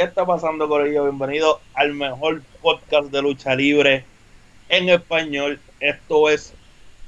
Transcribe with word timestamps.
¿Qué 0.00 0.06
está 0.06 0.24
pasando, 0.24 0.66
Corillo? 0.66 1.02
Bienvenido 1.02 1.60
al 1.74 1.92
mejor 1.92 2.40
podcast 2.62 3.10
de 3.10 3.20
lucha 3.20 3.54
libre 3.54 4.02
en 4.70 4.88
español. 4.88 5.60
Esto 5.78 6.30
es 6.30 6.54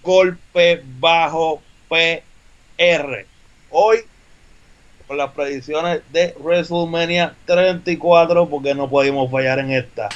Golpe 0.03 0.83
Bajo 1.01 1.63
PR. 1.89 3.25
Hoy, 3.71 4.01
con 5.07 5.17
las 5.17 5.31
predicciones 5.31 6.03
de 6.13 6.35
WrestleMania 6.39 7.35
34, 7.47 8.47
porque 8.51 8.75
no 8.75 8.91
pudimos 8.91 9.31
fallar 9.31 9.61
en 9.61 9.71
esta. 9.71 10.11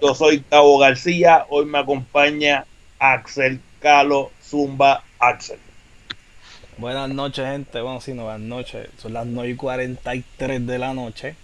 Yo 0.00 0.12
soy 0.16 0.40
Cabo 0.40 0.78
García. 0.78 1.46
Hoy 1.50 1.66
me 1.66 1.78
acompaña 1.78 2.66
Axel 2.98 3.60
Calo 3.78 4.32
Zumba 4.42 5.04
Axel. 5.20 5.60
Buenas 6.78 7.10
noches, 7.10 7.46
gente. 7.46 7.80
Bueno, 7.80 8.00
sí, 8.00 8.12
no, 8.12 8.24
buenas 8.24 8.40
noches. 8.40 8.88
Son 8.98 9.12
las 9.12 9.24
9 9.24 9.50
y 9.50 9.54
43 9.54 10.66
de 10.66 10.78
la 10.80 10.94
noche. 10.94 11.36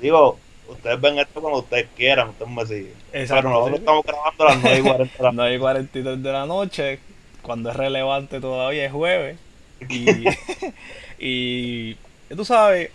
Digo, 0.00 0.38
ustedes 0.68 1.00
ven 1.00 1.18
esto 1.18 1.40
cuando 1.40 1.60
ustedes 1.60 1.88
quieran, 1.96 2.30
ustedes 2.30 2.50
me 2.50 2.66
siguen. 2.66 2.94
Exacto, 3.12 3.48
Pero 3.48 3.50
nosotros 3.50 3.76
sí. 3.76 3.82
estamos 3.82 4.04
grabando 4.04 4.44
a 4.44 4.50
las 4.50 4.62
9 4.62 4.78
y 4.78 4.82
40 4.82 5.16
de 5.16 5.22
la 5.22 5.32
9 5.32 5.54
y 5.54 5.58
43 5.58 6.22
de 6.22 6.32
la 6.32 6.46
noche, 6.46 7.00
cuando 7.42 7.70
es 7.70 7.76
relevante 7.76 8.40
todavía 8.40 8.86
es 8.86 8.92
jueves. 8.92 9.38
Y, 9.88 10.24
y 11.18 11.94
tú 12.34 12.44
sabes, 12.44 12.90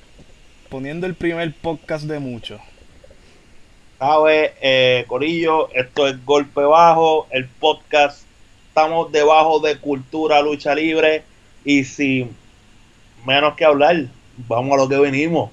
poniendo 0.69 1.05
el 1.05 1.16
primer 1.16 1.53
podcast 1.53 2.05
de 2.05 2.19
muchos. 2.19 2.61
¿Sabes, 3.99 4.52
eh, 4.61 5.05
Corillo? 5.08 5.69
Esto 5.73 6.08
es 6.08 6.25
Golpe 6.25 6.61
Bajo, 6.61 7.27
el 7.30 7.47
podcast. 7.47 8.23
Estamos 8.69 9.11
debajo 9.11 9.59
de 9.59 9.77
Cultura 9.77 10.41
Lucha 10.41 10.73
Libre 10.73 11.23
y 11.63 11.83
sin 11.83 12.36
menos 13.25 13.55
que 13.55 13.65
hablar, 13.65 14.05
vamos 14.47 14.73
a 14.73 14.77
lo 14.77 14.89
que 14.89 14.97
venimos. 14.97 15.52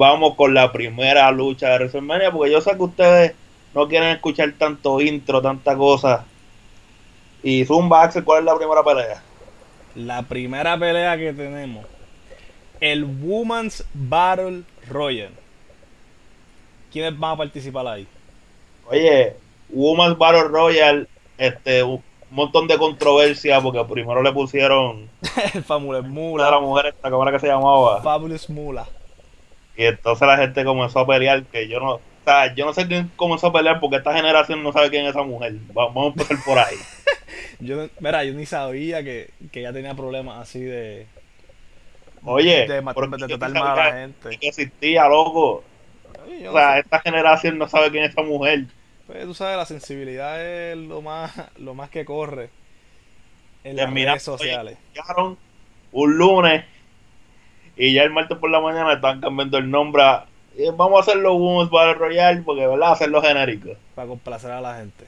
Vamos 0.00 0.34
con 0.34 0.54
la 0.54 0.72
primera 0.72 1.30
lucha 1.30 1.68
de 1.68 1.74
WrestleMania, 1.74 2.32
porque 2.32 2.50
yo 2.50 2.62
sé 2.62 2.74
que 2.74 2.82
ustedes 2.82 3.34
no 3.74 3.86
quieren 3.86 4.08
escuchar 4.08 4.50
tanto 4.56 4.98
intro, 4.98 5.42
tanta 5.42 5.76
cosa. 5.76 6.24
Y 7.42 7.66
Zumba, 7.66 8.04
Axel, 8.04 8.24
¿cuál 8.24 8.38
es 8.38 8.44
la 8.46 8.56
primera 8.56 8.82
pelea? 8.82 9.22
La 9.94 10.22
primera 10.22 10.78
pelea 10.78 11.18
que 11.18 11.34
tenemos, 11.34 11.84
el 12.80 13.04
Women's 13.04 13.84
Battle 13.92 14.62
Royale. 14.88 15.34
¿Quiénes 16.90 17.18
van 17.18 17.32
a 17.32 17.36
participar 17.36 17.86
ahí? 17.86 18.06
Oye, 18.88 19.34
Women's 19.68 20.16
Battle 20.16 20.44
Royale, 20.44 21.08
este, 21.36 21.82
un 21.82 22.02
montón 22.30 22.68
de 22.68 22.78
controversia, 22.78 23.60
porque 23.60 23.84
primero 23.84 24.22
le 24.22 24.32
pusieron 24.32 25.10
el 25.54 26.02
Mula. 26.04 26.50
las 26.50 26.62
mujeres, 26.62 26.94
esta 26.94 27.10
cámara 27.10 27.32
que 27.32 27.40
se 27.40 27.48
llamaba. 27.48 28.00
Fabulous 28.00 28.48
Mula. 28.48 28.86
Y 29.80 29.84
entonces 29.86 30.28
la 30.28 30.36
gente 30.36 30.62
comenzó 30.62 30.98
a 31.00 31.06
pelear, 31.06 31.42
que 31.44 31.66
yo 31.66 31.80
no, 31.80 31.92
o 31.94 32.00
sea, 32.26 32.54
yo 32.54 32.66
no 32.66 32.74
sé 32.74 32.86
quién 32.86 33.10
comenzó 33.16 33.46
a 33.46 33.52
pelear 33.54 33.80
porque 33.80 33.96
esta 33.96 34.12
generación 34.14 34.62
no 34.62 34.72
sabe 34.72 34.90
quién 34.90 35.04
es 35.04 35.10
esa 35.12 35.22
mujer. 35.22 35.54
Va- 35.76 35.86
Vamos 35.86 36.04
a 36.04 36.08
empezar 36.08 36.36
por 36.44 36.58
ahí. 36.58 36.76
Yo, 37.60 37.88
mira, 38.00 38.24
yo 38.24 38.32
ni 38.34 38.44
sabía 38.46 39.02
que, 39.04 39.30
que 39.52 39.60
ella 39.60 39.72
tenía 39.72 39.94
problemas 39.94 40.38
así 40.38 40.60
de, 40.60 41.06
Oye, 42.24 42.66
de, 42.68 42.82
ma- 42.82 42.92
porque 42.92 43.16
de 43.16 43.28
yo 43.28 43.38
tratar 43.38 43.50
no 43.52 43.60
mal 43.60 43.78
a 43.78 43.84
la 43.84 43.92
gente. 44.00 44.38
que 44.38 44.48
existía, 44.48 45.08
loco. 45.08 45.64
Oye, 46.26 46.48
O 46.48 46.52
no 46.52 46.58
sea, 46.58 46.74
sé. 46.74 46.80
esta 46.80 47.00
generación 47.00 47.58
no 47.58 47.68
sabe 47.68 47.90
quién 47.90 48.04
es 48.04 48.10
esa 48.10 48.22
mujer. 48.22 48.64
Pues, 49.06 49.24
tú 49.24 49.34
sabes, 49.34 49.56
la 49.56 49.66
sensibilidad 49.66 50.42
es 50.44 50.76
lo 50.76 51.00
más, 51.02 51.32
lo 51.58 51.74
más 51.74 51.88
que 51.90 52.04
corre 52.04 52.50
en 53.64 53.76
las 53.76 53.86
Terminaron, 53.86 54.14
redes 54.14 54.22
sociales. 54.22 54.78
Llegaron 54.94 55.38
un 55.92 56.16
lunes 56.18 56.64
y 57.80 57.94
ya 57.94 58.02
el 58.02 58.10
martes 58.10 58.36
por 58.36 58.50
la 58.50 58.60
mañana 58.60 58.92
están 58.92 59.20
cambiando 59.20 59.56
el 59.56 59.70
nombre 59.70 60.02
a 60.02 60.26
eh, 60.58 60.70
vamos 60.76 60.98
a 60.98 61.00
hacerlo 61.00 61.34
Women's 61.36 61.70
Battle 61.70 61.94
Royale 61.94 62.42
porque, 62.42 62.66
¿verdad? 62.66 62.92
Hacerlo 62.92 63.22
genérico. 63.22 63.70
Para 63.94 64.08
complacer 64.08 64.50
a 64.50 64.60
la 64.60 64.76
gente. 64.76 65.06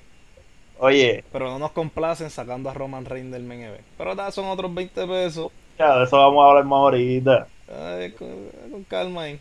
Oye, 0.78 1.24
Pero 1.30 1.50
no 1.50 1.58
nos 1.58 1.72
complacen 1.72 2.30
sacando 2.30 2.70
a 2.70 2.74
Roman 2.74 3.04
Reigns 3.04 3.32
del 3.32 3.42
main 3.42 3.60
event. 3.60 3.84
Pero 3.98 4.14
nada, 4.14 4.30
son 4.30 4.46
otros 4.46 4.72
20 4.72 5.06
pesos. 5.06 5.52
ya 5.78 5.98
de 5.98 6.04
eso 6.04 6.16
vamos 6.16 6.42
a 6.42 6.48
hablar 6.48 6.64
más 6.64 6.76
ahorita. 6.78 7.46
Ay, 7.68 8.12
con, 8.12 8.28
con 8.70 8.84
calma 8.84 9.22
ahí. 9.22 9.40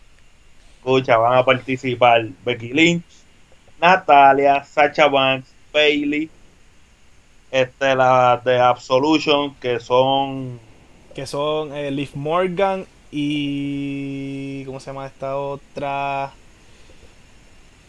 Escucha, 0.77 1.15
van 1.17 1.37
a 1.37 1.45
participar 1.45 2.25
Becky 2.43 2.73
Lynch, 2.73 3.05
Natalia, 3.79 4.63
Sacha 4.63 5.07
Banks, 5.07 5.53
Bailey, 5.71 6.29
este, 7.51 7.95
la 7.95 8.41
de 8.43 8.59
Absolution, 8.59 9.55
que 9.55 9.79
son 9.79 10.59
Que 11.15 11.25
son 11.25 11.73
eh, 11.73 11.91
Liv 11.91 12.09
Morgan 12.15 12.85
y... 13.11 14.63
¿Cómo 14.65 14.79
se 14.79 14.87
llama 14.87 15.05
esta 15.07 15.37
otra? 15.37 16.31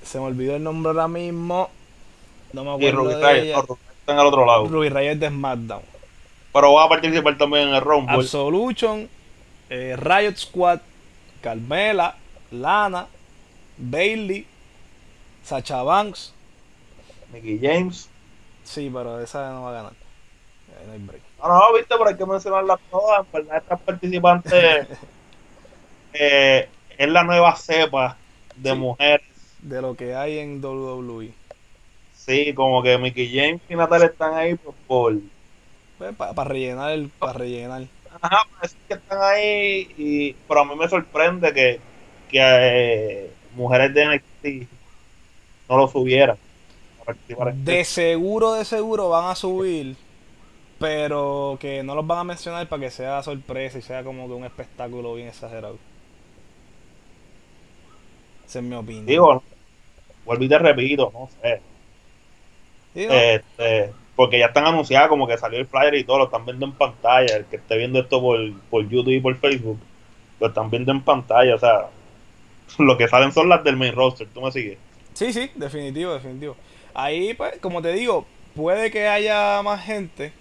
Se 0.03 0.19
me 0.19 0.27
olvidó 0.27 0.56
el 0.56 0.62
nombre 0.62 0.91
ahora 0.91 1.09
mismo. 1.09 1.71
No 2.53 2.65
me 2.65 2.71
y 2.71 2.88
acuerdo 2.88 3.05
Ruby 3.05 3.15
de 3.15 3.21
Riott, 3.21 3.44
ella. 3.44 3.56
no, 3.56 3.62
Ruby 3.62 3.81
está 4.00 4.12
en 4.12 4.19
el 4.19 4.27
otro 4.27 4.47
lado. 4.47 4.66
Ruby 4.69 4.88
Riott 4.88 5.19
de 5.19 5.28
SmackDown. 5.28 5.82
Pero 6.53 6.75
van 6.75 6.87
a 6.87 6.88
participar 6.88 7.38
también 7.38 7.69
en 7.69 7.75
el 7.75 7.81
Rumble. 7.81 8.15
Absolution, 8.15 9.09
eh, 9.71 9.97
Riot 9.97 10.37
Squad, 10.37 10.81
Carmela, 11.41 12.16
Lana, 12.50 13.06
Bailey, 13.78 14.47
Sacha 15.43 15.82
Banks. 15.82 16.34
Mickey 17.32 17.59
James. 17.62 18.09
Sí, 18.65 18.91
pero 18.93 19.21
esa 19.21 19.50
no 19.50 19.62
va 19.62 19.71
a 19.71 19.72
ganar. 19.72 19.93
No 20.87 20.93
hay 20.93 20.98
break. 20.98 21.22
No, 21.43 21.48
no, 21.48 21.72
viste, 21.75 21.94
pero 21.97 22.09
hay 22.09 22.16
que 22.16 22.26
mencionarlas 22.26 22.78
todas. 22.91 23.26
En 23.26 23.32
verdad, 23.32 23.56
estas 23.59 23.81
participantes 23.81 24.53
eh, 26.12 26.69
es 26.98 27.09
la 27.09 27.25
nueva 27.25 27.56
cepa 27.56 28.16
de 28.56 28.70
Sí. 28.70 28.76
mujeres. 28.76 29.26
De 29.60 29.81
lo 29.81 29.94
que 29.94 30.15
hay 30.15 30.38
en. 30.38 30.60
WWE. 30.65 31.32
Sí, 32.16 32.53
como 32.54 32.82
que 32.82 32.98
Mickey 32.98 33.28
James 33.34 33.60
y 33.69 33.75
Natalia 33.75 34.06
están 34.06 34.34
ahí 34.34 34.54
pues, 34.54 34.76
por. 34.87 35.15
Para 36.16 36.32
Pues, 36.34 36.47
rellenar 36.48 36.93
el. 36.93 37.09
Para 37.09 37.32
rellenar. 37.34 37.84
Ajá, 38.20 38.38
parece 38.56 38.76
que 38.88 38.94
están 38.94 39.19
ahí. 39.22 39.88
Y, 39.97 40.32
pero 40.49 40.60
a 40.60 40.64
mí 40.64 40.75
me 40.76 40.88
sorprende 40.88 41.53
que, 41.53 41.81
que 42.31 42.38
eh, 42.41 43.31
mujeres 43.56 43.94
de 43.94 44.06
NXT 44.06 44.69
no 45.69 45.76
lo 45.78 45.88
subieran. 45.88 46.37
De 47.64 47.84
seguro, 47.84 48.53
de 48.53 48.64
seguro 48.64 49.09
van 49.09 49.31
a 49.31 49.34
subir. 49.34 49.97
Pero 50.82 51.59
que 51.60 51.84
no 51.84 51.94
los 51.94 52.04
van 52.04 52.19
a 52.19 52.25
mencionar 52.25 52.69
para 52.69 52.82
que 52.82 52.91
sea 52.91 53.22
sorpresa 53.22 53.78
y 53.78 53.82
sea 53.82 54.03
como 54.03 54.26
que 54.26 54.32
un 54.32 54.44
espectáculo 54.44 55.15
bien 55.15 55.28
exagerado. 55.28 55.78
Esa 58.44 58.59
es 58.59 58.65
mi 58.65 58.75
opinión. 58.75 59.06
Digo, 59.06 59.44
vuelvo 60.25 60.43
y 60.43 60.48
te 60.48 60.59
repito, 60.59 61.12
no 61.15 61.28
sé. 61.41 61.60
¿no? 62.97 63.15
Este, 63.15 63.93
porque 64.16 64.41
ya 64.41 64.47
están 64.47 64.66
anunciadas 64.66 65.09
como 65.09 65.28
que 65.28 65.38
salió 65.38 65.60
el 65.60 65.69
flyer 65.69 65.94
y 65.94 66.03
todo, 66.03 66.19
lo 66.19 66.25
están 66.25 66.44
viendo 66.44 66.66
en 66.66 66.72
pantalla. 66.72 67.37
El 67.37 67.44
que 67.44 67.56
esté 67.56 67.76
viendo 67.78 68.00
esto 68.00 68.20
por, 68.20 68.41
por 68.69 68.88
YouTube 68.88 69.14
y 69.14 69.20
por 69.20 69.37
Facebook, 69.37 69.78
lo 70.41 70.49
están 70.49 70.69
viendo 70.69 70.90
en 70.90 71.02
pantalla. 71.02 71.55
O 71.55 71.58
sea, 71.61 71.90
lo 72.78 72.99
que 72.99 73.06
salen 73.06 73.31
son 73.31 73.49
las 73.49 73.62
del 73.62 73.76
main 73.76 73.94
roster. 73.94 74.26
¿Tú 74.35 74.40
me 74.40 74.50
sigues? 74.50 74.78
Sí, 75.14 75.32
sí, 75.32 75.49
definitivo, 75.55 76.12
definitivo. 76.12 76.56
Ahí, 76.93 77.35
pues, 77.35 77.61
como 77.61 77.81
te 77.81 77.93
digo, 77.93 78.26
puede 78.56 78.90
que 78.90 79.06
haya 79.06 79.62
más 79.62 79.85
gente, 79.85 80.32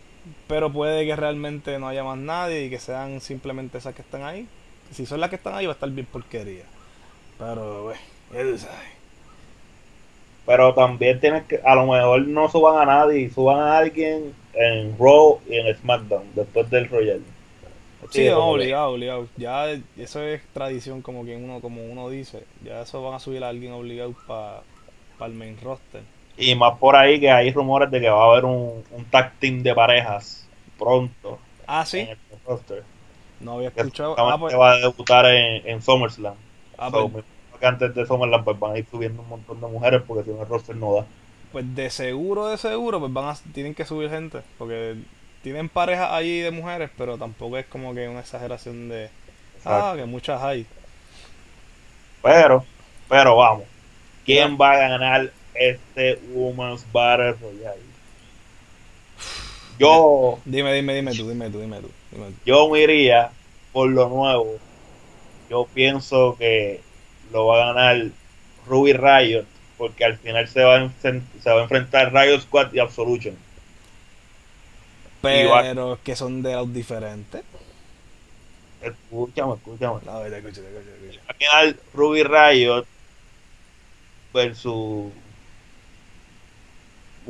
pero 0.47 0.71
puede 0.71 1.05
que 1.05 1.15
realmente 1.15 1.77
no 1.79 1.87
haya 1.87 2.03
más 2.03 2.17
nadie 2.17 2.65
y 2.65 2.69
que 2.69 2.79
sean 2.79 3.21
simplemente 3.21 3.77
esas 3.77 3.95
que 3.95 4.01
están 4.01 4.23
ahí. 4.23 4.47
Si 4.91 5.05
son 5.05 5.19
las 5.19 5.29
que 5.29 5.37
están 5.37 5.55
ahí, 5.55 5.65
va 5.65 5.71
a 5.71 5.75
estar 5.75 5.89
bien 5.89 6.05
porquería. 6.05 6.65
Pero. 7.37 7.93
Pero 10.45 10.73
también 10.73 11.19
tienes 11.19 11.43
que, 11.43 11.59
a 11.63 11.75
lo 11.75 11.85
mejor 11.85 12.27
no 12.27 12.49
suban 12.49 12.77
a 12.77 12.85
nadie, 12.85 13.29
suban 13.29 13.59
a 13.59 13.77
alguien 13.77 14.33
en 14.53 14.97
Raw 14.97 15.39
y 15.47 15.55
en 15.55 15.75
SmackDown 15.75 16.23
después 16.35 16.69
del 16.69 16.89
Royal. 16.89 17.21
Sí, 18.09 18.27
no, 18.27 18.49
obligado, 18.49 18.89
obligado. 18.89 19.27
Ya 19.37 19.71
eso 19.97 20.21
es 20.23 20.41
tradición, 20.53 21.01
como 21.01 21.23
que 21.23 21.37
uno, 21.37 21.61
como 21.61 21.83
uno 21.85 22.09
dice. 22.09 22.43
Ya 22.63 22.81
eso 22.81 23.01
van 23.01 23.13
a 23.13 23.19
subir 23.19 23.43
a 23.43 23.49
alguien 23.49 23.71
obligado 23.71 24.13
para 24.27 24.63
el 25.25 25.33
main 25.33 25.57
roster. 25.61 26.01
Y 26.41 26.55
más 26.55 26.77
por 26.79 26.95
ahí 26.95 27.19
que 27.21 27.31
hay 27.31 27.51
rumores 27.53 27.89
de 27.91 28.01
que 28.01 28.09
va 28.09 28.23
a 28.23 28.31
haber 28.31 28.45
un, 28.45 28.85
un 28.91 29.09
tag 29.09 29.39
team 29.39 29.63
de 29.63 29.73
parejas 29.75 30.49
pronto 30.77 31.39
Ah, 31.67 31.85
sí, 31.85 32.07
en 32.07 32.19
el 32.31 32.41
roster. 32.45 32.85
no 33.39 33.53
había 33.55 33.69
escuchado. 33.69 34.21
Ah, 34.23 34.37
pues, 34.39 34.55
va 34.59 34.71
a 34.73 34.77
debutar 34.79 35.25
en, 35.27 35.67
en 35.67 35.81
SummerSlam. 35.81 36.35
ah, 36.77 36.91
So, 36.91 37.09
pues, 37.11 37.25
que 37.59 37.65
antes 37.67 37.93
de 37.95 38.05
SummerSlam 38.05 38.43
pues 38.45 38.59
van 38.59 38.73
a 38.75 38.79
ir 38.79 38.87
subiendo 38.89 39.21
un 39.23 39.29
montón 39.29 39.61
de 39.61 39.67
mujeres 39.67 40.03
porque 40.07 40.23
si 40.25 40.31
no 40.31 40.41
el 40.43 40.49
roster 40.49 40.75
no 40.75 40.95
da. 40.95 41.07
Pues 41.51 41.75
de 41.75 41.89
seguro, 41.89 42.47
de 42.47 42.57
seguro, 42.57 42.99
pues 42.99 43.11
van 43.13 43.25
a, 43.29 43.35
tienen 43.53 43.75
que 43.75 43.85
subir 43.85 44.09
gente. 44.09 44.41
Porque 44.57 45.03
tienen 45.41 45.67
parejas 45.69 46.09
allí 46.11 46.39
de 46.39 46.51
mujeres, 46.51 46.89
pero 46.97 47.17
tampoco 47.17 47.57
es 47.57 47.65
como 47.67 47.93
que 47.93 48.07
una 48.07 48.21
exageración 48.21 48.87
de. 48.89 49.11
Ah, 49.65 49.93
que 49.97 50.05
muchas 50.05 50.41
hay. 50.41 50.67
Pero, 52.21 52.65
pero 53.07 53.35
vamos. 53.37 53.65
¿Quién 54.25 54.57
va 54.59 54.73
a 54.73 54.77
ganar 54.77 55.33
este 55.53 56.19
Women's 56.33 56.85
Battle 56.91 57.33
Royale? 57.33 57.91
Yo, 59.79 60.39
Dime, 60.45 60.73
dime, 60.73 60.93
dime 60.93 61.11
tú, 61.13 61.27
dime 61.27 61.49
tú, 61.49 61.59
dime 61.59 61.79
tú. 61.79 61.89
Dime 62.11 62.27
tú. 62.27 62.33
yo 62.45 62.69
me 62.69 62.81
iría 62.81 63.31
por 63.71 63.89
lo 63.89 64.09
nuevo. 64.09 64.57
Yo 65.49 65.67
pienso 65.73 66.35
que 66.37 66.81
lo 67.31 67.47
va 67.47 67.63
a 67.63 67.73
ganar 67.73 68.07
Ruby 68.67 68.93
Riot, 68.93 69.45
porque 69.77 70.05
al 70.05 70.17
final 70.17 70.47
se 70.47 70.63
va 70.63 70.77
a, 70.77 70.91
se 71.01 71.49
va 71.49 71.59
a 71.59 71.63
enfrentar 71.63 72.13
Riot 72.13 72.41
Squad 72.41 72.73
y 72.73 72.79
Absolution. 72.79 73.35
Pero 75.21 75.99
que 76.03 76.15
son 76.15 76.41
de 76.41 76.53
los 76.53 76.73
diferentes. 76.73 77.43
Escúchame, 78.81 79.53
escúchame. 79.53 79.99
No. 80.05 80.17
Al 80.17 81.35
final 81.37 81.79
Ruby 81.93 82.23
Riot 82.23 82.85
versus... 84.33 85.11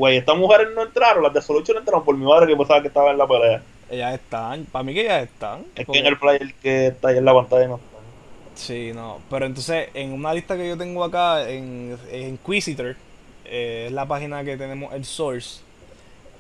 Güey, 0.02 0.18
estas 0.18 0.36
mujeres 0.36 0.70
no 0.74 0.82
entraron, 0.82 1.22
las 1.22 1.32
de 1.32 1.38
Absolution 1.38 1.78
entraron 1.78 2.04
por 2.04 2.18
mi 2.18 2.26
madre 2.26 2.48
que 2.48 2.58
pensaba 2.58 2.82
que 2.82 2.88
estaba 2.88 3.12
en 3.12 3.20
la 3.20 3.28
pelea. 3.28 3.62
Ellas 3.88 4.16
están, 4.16 4.66
para 4.66 4.82
mí 4.82 4.96
que 4.96 5.02
ellas 5.02 5.26
están. 5.26 5.64
Es 5.76 5.86
que 5.86 6.00
en 6.00 6.08
el 6.08 6.18
flyer 6.18 6.56
que 6.56 6.88
está 6.88 7.10
ahí 7.10 7.20
en 7.20 7.26
la 7.26 7.36
pantalla 7.36 7.68
no 7.68 7.76
está. 7.76 7.98
Sí, 8.56 8.94
no. 8.96 9.20
Pero 9.30 9.46
entonces, 9.46 9.90
en 9.94 10.12
una 10.14 10.34
lista 10.34 10.58
que 10.58 10.68
yo 10.68 10.76
tengo 10.76 11.04
acá, 11.04 11.48
en, 11.48 12.00
en 12.10 12.30
Inquisitor, 12.30 12.96
eh, 13.46 13.84
es 13.86 13.92
la 13.92 14.08
página 14.08 14.44
que 14.44 14.58
tenemos 14.58 14.92
el 14.92 15.06
source, 15.06 15.62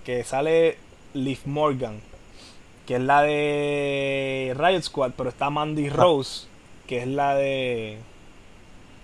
que 0.03 0.23
sale 0.23 0.79
Liv 1.13 1.41
Morgan, 1.45 2.01
que 2.87 2.95
es 2.95 3.01
la 3.01 3.21
de 3.21 4.55
Riot 4.57 4.81
Squad, 4.81 5.11
pero 5.15 5.29
está 5.29 5.51
Mandy 5.51 5.87
Rose, 5.87 6.47
que 6.87 7.03
es 7.03 7.07
la 7.07 7.35
de 7.35 7.99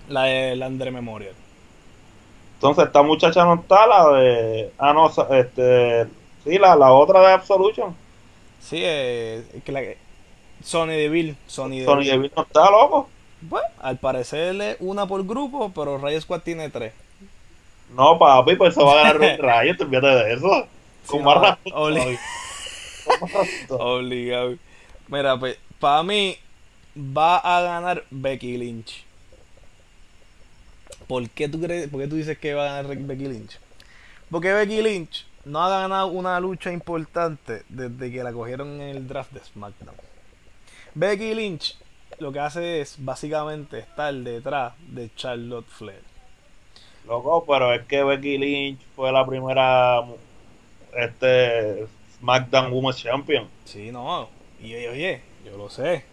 la 0.10 0.24
de 0.24 0.56
Landre 0.56 0.90
Memorial. 0.90 1.36
Entonces 2.58 2.86
esta 2.86 3.04
muchacha 3.04 3.46
no 3.46 3.56
está, 3.56 3.86
la 3.86 4.18
de... 4.18 4.72
Ah, 4.80 4.92
no, 4.92 5.12
este... 5.36 6.08
Sí, 6.44 6.58
la, 6.58 6.76
la 6.76 6.92
otra 6.92 7.20
de 7.22 7.34
Absolution. 7.34 7.96
Sí, 8.60 8.80
eh, 8.82 9.44
que 9.64 9.72
la 9.72 9.82
Sony 10.64 10.88
Deville, 10.88 11.36
Sony 11.46 11.84
Sony 11.86 12.00
Deville. 12.00 12.12
Deville 12.12 12.32
no 12.36 12.42
está, 12.42 12.72
loco. 12.72 13.10
Bueno, 13.42 13.68
al 13.80 13.98
parecer 13.98 14.78
una 14.80 15.06
por 15.06 15.26
grupo, 15.26 15.72
pero 15.76 15.98
Riot 16.00 16.22
Squad 16.22 16.42
tiene 16.42 16.70
tres. 16.70 16.94
No, 17.96 18.18
papi, 18.18 18.56
pues 18.56 18.74
se 18.74 18.84
va 18.84 18.94
a 18.94 19.04
ganar 19.04 19.20
un 19.34 19.38
rayo, 19.38 19.78
te 19.78 19.84
olvídate 19.84 20.08
de 20.08 20.34
eso. 20.34 20.68
Sí, 21.04 21.12
Con 21.12 21.24
no, 21.24 21.26
más 21.36 21.42
razón 21.42 21.60
todavía. 21.70 22.18
Obligado. 23.70 24.56
Mira, 25.08 25.40
pues, 25.40 25.58
para 25.80 26.04
mí 26.04 26.38
va 26.98 27.38
a 27.38 27.62
ganar 27.62 28.04
Becky 28.10 28.58
Lynch. 28.58 29.07
¿Por 31.08 31.30
qué 31.30 31.48
tú 31.48 31.62
crees, 31.62 31.90
por 31.90 32.02
qué 32.02 32.08
tú 32.08 32.16
dices 32.16 32.38
que 32.38 32.54
va 32.54 32.64
a 32.64 32.82
ganar 32.82 32.98
Becky 32.98 33.28
Lynch? 33.28 33.60
Porque 34.30 34.54
Becky 34.54 34.82
Lynch 34.82 35.26
no 35.46 35.64
ha 35.64 35.70
ganado 35.70 36.08
una 36.08 36.40
lucha 36.40 36.72
importante 36.72 37.64
desde 37.70 38.12
que 38.12 38.24
la 38.24 38.34
cogieron 38.34 38.82
en 38.82 38.96
el 38.96 39.08
draft 39.08 39.32
de 39.32 39.40
SmackDown. 39.40 39.96
Becky 40.94 41.34
Lynch 41.34 41.78
lo 42.20 42.32
que 42.32 42.40
hace 42.40 42.82
es 42.82 42.96
básicamente 42.98 43.80
estar 43.80 44.14
detrás 44.14 44.74
de 44.80 45.10
Charlotte 45.16 45.68
Flair. 45.68 46.02
Loco, 47.08 47.46
pero 47.46 47.74
es 47.74 47.86
que 47.86 48.04
Becky 48.04 48.38
Lynch 48.38 48.80
fue 48.96 49.12
la 49.12 49.26
primera 49.26 50.04
este 50.94 51.88
SmackDown 52.18 52.72
Women's 52.74 52.98
Champion. 52.98 53.48
Sí, 53.66 53.92
no. 53.92 54.30
Y 54.62 54.74
oye, 54.74 54.90
oye, 54.90 55.22
yo 55.46 55.58
lo 55.58 55.70
sé. 55.70 56.04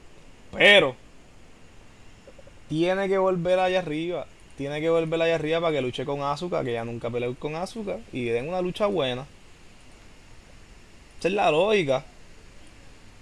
Pero 0.52 0.94
tiene 2.68 3.08
que 3.08 3.18
volver 3.18 3.58
allá 3.58 3.80
arriba. 3.80 4.26
Tiene 4.56 4.80
que 4.80 4.88
volver 4.88 5.20
allá 5.20 5.34
arriba 5.34 5.60
para 5.60 5.72
que 5.72 5.82
luche 5.82 6.04
con 6.04 6.22
Asuka, 6.22 6.62
que 6.62 6.72
ya 6.72 6.84
nunca 6.84 7.10
peleó 7.10 7.34
con 7.34 7.56
Asuka. 7.56 7.98
Y 8.12 8.26
den 8.26 8.48
una 8.48 8.60
lucha 8.60 8.86
buena. 8.86 9.26
Esa 11.18 11.28
es 11.28 11.34
la 11.34 11.50
lógica. 11.50 12.04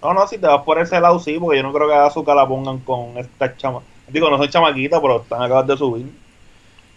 No, 0.01 0.13
no, 0.13 0.27
si 0.27 0.37
te 0.37 0.47
vas 0.47 0.63
por 0.63 0.79
ese 0.79 0.99
lado, 0.99 1.19
sí, 1.19 1.37
porque 1.39 1.57
yo 1.57 1.63
no 1.63 1.73
creo 1.73 1.87
que 1.87 1.93
a 1.95 2.05
Asuka 2.05 2.35
la 2.35 2.47
pongan 2.47 2.79
con 2.79 3.17
esta 3.17 3.55
chama. 3.57 3.81
Digo, 4.07 4.29
no 4.29 4.37
son 4.37 4.49
chamaquitas, 4.49 4.99
pero 4.99 5.21
están 5.21 5.41
acabas 5.41 5.65
de 5.65 5.77
subir. 5.77 6.05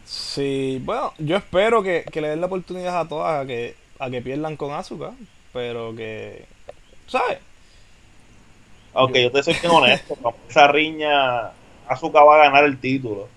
Sí, 0.04 0.80
bueno, 0.84 1.12
yo 1.18 1.36
espero 1.36 1.82
que, 1.82 2.04
que 2.12 2.20
le 2.20 2.28
den 2.28 2.40
la 2.40 2.46
oportunidad 2.46 3.00
a 3.00 3.08
todas 3.08 3.42
a 3.42 3.46
que, 3.46 3.74
a 3.98 4.10
que 4.10 4.22
pierdan 4.22 4.56
con 4.56 4.72
Asuka. 4.72 5.12
Pero 5.52 5.94
que. 5.96 6.44
¿Sabes? 7.06 7.38
Aunque 8.92 9.22
yo 9.22 9.30
te 9.30 9.42
soy 9.42 9.54
bien 9.54 9.72
honesto, 9.72 10.16
esa 10.48 10.66
riña, 10.68 11.52
Asuka 11.86 12.22
va 12.22 12.34
a 12.34 12.44
ganar 12.46 12.64
el 12.64 12.78
título. 12.78 13.28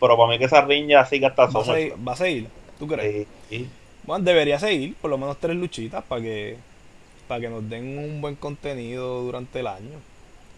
Pero 0.00 0.16
para 0.16 0.28
mí 0.28 0.38
que 0.38 0.44
esa 0.44 0.60
riña 0.62 1.04
siga 1.06 1.28
hasta 1.28 1.46
Va 1.46 1.64
seguir, 1.64 1.94
va 2.06 2.12
a 2.12 2.16
seguir. 2.16 2.48
¿Tú 2.78 2.86
crees? 2.86 3.26
Sí, 3.48 3.58
sí. 3.58 3.70
Bueno, 4.04 4.24
debería 4.24 4.58
seguir 4.58 4.94
por 4.96 5.10
lo 5.10 5.18
menos 5.18 5.38
tres 5.38 5.56
luchitas 5.56 6.04
para 6.04 6.22
que 6.22 6.56
para 7.26 7.40
que 7.40 7.48
nos 7.48 7.68
den 7.68 7.98
un 7.98 8.20
buen 8.20 8.36
contenido 8.36 9.22
durante 9.22 9.60
el 9.60 9.66
año. 9.66 9.98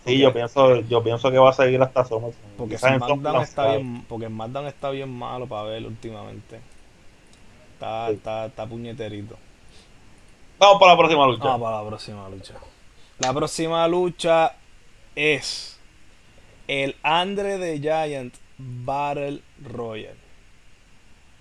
Sí, 0.05 0.19
yo 0.19 0.33
pienso, 0.33 0.81
yo 0.83 1.03
pienso 1.03 1.31
que 1.31 1.39
va 1.39 1.51
a 1.51 1.53
seguir 1.53 1.81
hasta 1.83 2.05
SummerSlam. 2.05 2.53
Porque 2.57 2.79
SmackDown 2.79 3.43
está 3.43 3.77
bien, 3.77 4.05
porque 4.09 4.27
SmackDown 4.27 4.67
está 4.67 4.91
bien 4.91 5.11
malo 5.11 5.47
para 5.47 5.65
ver 5.65 5.85
últimamente. 5.87 6.61
Está, 7.75 8.09
Sí. 8.09 8.15
está, 8.15 8.47
está 8.47 8.67
puñeterito. 8.67 9.37
Vamos 10.59 10.81
para 10.81 10.93
la 10.93 10.99
próxima 10.99 11.27
lucha. 11.27 11.45
Vamos 11.45 11.63
para 11.63 11.83
la 11.83 11.89
próxima 11.89 12.29
lucha. 12.29 12.55
La 13.19 13.33
próxima 13.33 13.89
lucha 13.89 14.55
es 15.15 15.79
el 16.69 16.97
Andre 17.03 17.59
the 17.59 17.79
Giant 17.81 18.35
Battle 18.59 19.41
Royale. 19.65 20.17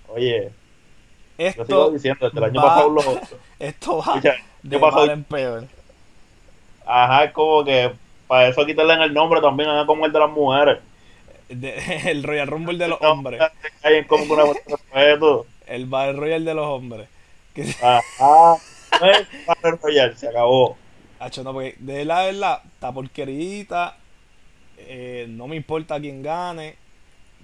Oye, 0.07 0.51
yo 1.53 1.65
sigo 1.65 1.89
Esto, 1.89 1.91
diciendo, 1.91 2.25
desde 2.25 2.37
el 2.39 2.43
año 2.45 2.61
va- 2.61 2.69
pasado 2.69 2.89
lo... 2.89 3.01
esto 3.59 3.97
va 3.97 4.03
Escucha, 4.15 4.35
de 4.63 4.69
¿qué 4.69 4.79
pasó? 4.79 4.97
mal 4.97 5.09
en 5.11 5.23
peor. 5.23 5.67
Ajá, 6.85 7.25
es 7.25 7.31
como 7.33 7.63
que 7.63 7.93
para 8.27 8.47
eso 8.47 8.65
quitarle 8.65 8.93
en 8.93 9.01
el 9.01 9.13
nombre 9.13 9.41
también, 9.41 9.69
hagan 9.69 9.85
como 9.85 10.05
el 10.05 10.11
de 10.11 10.19
las 10.19 10.29
mujeres. 10.31 10.79
De- 11.49 11.75
el 12.11 12.23
Royal 12.23 12.47
Rumble 12.47 12.77
de 12.77 12.87
los 12.87 13.01
No, 13.01 13.11
hombres. 13.11 13.41
Hay 13.83 14.03
como 14.05 14.33
una 14.33 14.43
de. 14.93 15.43
El 15.67 15.85
Battle 15.85 16.13
Royale 16.13 16.45
de 16.45 16.53
los 16.53 16.65
hombres. 16.65 17.09
Que, 17.53 17.63
Ajá. 17.81 18.55
No 18.99 19.11
es 19.11 19.27
Battle 19.45 19.71
Royale, 19.81 20.15
se 20.15 20.27
acabó. 20.29 20.77
Hacho, 21.19 21.43
no, 21.43 21.53
porque 21.53 21.75
de 21.79 22.05
la 22.05 22.23
verdad, 22.25 22.61
está 22.73 22.91
porquerita. 22.91 23.97
eh, 24.77 25.25
no 25.29 25.47
me 25.47 25.55
importa 25.55 25.99
quién 25.99 26.21
gane. 26.23 26.75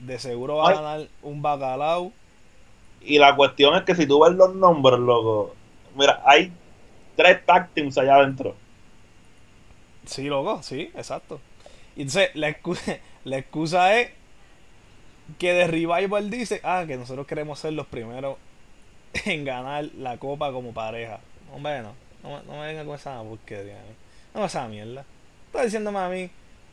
De 0.06 0.20
seguro 0.20 0.58
va 0.58 0.70
a 0.70 0.74
ganar 0.74 1.08
un 1.22 1.42
bacalao. 1.42 2.12
Y 3.02 3.20
la 3.20 3.36
cuestión 3.36 3.76
es 3.76 3.84
que 3.84 3.96
si 3.96 4.06
tú 4.08 4.20
ves 4.24 4.34
los 4.34 4.56
nombres, 4.56 5.00
loco, 5.00 5.56
mira, 5.96 6.22
hay 6.26 6.52
tres 7.16 7.46
tag 7.46 7.70
teams 7.74 7.98
allá 7.98 8.16
adentro. 8.16 8.56
Sí, 10.06 10.24
loco, 10.26 10.62
sí, 10.64 10.92
exacto. 10.96 11.40
Y 11.96 12.02
entonces 12.02 12.32
la 12.36 12.50
excusa, 12.50 12.98
la 13.24 13.38
excusa 13.38 14.00
es 14.00 14.12
que 15.40 15.54
de 15.54 15.68
Revival 15.68 16.30
dice, 16.30 16.60
ah, 16.64 16.84
que 16.88 16.98
nosotros 16.98 17.26
queremos 17.28 17.60
ser 17.60 17.74
los 17.74 17.88
primeros 17.88 18.38
en 19.26 19.46
ganar 19.46 19.86
la 19.98 20.18
copa 20.18 20.52
como 20.52 20.74
pareja. 20.74 21.20
Hombre, 21.54 21.82
no, 21.82 21.94
no, 22.24 22.30
me- 22.38 22.44
no 22.44 22.54
me 22.60 22.68
venga 22.68 22.86
con 22.86 22.96
esa 22.96 23.22
porquería. 23.22 23.76
¿eh? 23.76 23.96
No 24.34 24.42
con 24.42 24.46
esa 24.46 24.68
mierda. 24.68 25.06
Estás 25.48 25.66
diciéndome 25.66 26.00
a 26.00 26.10
mí 26.10 26.30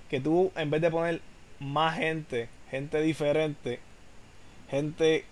que 0.09 0.21
tú, 0.21 0.51
en 0.57 0.71
vez 0.71 0.81
de 0.81 0.91
poner 0.91 1.21
más 1.61 1.97
gente, 1.99 2.49
gente 2.71 3.01
diferente, 3.03 3.81
gente 4.71 5.27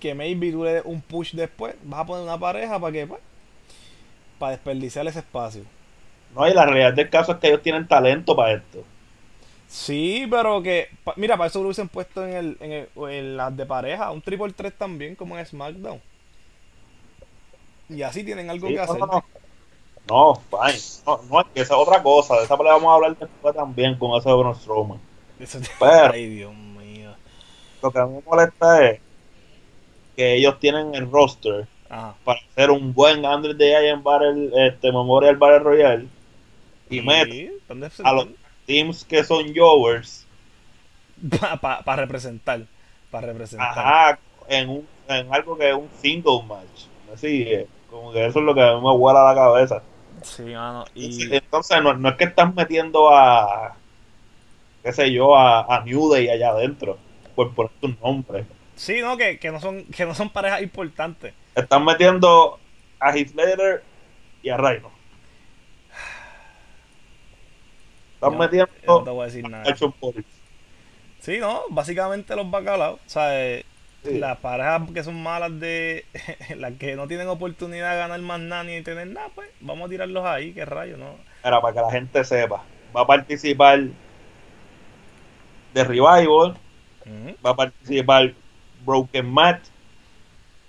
que 0.00 0.14
maybe 0.14 0.52
tú 0.52 0.64
le 0.64 0.74
des 0.74 0.84
un 0.86 1.02
push 1.02 1.34
después, 1.34 1.76
vas 1.82 2.00
a 2.02 2.06
poner 2.06 2.24
una 2.24 2.38
pareja 2.40 2.80
para 2.80 2.92
que, 2.92 3.06
pues, 3.06 3.22
para 4.38 4.52
desperdiciar 4.52 5.06
ese 5.06 5.20
espacio. 5.20 5.64
No, 6.30 6.48
y 6.48 6.52
la 6.52 6.66
realidad 6.66 6.94
del 6.94 7.10
caso 7.10 7.30
es 7.30 7.38
que 7.38 7.46
ellos 7.46 7.62
tienen 7.62 7.86
talento 7.86 8.34
para 8.34 8.54
esto. 8.54 8.88
Sí, 9.66 10.26
pero 10.30 10.62
que. 10.62 10.88
pa- 11.04 11.14
mira, 11.16 11.36
para 11.36 11.48
eso 11.48 11.60
lo 11.60 11.66
hubiesen 11.66 11.88
puesto 11.88 12.24
en, 12.26 12.32
el, 12.34 12.56
en, 12.60 12.72
el- 12.72 12.90
en 13.10 13.36
las 13.36 13.56
de 13.56 13.66
pareja, 13.66 14.10
un 14.10 14.22
triple 14.22 14.52
3 14.52 14.76
también, 14.76 15.16
como 15.16 15.38
en 15.38 15.46
SmackDown. 15.46 16.02
Y 17.88 18.02
así 18.02 18.24
tienen 18.24 18.50
algo 18.50 18.72
Sí, 18.72 18.72
que 18.72 18.80
no, 18.86 18.94
hacer. 18.94 19.06
no, 19.06 19.06
no. 19.06 19.22
No, 20.08 20.34
fine. 20.50 20.78
No, 21.06 21.22
no, 21.30 21.40
es 21.42 21.46
que 21.54 21.62
esa 21.62 21.74
es 21.74 21.80
otra 21.80 22.02
cosa. 22.02 22.36
De 22.38 22.44
esa 22.44 22.56
pelea 22.58 22.74
vamos 22.74 22.90
a 22.92 22.94
hablar 22.96 23.16
después 23.18 23.54
también 23.54 23.98
con 23.98 24.12
ese 24.18 24.28
Braun 24.32 24.54
Strowman. 24.56 25.02
Eso- 25.42 25.60
Pero- 25.78 26.12
Ay, 26.12 26.26
Dios 26.28 26.54
mío. 26.54 27.10
Lo 27.82 27.90
que 27.90 27.98
a 27.98 28.06
mí 28.06 28.14
me 28.16 28.22
molesta 28.22 28.88
es 28.88 29.00
que 30.16 30.34
ellos 30.36 30.58
tienen 30.60 30.94
el 30.94 31.10
roster 31.10 31.66
Ajá. 31.88 32.14
para 32.24 32.40
hacer 32.50 32.70
un 32.70 32.92
buen 32.94 33.24
Andre 33.26 33.54
the 33.54 33.64
Giant 33.80 34.02
Battle, 34.02 34.50
este, 34.66 34.92
Memorial 34.92 35.36
Battle 35.36 35.58
Royale 35.60 36.06
y 36.88 37.00
¿dónde 37.68 37.90
se- 37.90 38.02
a 38.04 38.12
los 38.12 38.28
teams 38.66 39.04
que 39.04 39.24
son 39.24 39.52
pa- 41.40 41.56
pa- 41.56 41.82
Para 41.82 42.02
representar. 42.02 42.60
Para 43.10 43.26
representar. 43.28 43.68
ajá, 43.78 44.18
en, 44.48 44.68
un, 44.68 44.88
en 45.08 45.32
algo 45.34 45.56
que 45.56 45.70
es 45.70 45.74
un 45.74 45.88
single 46.00 46.42
match. 46.46 46.86
Así 47.12 47.44
que, 47.44 47.66
como 47.90 48.12
que 48.12 48.24
eso 48.26 48.38
es 48.38 48.44
lo 48.44 48.54
que 48.54 48.62
a 48.62 48.74
mí 48.76 48.80
me 48.80 48.96
vuela 48.96 49.24
la 49.24 49.34
cabeza. 49.34 49.82
Sí, 50.22 50.42
mano. 50.42 50.84
Y. 50.94 51.34
Entonces, 51.34 51.82
no, 51.82 51.94
no 51.94 52.08
es 52.10 52.16
que 52.16 52.24
están 52.24 52.54
metiendo 52.54 53.10
a, 53.14 53.74
qué 54.82 54.92
sé 54.92 55.12
yo, 55.12 55.36
a, 55.36 55.62
a 55.74 55.84
New 55.84 56.10
Day 56.10 56.28
allá 56.28 56.50
adentro, 56.50 56.98
por 57.34 57.54
poner 57.54 57.72
tu 57.80 57.88
nombre. 58.02 58.44
Sí, 58.76 59.00
no, 59.00 59.16
que, 59.16 59.38
que 59.38 59.50
no 59.50 59.60
son, 59.60 59.84
que 59.84 60.04
no 60.04 60.14
son 60.14 60.30
parejas 60.30 60.62
importantes. 60.62 61.34
Están 61.54 61.84
metiendo 61.84 62.58
a 62.98 63.16
Heath 63.16 63.32
y 64.42 64.48
a 64.48 64.56
Rhino. 64.56 64.90
Están 68.14 68.38
metiendo 68.38 68.70
yo 68.86 68.98
no 68.98 69.04
te 69.04 69.10
voy 69.10 69.22
a 69.22 69.26
decir 69.26 69.44
a 69.46 69.48
nada. 69.48 69.64
Action 69.70 69.92
Police. 69.92 70.28
Sí, 71.20 71.38
no, 71.38 71.62
básicamente 71.70 72.34
los 72.34 72.50
bacalaos. 72.50 73.00
O 73.06 73.08
sea, 73.10 73.40
eh, 73.40 73.64
Sí. 74.04 74.18
las 74.18 74.38
parejas 74.38 74.82
que 74.92 75.04
son 75.04 75.22
malas 75.22 75.60
de. 75.60 76.04
las 76.56 76.72
que 76.72 76.96
no 76.96 77.06
tienen 77.06 77.28
oportunidad 77.28 77.92
de 77.92 77.98
ganar 77.98 78.20
más 78.20 78.40
nada 78.40 78.64
ni 78.64 78.82
tener 78.82 79.06
nada, 79.06 79.28
pues 79.32 79.48
vamos 79.60 79.86
a 79.86 79.90
tirarlos 79.90 80.24
ahí, 80.24 80.52
qué 80.52 80.64
rayo, 80.64 80.96
¿no? 80.96 81.14
Era 81.44 81.60
para 81.60 81.74
que 81.74 81.80
la 81.80 81.90
gente 81.90 82.24
sepa. 82.24 82.64
Va 82.96 83.02
a 83.02 83.06
participar 83.06 83.80
de 85.74 85.84
Revival, 85.84 86.56
Ujú. 87.06 87.36
va 87.44 87.50
a 87.50 87.56
participar 87.56 88.32
Broken 88.84 89.26
Matt, 89.32 89.60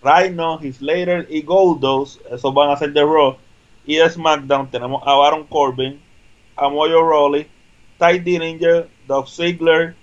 Rhino, 0.02 0.60
Slater 0.62 1.28
y 1.30 1.42
Goldos. 1.42 2.20
Esos 2.30 2.54
van 2.54 2.72
a 2.72 2.78
ser 2.78 2.92
de 2.94 3.02
Raw. 3.02 3.38
Y 3.86 3.96
de 3.96 4.10
SmackDown 4.10 4.70
tenemos 4.70 5.02
a 5.06 5.14
Baron 5.14 5.44
Corbin, 5.46 6.00
a 6.56 6.70
Mojo 6.70 7.02
Rawley, 7.10 7.48
Ty 8.00 8.20
Dillinger, 8.20 8.88
Doug 9.08 9.28
Ziggler, 9.28 9.96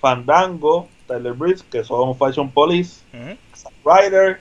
Fandango, 0.00 0.88
Tyler 1.06 1.32
Breeze, 1.32 1.64
que 1.70 1.84
son 1.84 2.16
Fashion 2.16 2.50
Police, 2.50 3.02
Ujú. 3.12 3.36
Zack 3.54 3.72
Ryder 3.84 4.40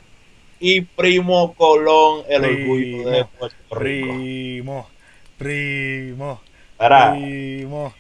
y 0.59 0.81
Primo 0.81 1.53
Colón, 1.53 2.23
el 2.27 2.45
orgullo 2.45 3.09
de 3.09 3.25
Primo, 3.25 3.29
Puerto 3.39 3.75
Rico. 3.75 4.07
Primo, 4.07 4.87
primo, 5.37 6.41
primo. 6.77 7.93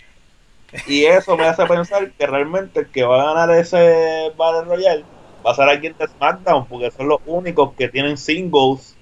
Y 0.85 1.05
eso 1.05 1.35
me 1.37 1.45
hace 1.45 1.65
pensar 1.65 2.11
que 2.13 2.27
realmente 2.27 2.81
el 2.81 2.87
que 2.91 3.03
va 3.03 3.21
a 3.21 3.33
ganar 3.33 3.57
ese 3.57 4.31
Battle 4.37 4.65
Royale 4.65 5.05
va 5.45 5.51
a 5.51 5.55
ser 5.55 5.69
alguien 5.69 5.95
de 5.97 6.07
SmackDown, 6.07 6.67
porque 6.67 6.91
son 6.91 7.07
los 7.07 7.19
únicos 7.25 7.73
que 7.75 7.87
tienen 7.89 8.17
singles 8.17 8.95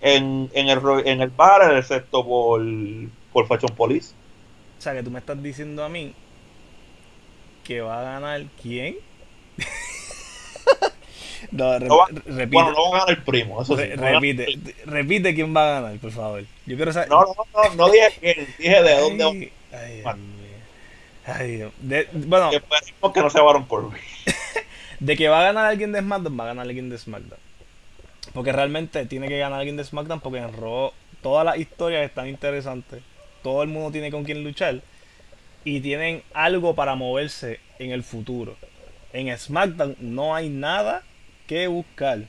en, 0.00 0.48
en 0.54 0.68
el 0.68 0.78
en 1.06 1.20
el 1.20 1.30
Battle, 1.30 1.78
excepto 1.78 2.24
por, 2.24 2.62
por 3.32 3.46
Fashion 3.46 3.74
Police. 3.76 4.14
O 4.78 4.80
sea, 4.80 4.94
que 4.94 5.02
tú 5.02 5.10
me 5.10 5.18
estás 5.18 5.42
diciendo 5.42 5.84
a 5.84 5.88
mí 5.88 6.14
que 7.64 7.80
va 7.80 8.00
a 8.00 8.02
ganar 8.12 8.42
quién? 8.62 8.96
no, 11.52 11.78
re- 11.78 11.88
No 11.88 11.98
va- 11.98 12.06
repite, 12.26 12.46
Bueno, 12.54 12.72
no 12.72 12.82
va 12.90 12.96
a 12.96 13.00
ganar 13.00 13.10
el 13.18 13.24
primo, 13.24 13.62
eso 13.62 13.76
sí. 13.76 13.82
re- 13.82 13.96
no 13.96 14.02
repite, 14.02 14.44
primo. 14.44 14.62
repite 14.86 15.34
quién 15.34 15.54
va 15.54 15.78
a 15.78 15.80
ganar, 15.80 15.98
por 15.98 16.10
favor. 16.12 16.44
Yo 16.66 16.76
quiero 16.76 16.92
saber. 16.92 17.08
No, 17.08 17.20
no, 17.22 17.34
no, 17.54 17.74
no 17.74 17.90
dije 17.90 18.08
quién, 18.20 18.46
dije 18.58 18.82
de 18.82 19.00
dónde 19.00 19.52
Ay, 19.72 20.02
mío. 20.16 20.58
Ay, 21.26 21.56
Dios. 21.56 21.72
De- 21.80 22.08
bueno, 22.12 22.50
que 23.12 23.20
no 23.20 23.30
sea 23.30 23.42
Baron 23.42 23.64
Corbin. 23.64 24.00
de 25.00 25.16
que 25.16 25.28
va 25.28 25.40
a 25.40 25.44
ganar 25.44 25.66
alguien 25.66 25.92
de 25.92 26.00
SmackDown, 26.00 26.38
va 26.38 26.44
a 26.44 26.48
ganar 26.48 26.66
alguien 26.66 26.88
de 26.88 26.98
SmackDown. 26.98 27.40
Porque 28.32 28.52
realmente 28.52 29.04
tiene 29.06 29.28
que 29.28 29.38
ganar 29.38 29.58
alguien 29.60 29.76
de 29.76 29.84
SmackDown 29.84 30.20
porque 30.20 30.38
en 30.38 30.52
Raw 30.52 30.92
todas 31.22 31.44
las 31.44 31.58
historias 31.58 32.04
están 32.04 32.28
interesantes. 32.28 33.02
Todo 33.42 33.62
el 33.62 33.68
mundo 33.68 33.90
tiene 33.90 34.10
con 34.10 34.24
quien 34.24 34.44
luchar. 34.44 34.80
Y 35.64 35.80
tienen 35.80 36.22
algo 36.32 36.74
para 36.74 36.94
moverse 36.94 37.60
en 37.78 37.90
el 37.90 38.02
futuro. 38.02 38.56
En 39.12 39.36
SmackDown 39.36 39.96
no 40.00 40.34
hay 40.34 40.48
nada 40.48 41.02
que 41.46 41.66
buscar. 41.66 42.20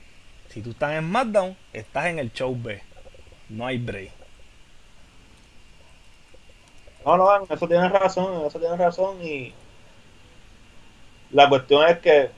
Si 0.48 0.62
tú 0.62 0.70
estás 0.70 0.92
en 0.92 1.08
SmackDown, 1.08 1.56
estás 1.72 2.06
en 2.06 2.18
el 2.18 2.32
show 2.32 2.56
B. 2.60 2.82
No 3.48 3.66
hay 3.66 3.78
break. 3.78 4.10
No, 7.04 7.16
no, 7.16 7.36
en 7.36 7.42
eso 7.50 7.66
tienes 7.66 7.90
razón, 7.92 8.40
en 8.40 8.46
eso 8.46 8.58
tienes 8.58 8.78
razón 8.78 9.16
y 9.24 9.52
la 11.32 11.48
cuestión 11.48 11.88
es 11.88 11.98
que 11.98 12.28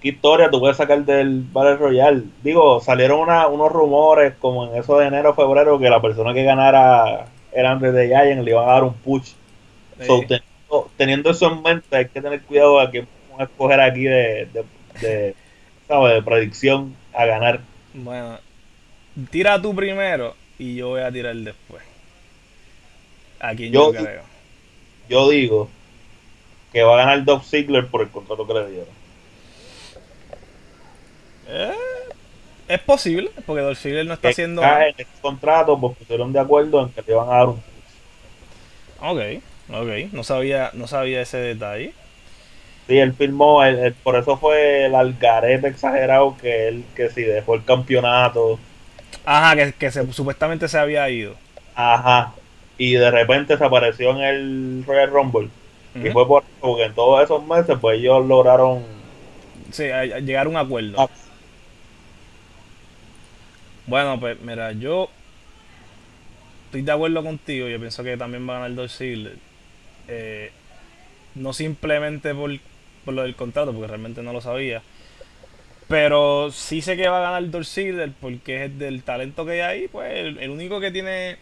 qué 0.00 0.08
historia 0.08 0.50
tú 0.50 0.60
puedes 0.60 0.76
sacar 0.76 1.04
del 1.04 1.42
Battle 1.52 1.76
Royale. 1.76 2.22
Digo, 2.42 2.80
salieron 2.80 3.20
una- 3.20 3.46
unos 3.46 3.72
rumores 3.72 4.34
como 4.38 4.66
en 4.66 4.76
eso 4.76 4.98
de 4.98 5.06
enero, 5.06 5.34
febrero, 5.34 5.78
que 5.78 5.90
la 5.90 6.00
persona 6.00 6.32
que 6.34 6.44
ganara 6.44 7.26
era 7.52 7.70
Andre 7.72 7.92
de 7.92 8.08
Giant, 8.08 8.42
le 8.42 8.50
iban 8.50 8.68
a 8.68 8.72
dar 8.72 8.84
un 8.84 8.94
push. 8.94 9.32
So, 10.06 10.20
teniendo, 10.26 10.90
teniendo 10.96 11.30
eso 11.30 11.50
en 11.52 11.62
mente, 11.62 11.96
hay 11.96 12.08
que 12.08 12.20
tener 12.20 12.42
cuidado 12.42 12.80
a 12.80 12.90
quién 12.90 13.06
vamos 13.28 13.40
a 13.40 13.44
escoger 13.44 13.80
aquí 13.80 14.02
de, 14.04 14.48
de, 14.52 14.64
de, 15.00 15.34
¿sabes? 15.88 16.14
de 16.14 16.22
predicción 16.22 16.94
a 17.12 17.24
ganar. 17.26 17.60
Bueno, 17.94 18.38
tira 19.30 19.60
tú 19.62 19.74
primero 19.74 20.34
y 20.58 20.74
yo 20.76 20.88
voy 20.90 21.00
a 21.02 21.12
tirar 21.12 21.34
después. 21.36 21.82
A 23.44 23.54
quien 23.54 23.72
yo, 23.72 23.92
Yo- 23.92 24.02
creo. 24.02 24.22
Yo 25.08 25.28
digo 25.28 25.68
que 26.72 26.82
va 26.82 26.94
a 26.94 26.96
ganar 26.98 27.24
Dolph 27.24 27.44
Ziggler 27.44 27.86
por 27.88 28.00
el 28.02 28.08
contrato 28.08 28.46
que 28.46 28.54
le 28.54 28.68
dieron. 28.70 28.88
Eh, 31.48 31.72
es 32.68 32.80
posible, 32.80 33.30
porque 33.46 33.62
Dolph 33.62 33.78
Ziggler 33.78 34.06
no 34.06 34.14
está 34.14 34.28
que 34.28 34.32
haciendo. 34.32 34.62
cae 34.62 34.90
en 34.90 34.94
este 34.98 35.06
contrato, 35.20 35.78
pues 35.78 35.96
pusieron 35.98 36.32
de 36.32 36.40
acuerdo 36.40 36.82
en 36.82 36.88
que 36.90 37.02
le 37.02 37.12
iban 37.12 37.28
a 37.28 37.32
dar 37.32 37.46
un 37.48 37.62
Ok, 39.00 39.20
ok. 39.70 40.12
No 40.12 40.24
sabía, 40.24 40.70
no 40.72 40.86
sabía 40.86 41.20
ese 41.20 41.36
detalle. 41.36 41.92
Sí, 42.86 42.98
él 42.98 43.12
firmó, 43.14 43.62
él- 43.64 43.78
él- 43.78 43.94
por 43.94 44.16
eso 44.16 44.36
fue 44.38 44.86
el 44.86 44.94
algarete 44.94 45.68
exagerado 45.68 46.36
que 46.40 46.68
él, 46.68 46.84
que 46.96 47.10
si 47.10 47.22
dejó 47.22 47.54
el 47.54 47.64
campeonato, 47.64 48.58
Ajá, 49.26 49.54
que, 49.56 49.72
que 49.74 49.90
se- 49.90 50.10
supuestamente 50.12 50.68
se 50.68 50.78
había 50.78 51.08
ido. 51.10 51.34
ajá, 51.74 52.32
y 52.78 52.94
de 52.94 53.10
repente 53.10 53.56
se 53.56 53.64
apareció 53.64 54.10
en 54.10 54.18
el 54.18 54.84
Royal 54.86 55.10
Rumble. 55.10 55.48
Y 55.94 56.10
fue 56.10 56.26
por 56.26 56.42
eso, 56.42 56.52
porque 56.60 56.84
en 56.84 56.94
todos 56.94 57.22
esos 57.22 57.46
meses, 57.46 57.76
pues 57.80 57.98
ellos 58.00 58.26
lograron. 58.26 58.82
Sí, 59.70 59.90
a, 59.90 60.00
a 60.00 60.18
llegar 60.18 60.46
a 60.46 60.50
un 60.50 60.56
acuerdo. 60.56 61.00
Ah. 61.00 61.08
Bueno, 63.86 64.18
pues 64.18 64.40
mira, 64.40 64.72
yo 64.72 65.08
estoy 66.66 66.82
de 66.82 66.92
acuerdo 66.92 67.22
contigo. 67.22 67.68
Yo 67.68 67.78
pienso 67.78 68.02
que 68.02 68.16
también 68.16 68.48
va 68.48 68.56
a 68.56 68.60
ganar 68.60 68.74
Dolph 68.74 68.90
Ziggler. 68.90 69.36
Eh, 70.08 70.50
no 71.36 71.52
simplemente 71.52 72.34
por, 72.34 72.50
por 73.04 73.14
lo 73.14 73.22
del 73.22 73.36
contrato, 73.36 73.72
porque 73.72 73.86
realmente 73.86 74.22
no 74.22 74.32
lo 74.32 74.40
sabía. 74.40 74.82
Pero 75.86 76.50
sí 76.50 76.82
sé 76.82 76.96
que 76.96 77.08
va 77.08 77.18
a 77.18 77.30
ganar 77.30 77.50
Dolph 77.50 77.66
Ziggler 77.66 78.10
porque 78.20 78.64
es 78.64 78.78
del 78.78 79.04
talento 79.04 79.44
que 79.44 79.52
hay 79.52 79.60
ahí. 79.60 79.88
Pues 79.88 80.12
el, 80.12 80.38
el 80.38 80.50
único 80.50 80.80
que 80.80 80.90
tiene 80.90 81.36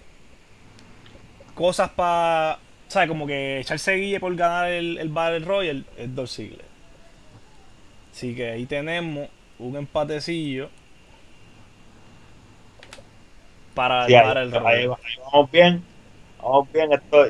cosas 1.54 1.90
para. 1.90 2.58
Sea, 2.88 3.06
como 3.08 3.26
que 3.26 3.60
echarse 3.60 3.94
guille 3.96 4.20
por 4.20 4.34
ganar 4.36 4.68
el, 4.70 4.98
el 4.98 5.08
Battle 5.08 5.40
Royale 5.40 5.84
es 5.96 6.14
Dolph 6.14 6.28
Ziggler. 6.30 6.64
Así 8.12 8.34
que 8.34 8.50
ahí 8.50 8.66
tenemos 8.66 9.28
un 9.58 9.76
empatecillo 9.76 10.68
para 13.74 14.06
Sí, 14.06 14.14
el 14.14 14.20
ahí, 14.20 14.26
ahí- 14.44 14.58
Royale. 14.58 14.66
ahí 14.68 14.86
vamos 15.32 15.50
bien, 15.50 15.82
vamos 16.42 16.72
bien. 16.72 16.92
Esto, 16.92 17.26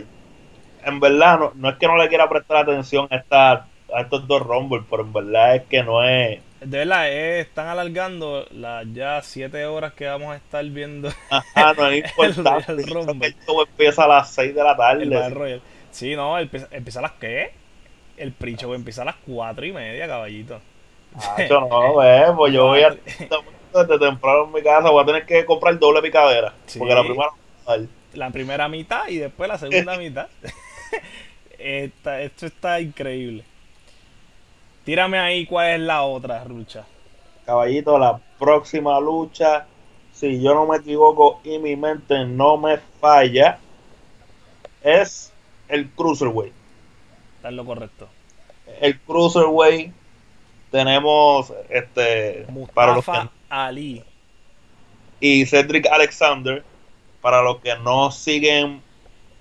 en 0.84 1.00
verdad, 1.00 1.38
no, 1.38 1.52
no 1.54 1.68
es 1.70 1.76
que 1.76 1.86
no 1.86 1.96
le 1.96 2.08
quiera 2.08 2.28
prestar 2.28 2.56
atención 2.58 3.06
a, 3.10 3.16
esta, 3.16 3.52
a 3.94 4.00
estos 4.00 4.26
dos 4.26 4.42
Rumble, 4.42 4.82
pero 4.90 5.02
en 5.02 5.12
verdad 5.12 5.56
es 5.56 5.62
que 5.64 5.82
no 5.82 6.02
es. 6.04 6.40
De 6.64 6.78
verdad, 6.78 7.08
eh, 7.10 7.40
están 7.40 7.66
alargando 7.68 8.46
las 8.52 8.86
ya 8.92 9.20
7 9.22 9.66
horas 9.66 9.92
que 9.94 10.06
vamos 10.06 10.32
a 10.32 10.36
estar 10.36 10.64
viendo 10.64 11.08
Ajá, 11.30 11.74
no 11.74 11.88
es 11.88 12.04
importante. 12.04 12.72
El 12.72 12.78
el 12.80 13.36
show 13.46 13.62
empieza 13.62 14.04
a 14.04 14.08
las 14.08 14.30
6 14.34 14.54
de 14.54 14.62
la 14.64 14.76
tarde. 14.76 15.02
el. 15.04 15.62
Sí, 15.90 16.14
no, 16.16 16.38
empieza, 16.38 16.68
empieza 16.70 17.00
a 17.00 17.02
las 17.02 17.12
qué? 17.12 17.52
El 18.16 18.32
pre-show 18.32 18.72
empieza 18.74 19.02
a 19.02 19.06
las 19.06 19.16
4 19.26 19.66
y 19.66 19.72
media, 19.72 20.06
caballito. 20.06 20.60
Yo 21.48 21.60
no, 21.60 22.02
eh, 22.02 22.26
pues 22.36 22.52
yo 22.54 22.66
voy 22.68 22.82
a 22.82 22.90
desde 23.74 23.98
temprano 23.98 24.44
en 24.44 24.52
mi 24.52 24.62
casa, 24.62 24.90
voy 24.90 25.02
a 25.02 25.06
tener 25.06 25.26
que 25.26 25.44
comprar 25.44 25.78
doble 25.78 26.00
picadera. 26.00 26.52
Sí. 26.66 26.78
Porque 26.78 26.94
la 26.94 27.02
primera 27.02 27.30
La 28.14 28.30
primera 28.30 28.68
mitad 28.68 29.08
y 29.08 29.18
después 29.18 29.48
la 29.48 29.58
segunda 29.58 29.96
mitad. 29.98 30.28
Esta- 31.58 32.22
esto 32.22 32.46
está 32.46 32.80
increíble. 32.80 33.44
Tírame 34.84 35.18
ahí 35.18 35.46
cuál 35.46 35.68
es 35.72 35.80
la 35.80 36.02
otra 36.02 36.44
lucha. 36.44 36.84
caballito, 37.46 37.98
la 37.98 38.20
próxima 38.38 38.98
lucha, 39.00 39.66
si 40.12 40.40
yo 40.42 40.54
no 40.54 40.66
me 40.66 40.78
equivoco 40.78 41.40
y 41.44 41.58
mi 41.58 41.76
mente 41.76 42.24
no 42.24 42.56
me 42.56 42.78
falla, 43.00 43.58
es 44.82 45.32
el 45.68 45.88
Cruiserweight. 45.90 46.52
Está 47.36 47.48
en 47.48 47.56
lo 47.56 47.64
correcto. 47.64 48.08
El 48.80 48.98
Cruiserweight 49.00 49.92
tenemos 50.70 51.52
este 51.68 52.46
para 52.74 52.94
los 52.94 53.04
que 53.04 53.10
Mustafa 53.12 53.30
Ali. 53.50 54.02
y 55.20 55.44
Cedric 55.46 55.86
Alexander 55.86 56.64
para 57.20 57.42
los 57.42 57.60
que 57.60 57.76
no 57.76 58.10
siguen 58.10 58.82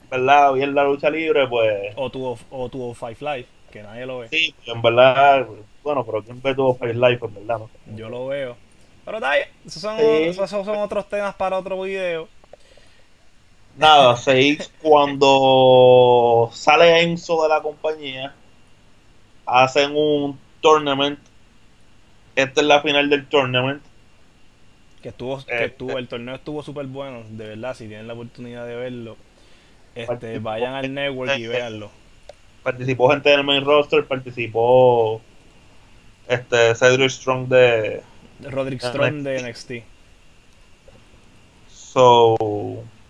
verdad 0.10 0.54
bien 0.54 0.76
la 0.76 0.84
lucha 0.84 1.10
libre 1.10 1.48
pues 1.48 1.94
O 1.96 2.10
tu, 2.10 2.38
o 2.52 2.70
tu 2.70 2.94
Five 2.94 3.18
Live, 3.22 3.46
que 3.72 3.82
nadie 3.84 4.06
lo 4.06 4.20
ve. 4.20 4.30
sí 4.30 4.54
en 4.66 4.82
verdad 4.82 5.48
bueno 5.84 6.06
pero 6.06 6.24
quién 6.24 6.42
ve 6.42 6.54
todo 6.54 6.78
Life 6.82 7.26
en 7.26 7.34
verdad 7.34 7.60
no 7.60 7.70
Yo 7.96 8.10
lo 8.10 8.28
veo. 8.28 8.56
Pero 9.04 9.18
está 9.18 9.34
bien. 9.34 9.48
Esos 9.66 9.82
son, 9.82 9.98
Sí. 9.98 10.06
esos 10.06 10.50
son 10.50 10.78
otros 10.78 11.10
temas 11.10 11.34
para 11.36 11.58
otro 11.58 11.82
video. 11.82 12.28
nada 13.78 14.16
seis 14.18 14.72
cuando 14.82 16.50
sale 16.54 17.02
Enzo 17.02 17.42
de 17.44 17.50
la 17.50 17.62
compañía 17.62 18.36
hacen 19.46 19.96
un 19.96 20.40
tournament 20.62 21.18
esta 22.36 22.62
es 22.62 22.68
la 22.68 22.82
final 22.82 23.10
del 23.10 23.28
tournament 23.28 23.82
Que 25.02 25.10
estuvo, 25.10 25.44
que 25.46 25.66
estuvo, 25.66 25.98
el 25.98 26.08
torneo 26.08 26.36
estuvo 26.36 26.62
súper 26.64 26.86
bueno, 26.86 27.24
de 27.30 27.48
verdad, 27.50 27.74
si 27.76 27.88
tienen 27.88 28.08
la 28.08 28.14
oportunidad 28.14 28.66
de 28.68 28.76
verlo, 28.76 29.18
este, 29.96 30.40
vayan 30.40 30.74
al 30.76 30.94
network 30.94 31.32
y 31.38 31.44
este, 31.44 31.48
véanlo. 31.48 31.92
Participó 32.64 33.10
gente 33.10 33.30
del 33.30 33.44
main 33.44 33.66
roster, 33.66 34.06
participó 34.06 35.22
este 36.28 36.76
Cedric 36.76 37.10
Strong 37.10 37.48
de 37.48 38.02
Roderick 38.50 38.82
Strong 38.82 39.24
de 39.24 39.44
NXT. 39.44 39.72
So, 41.68 42.38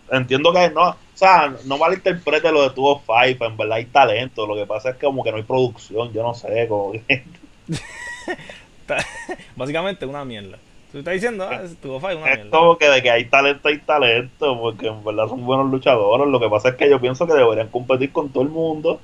entiendo 0.10 0.52
que 0.52 0.70
no, 0.72 0.90
o 0.90 0.96
sea, 1.14 1.54
no 1.66 1.78
malinterprete 1.78 2.52
lo 2.52 2.64
de 2.64 2.72
Tuvo 2.72 3.00
Five, 3.00 3.38
en 3.42 3.58
verdad 3.58 3.78
hay 3.78 3.86
talento, 3.86 4.48
lo 4.48 4.56
que 4.56 4.66
pasa 4.66 4.90
es 4.92 4.96
que 4.96 5.06
como 5.06 5.24
que 5.24 5.32
no 5.32 5.38
hay 5.38 5.44
producción, 5.44 6.12
yo 6.12 6.24
no 6.24 6.34
sé, 6.34 6.68
como 6.68 6.94
que... 6.94 7.24
Básicamente 9.56 10.06
una 10.06 10.26
mierda. 10.26 10.58
Tú 10.92 10.98
estás 10.98 11.14
diciendo, 11.14 11.48
ah, 11.50 11.62
Tuvo 11.82 12.00
Five 12.00 12.16
una 12.16 12.32
es 12.32 12.38
mierda. 12.38 12.58
como 12.58 12.78
que 12.78 12.90
de 12.90 13.02
que 13.02 13.12
hay 13.12 13.26
talento, 13.26 13.68
hay 13.68 13.78
talento, 13.78 14.60
porque 14.60 14.88
en 14.88 15.04
verdad 15.04 15.28
son 15.28 15.46
buenos 15.46 15.70
luchadores, 15.70 16.28
lo 16.28 16.40
que 16.40 16.50
pasa 16.50 16.70
es 16.70 16.76
que 16.76 16.90
yo 16.90 17.00
pienso 17.00 17.28
que 17.28 17.34
deberían 17.34 17.68
competir 17.68 18.12
con 18.12 18.30
todo 18.30 18.44
el 18.44 18.50
mundo 18.50 19.00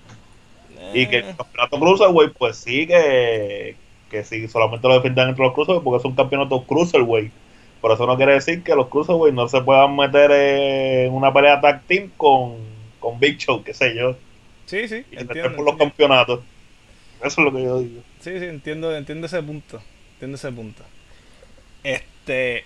y 0.91 1.07
que 1.09 1.17
el 1.19 1.23
Eh, 1.23 1.35
campeonato 1.37 1.79
Cruiserweight, 1.79 2.33
pues 2.37 2.57
sí, 2.57 2.87
que, 2.87 3.79
que 4.09 4.23
sí, 4.23 4.47
solamente 4.47 4.87
lo 4.87 4.95
defiendan 4.95 5.29
entre 5.29 5.45
los 5.45 5.53
Cruiserweight 5.53 5.83
porque 5.83 5.97
es 5.99 6.05
un 6.05 6.15
campeonato 6.15 6.65
Cruiserweight. 6.65 7.33
Pero 7.81 7.93
eso 7.93 8.07
no 8.07 8.17
quiere 8.17 8.33
decir 8.33 8.63
que 8.63 8.75
los 8.75 8.89
Cruiserweight 8.89 9.35
no 9.35 9.47
se 9.47 9.61
puedan 9.61 9.95
meter 9.95 10.31
en 10.31 11.13
una 11.13 11.33
pelea 11.33 11.61
tag 11.61 11.85
team 11.87 12.11
con, 12.17 12.57
con 12.99 13.19
Big 13.19 13.37
Show, 13.39 13.63
qué 13.63 13.73
sé 13.73 13.95
yo, 13.95 14.17
sí, 14.65 14.87
sí, 14.87 15.05
y 15.11 15.23
meter 15.25 15.53
entiendo. 15.53 15.55
por 15.55 15.65
los 15.65 15.75
entiendo. 15.75 15.77
campeonatos. 15.77 16.45
Eso 17.21 17.41
es 17.41 17.45
lo 17.45 17.53
que 17.53 17.63
yo 17.63 17.79
digo. 17.81 18.03
Sí, 18.19 18.39
sí, 18.39 18.45
entiendo, 18.45 18.95
entiendo 18.95 19.27
ese 19.27 19.41
punto. 19.43 19.83
Entiendo 20.13 20.35
ese 20.37 20.51
punto. 20.51 20.83
Este, 21.83 22.65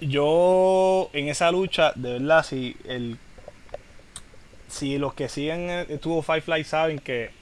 yo 0.00 1.10
en 1.12 1.28
esa 1.28 1.50
lucha, 1.52 1.92
de 1.96 2.14
verdad, 2.14 2.44
si 2.44 2.76
el 2.84 3.20
si 4.66 4.98
los 4.98 5.14
que 5.14 5.28
siguen 5.28 5.70
el 5.70 6.00
Tuvo 6.00 6.22
Five 6.22 6.42
Fly 6.42 6.64
saben 6.64 6.98
que 7.00 7.37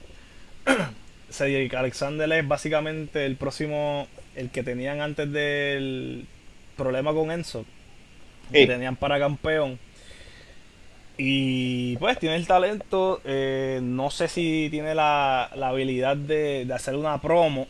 Cedric 1.29 1.73
Alexander 1.73 2.31
es 2.31 2.47
básicamente 2.47 3.25
el 3.25 3.35
próximo, 3.35 4.07
el 4.35 4.49
que 4.49 4.63
tenían 4.63 5.01
antes 5.01 5.31
del 5.31 6.25
problema 6.75 7.13
con 7.13 7.31
Enzo, 7.31 7.65
que 8.51 8.61
Sí. 8.61 8.67
tenían 8.67 8.95
para 8.95 9.19
campeón. 9.19 9.79
Y 11.17 11.97
pues 11.97 12.19
tiene 12.19 12.35
el 12.35 12.45
talento, 12.45 13.21
eh, 13.25 13.79
no 13.81 14.11
sé 14.11 14.27
si 14.27 14.67
tiene 14.69 14.93
la, 14.93 15.49
la 15.55 15.69
habilidad 15.69 16.15
de, 16.15 16.63
de 16.65 16.73
hacer 16.73 16.95
una 16.95 17.19
promo. 17.19 17.67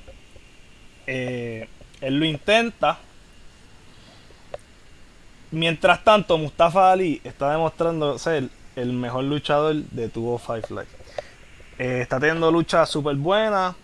Eh, 1.08 1.68
él 2.02 2.20
lo 2.20 2.26
intenta. 2.26 3.00
Mientras 5.52 6.04
tanto, 6.04 6.38
Mustafa 6.38 6.92
Ali 6.92 7.22
está 7.24 7.52
demostrando 7.52 8.20
ser 8.20 8.50
el 8.76 8.92
mejor 8.92 9.24
luchador 9.24 9.76
de 9.76 10.10
Tuvo 10.10 10.38
Five 10.38 10.64
Live. 10.70 10.88
Eh, 11.78 12.02
está 12.02 12.20
teniendo 12.20 12.52
luchas 12.52 12.90
súper 12.90 13.16
buenas. 13.16 13.76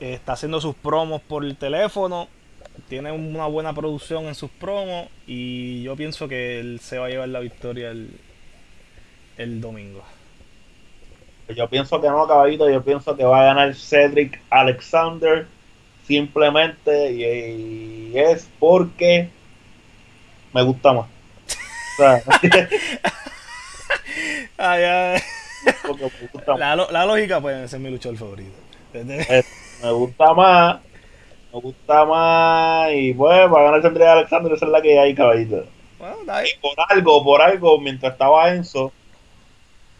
eh, 0.00 0.14
está 0.14 0.32
haciendo 0.34 0.60
sus 0.60 0.74
promos 0.76 1.22
por 1.22 1.44
el 1.44 1.56
teléfono. 1.56 2.28
Tiene 2.88 3.12
una 3.12 3.46
buena 3.46 3.74
producción 3.74 4.26
en 4.26 4.34
sus 4.34 4.50
promos. 4.50 5.08
Y 5.26 5.82
yo 5.84 5.96
pienso 5.96 6.28
que 6.28 6.60
él 6.60 6.80
se 6.80 6.98
va 6.98 7.06
a 7.06 7.10
llevar 7.10 7.28
la 7.30 7.40
victoria 7.40 7.90
el, 7.90 8.20
el 9.36 9.60
domingo. 9.60 10.04
Yo 11.48 11.68
pienso 11.68 12.00
que 12.00 12.08
no, 12.08 12.26
caballito, 12.28 12.70
yo 12.70 12.82
pienso 12.84 13.16
que 13.16 13.24
va 13.24 13.40
a 13.40 13.44
ganar 13.44 13.74
Cedric 13.74 14.40
Alexander 14.50 15.46
simplemente 16.06 17.12
y, 17.12 18.12
y 18.14 18.18
es 18.18 18.48
porque 18.58 19.30
me 20.52 20.62
gusta 20.62 20.92
más. 20.92 21.06
O 21.06 22.02
sea, 22.02 22.22
Ah, 24.58 24.76
ya. 24.78 25.20
Porque 25.86 26.04
me 26.04 26.28
gusta 26.32 26.52
más. 26.52 26.58
La, 26.58 26.76
la 26.76 27.06
lógica 27.06 27.40
puede 27.40 27.68
ser 27.68 27.80
mi 27.80 27.90
luchador 27.90 28.18
favorito. 28.18 28.52
Eh, 28.94 29.42
me 29.82 29.92
gusta 29.92 30.34
más, 30.34 30.80
me 31.52 31.60
gusta 31.60 32.04
más 32.04 32.90
y 32.92 33.14
pues 33.14 33.52
va 33.52 33.60
a 33.60 33.62
ganar 33.64 33.82
Cedric 33.82 34.02
Alexander, 34.02 34.52
esa 34.52 34.66
es 34.66 34.70
la 34.72 34.82
que 34.82 34.98
hay, 34.98 35.14
caballito. 35.14 35.64
Bueno. 35.98 36.16
Y 36.44 36.58
por 36.60 36.72
algo, 36.88 37.22
por 37.24 37.42
algo, 37.42 37.78
mientras 37.80 38.12
estaba 38.12 38.50
Enzo, 38.54 38.92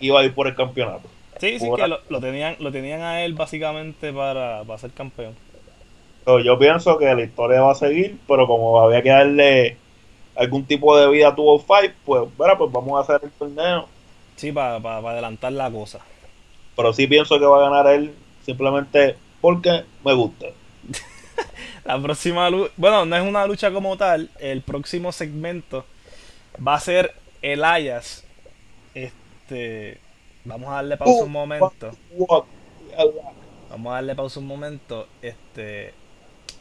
iba 0.01 0.21
a 0.21 0.25
ir 0.25 0.35
por 0.35 0.47
el 0.47 0.55
campeonato. 0.57 1.09
Sí, 1.38 1.59
sí, 1.59 1.66
Por- 1.66 1.79
que 1.81 1.87
lo, 1.87 2.01
lo 2.09 2.21
tenían, 2.21 2.57
lo 2.59 2.71
tenían 2.73 3.01
a 3.03 3.23
él 3.23 3.35
básicamente 3.35 4.12
para, 4.12 4.62
para 4.64 4.79
ser 4.79 4.90
campeón. 4.90 5.35
Yo 6.45 6.59
pienso 6.59 6.97
que 6.99 7.12
la 7.12 7.23
historia 7.23 7.61
va 7.62 7.73
a 7.73 7.75
seguir, 7.75 8.19
pero 8.29 8.47
como 8.47 8.81
había 8.81 9.03
que 9.03 9.09
darle 9.09 9.77
algún 10.37 10.64
tipo 10.64 10.97
de 10.97 11.09
vida 11.11 11.29
a 11.29 11.35
Tuvo 11.35 11.59
Five, 11.59 11.95
pues, 12.05 12.23
bueno, 12.37 12.57
pues 12.57 12.71
vamos 12.71 12.97
a 12.99 13.03
hacer 13.14 13.27
el 13.27 13.33
torneo. 13.33 13.88
Sí, 14.40 14.53
para, 14.53 14.81
para, 14.81 15.03
para 15.03 15.12
adelantar 15.12 15.53
la 15.53 15.70
cosa. 15.70 16.00
Pero 16.74 16.94
sí 16.94 17.07
pienso 17.07 17.38
que 17.38 17.44
va 17.44 17.59
a 17.59 17.68
ganar 17.68 17.87
él 17.88 18.14
simplemente 18.42 19.14
porque 19.42 19.85
me 20.03 20.14
gusta. 20.14 20.46
La 21.85 22.00
próxima 22.00 22.48
lucha, 22.48 22.72
bueno, 22.79 23.05
no 23.05 23.16
es 23.16 23.22
una 23.22 23.46
lucha 23.46 23.70
como 23.70 23.98
tal. 23.98 24.31
El 24.38 24.62
próximo 24.62 25.12
segmento 25.12 25.85
va 26.66 26.76
a 26.76 26.81
ser 26.81 27.14
Elias. 27.42 28.24
Este, 28.94 30.00
vamos 30.46 30.70
a 30.70 30.76
darle 30.76 30.96
pausa 30.96 31.22
un 31.24 31.33
momento. 31.33 31.90
Vamos 33.68 33.92
a 33.92 33.94
darle 33.96 34.14
pausa 34.14 34.40
un 34.40 34.46
momento. 34.46 35.07
Este, 35.20 35.92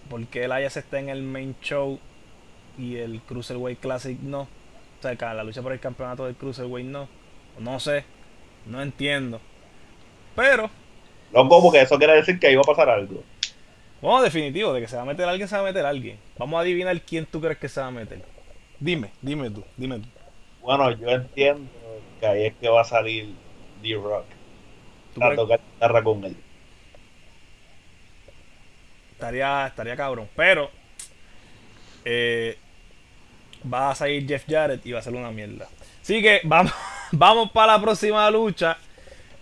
porque 0.09 0.43
Elias 0.43 0.75
está 0.75 0.99
en 0.99 1.07
el 1.07 1.23
main 1.23 1.55
show 1.61 1.97
y 2.77 2.97
el 2.97 3.21
Cruiserweight 3.21 3.79
Classic 3.79 4.19
no. 4.19 4.41
O 4.41 5.01
sea, 5.01 5.33
la 5.33 5.45
lucha 5.45 5.61
por 5.61 5.71
el 5.71 5.79
campeonato 5.79 6.25
del 6.25 6.35
Cruiserweight 6.35 6.85
no. 6.85 7.18
No 7.57 7.79
sé, 7.79 8.05
no 8.65 8.81
entiendo. 8.81 9.41
Pero, 10.35 10.69
Loco, 11.31 11.61
porque 11.61 11.81
eso 11.81 11.97
quiere 11.97 12.13
decir 12.15 12.39
que 12.39 12.51
iba 12.51 12.61
a 12.61 12.63
pasar 12.63 12.89
algo. 12.89 13.23
bueno, 14.01 14.21
definitivo, 14.23 14.73
de 14.73 14.81
que 14.81 14.87
se 14.87 14.95
va 14.95 15.03
a 15.03 15.05
meter 15.05 15.27
alguien, 15.27 15.47
se 15.47 15.55
va 15.55 15.61
a 15.61 15.65
meter 15.65 15.85
alguien. 15.85 16.19
Vamos 16.37 16.57
a 16.57 16.61
adivinar 16.61 16.99
quién 17.01 17.25
tú 17.25 17.41
crees 17.41 17.57
que 17.57 17.69
se 17.69 17.81
va 17.81 17.87
a 17.87 17.91
meter. 17.91 18.23
Dime, 18.79 19.11
dime 19.21 19.49
tú, 19.51 19.63
dime 19.77 19.99
tú. 19.99 20.07
Bueno, 20.61 20.91
yo 20.91 21.09
entiendo 21.09 21.69
que 22.19 22.27
ahí 22.27 22.45
es 22.47 22.55
que 22.57 22.69
va 22.69 22.81
a 22.81 22.85
salir 22.85 23.35
D-Rock 23.81 24.25
¿Tú 25.13 25.23
a 25.23 25.35
tocar 25.35 25.59
guitarra 25.73 26.03
con 26.03 26.23
él. 26.25 26.37
estaría, 29.11 29.67
estaría 29.67 29.95
cabrón. 29.95 30.29
Pero 30.35 30.71
eh, 32.05 32.57
va 33.71 33.91
a 33.91 33.95
salir 33.95 34.27
Jeff 34.27 34.45
Jarrett 34.47 34.85
y 34.85 34.91
va 34.91 34.99
a 34.99 35.03
ser 35.03 35.13
una 35.13 35.31
mierda. 35.31 35.67
Así 36.01 36.21
que 36.21 36.41
vamos, 36.43 36.73
vamos 37.11 37.51
para 37.51 37.73
la 37.73 37.81
próxima 37.81 38.29
lucha. 38.31 38.77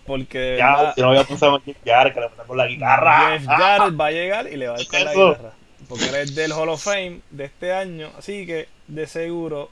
Porque 0.06 0.56
Ya, 0.58 0.92
si 0.94 1.02
no 1.02 1.08
había 1.10 1.24
pensado 1.24 1.56
en 1.56 1.62
Jeff 1.64 1.76
Jarrett, 1.84 2.14
que 2.14 2.20
le 2.20 2.28
metan 2.30 2.46
con 2.46 2.56
la 2.56 2.66
guitarra. 2.66 3.30
Jeff 3.32 3.46
Jarrett 3.46 4.00
va 4.00 4.06
a 4.06 4.10
llegar 4.10 4.46
y 4.50 4.56
le 4.56 4.68
va 4.68 4.74
a 4.74 4.76
dar 4.78 4.86
con 4.86 5.04
la 5.04 5.12
guitarra. 5.14 5.52
Porque 5.88 6.04
él 6.08 6.14
es 6.16 6.34
del 6.34 6.52
Hall 6.52 6.68
of 6.70 6.82
Fame 6.82 7.20
de 7.30 7.44
este 7.44 7.72
año. 7.72 8.10
Así 8.18 8.46
que 8.46 8.68
de 8.86 9.06
seguro 9.06 9.70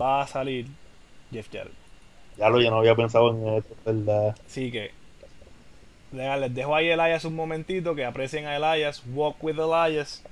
va 0.00 0.22
a 0.22 0.26
salir 0.28 0.66
Jeff 1.32 1.48
Jarrett. 1.52 1.72
Ya 2.36 2.48
lo, 2.48 2.60
yo 2.60 2.70
no 2.70 2.78
había 2.78 2.94
pensado 2.94 3.30
en 3.30 3.46
eso, 3.58 3.66
es 3.70 3.84
verdad. 3.84 4.36
Así 4.46 4.70
que 4.70 4.92
le- 6.12 6.40
les 6.40 6.54
dejo 6.54 6.74
ahí 6.74 6.88
a 6.90 6.94
Elias 6.94 7.24
un 7.24 7.34
momentito. 7.34 7.94
Que 7.96 8.04
aprecien 8.04 8.46
a 8.46 8.56
Elias. 8.56 9.02
Walk 9.12 9.42
with 9.42 9.58
Elias. 9.58 10.22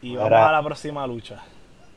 Y 0.00 0.16
vamos 0.16 0.32
a 0.32 0.52
la 0.52 0.62
próxima 0.62 1.06
lucha. 1.06 1.42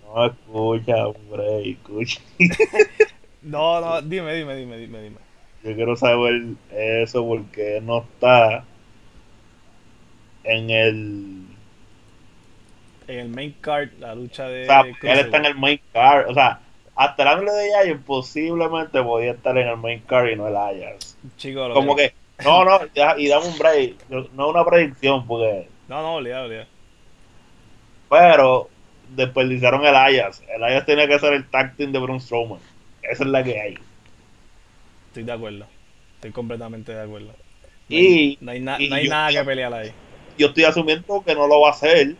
No, 0.06 0.26
escucha, 0.26 1.08
hombre, 1.08 1.72
escucha. 1.72 2.20
No, 3.46 3.80
no, 3.80 4.02
dime, 4.02 4.34
dime, 4.34 4.56
dime, 4.56 4.78
dime, 4.78 5.02
dime. 5.02 5.18
Yo 5.64 5.76
quiero 5.76 5.96
saber 5.96 6.42
eso 6.72 7.26
porque 7.26 7.80
no 7.82 8.00
está 8.00 8.64
en 10.44 10.70
el. 10.70 11.46
En 13.08 13.20
el 13.20 13.30
main 13.30 13.56
card, 13.62 13.90
la 14.00 14.16
lucha 14.16 14.48
de. 14.48 14.64
O 14.64 14.66
sea, 14.66 14.82
él 14.82 15.20
está 15.20 15.38
en 15.38 15.46
el 15.46 15.56
main 15.56 15.80
card. 15.94 16.30
O 16.30 16.34
sea, 16.34 16.60
hasta 16.96 17.24
el 17.24 17.30
ángulo 17.30 17.54
de 17.54 17.70
Giants 17.84 18.04
posiblemente 18.06 19.02
podía 19.04 19.32
estar 19.32 19.58
en 19.58 19.68
el 19.68 19.78
main 19.78 20.00
card 20.02 20.30
y 20.30 20.36
no 20.36 20.48
el 20.48 20.56
Ayers. 20.58 21.18
Chico, 21.38 21.72
Como 21.74 21.96
que, 21.96 22.14
no, 22.44 22.66
no, 22.66 22.80
ya- 22.96 23.16
y 23.18 23.28
dame 23.28 23.46
un 23.48 23.58
break. 23.58 24.10
No 24.34 24.50
una 24.50 24.66
predicción, 24.66 25.26
porque. 25.28 25.68
No, 25.88 26.02
no, 26.02 26.16
olvidado, 26.16 26.46
olvidado. 26.46 26.68
Pero 28.10 28.70
desperdiciaron 29.16 29.86
el 29.86 29.96
Ayers. 29.96 30.42
El 30.48 30.64
Ayers 30.64 30.86
tenía 30.86 31.08
que 31.08 31.20
ser 31.20 31.34
el 31.34 31.48
tag 31.48 31.76
team 31.76 31.92
de 31.92 32.00
Braun 32.00 32.20
Strowman. 32.22 32.60
Esa 33.10 33.24
es 33.24 33.30
la 33.30 33.44
que 33.44 33.60
hay. 33.60 33.76
Estoy 35.08 35.24
de 35.24 35.32
acuerdo. 35.32 35.66
Estoy 36.16 36.32
completamente 36.32 36.94
de 36.94 37.02
acuerdo. 37.04 37.28
No 37.28 37.34
Y- 37.90 37.98
hay, 38.06 38.38
no 38.42 38.52
hay, 38.52 38.60
na- 38.60 38.82
y 38.82 38.90
no 38.90 38.96
hay 38.96 39.04
yo- 39.06 39.10
nada 39.12 39.32
que 39.32 39.44
pelear 39.44 39.74
ahí. 39.74 39.92
yo 40.38 40.48
estoy 40.48 40.64
asumiendo 40.64 41.24
que 41.26 41.36
no 41.36 41.48
lo 41.48 41.62
va 41.62 41.70
a 41.70 41.72
hacer 41.72 42.16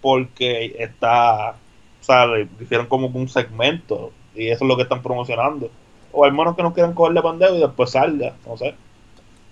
porque 0.00 0.74
está, 0.78 1.50
o 1.50 2.04
sea, 2.04 2.26
le 2.26 2.48
hicieron 2.60 2.86
como 2.86 3.08
un 3.08 3.28
segmento 3.28 4.12
y 4.34 4.48
eso 4.48 4.64
es 4.64 4.68
lo 4.68 4.76
que 4.76 4.82
están 4.84 5.02
promocionando. 5.02 5.70
O 6.12 6.24
al 6.24 6.32
menos 6.32 6.56
que 6.56 6.62
no 6.62 6.72
quieran 6.72 6.94
cogerle 6.94 7.22
pandeo 7.22 7.56
y 7.56 7.60
después 7.60 7.90
salga, 7.90 8.34
no 8.46 8.56
sé. 8.56 8.74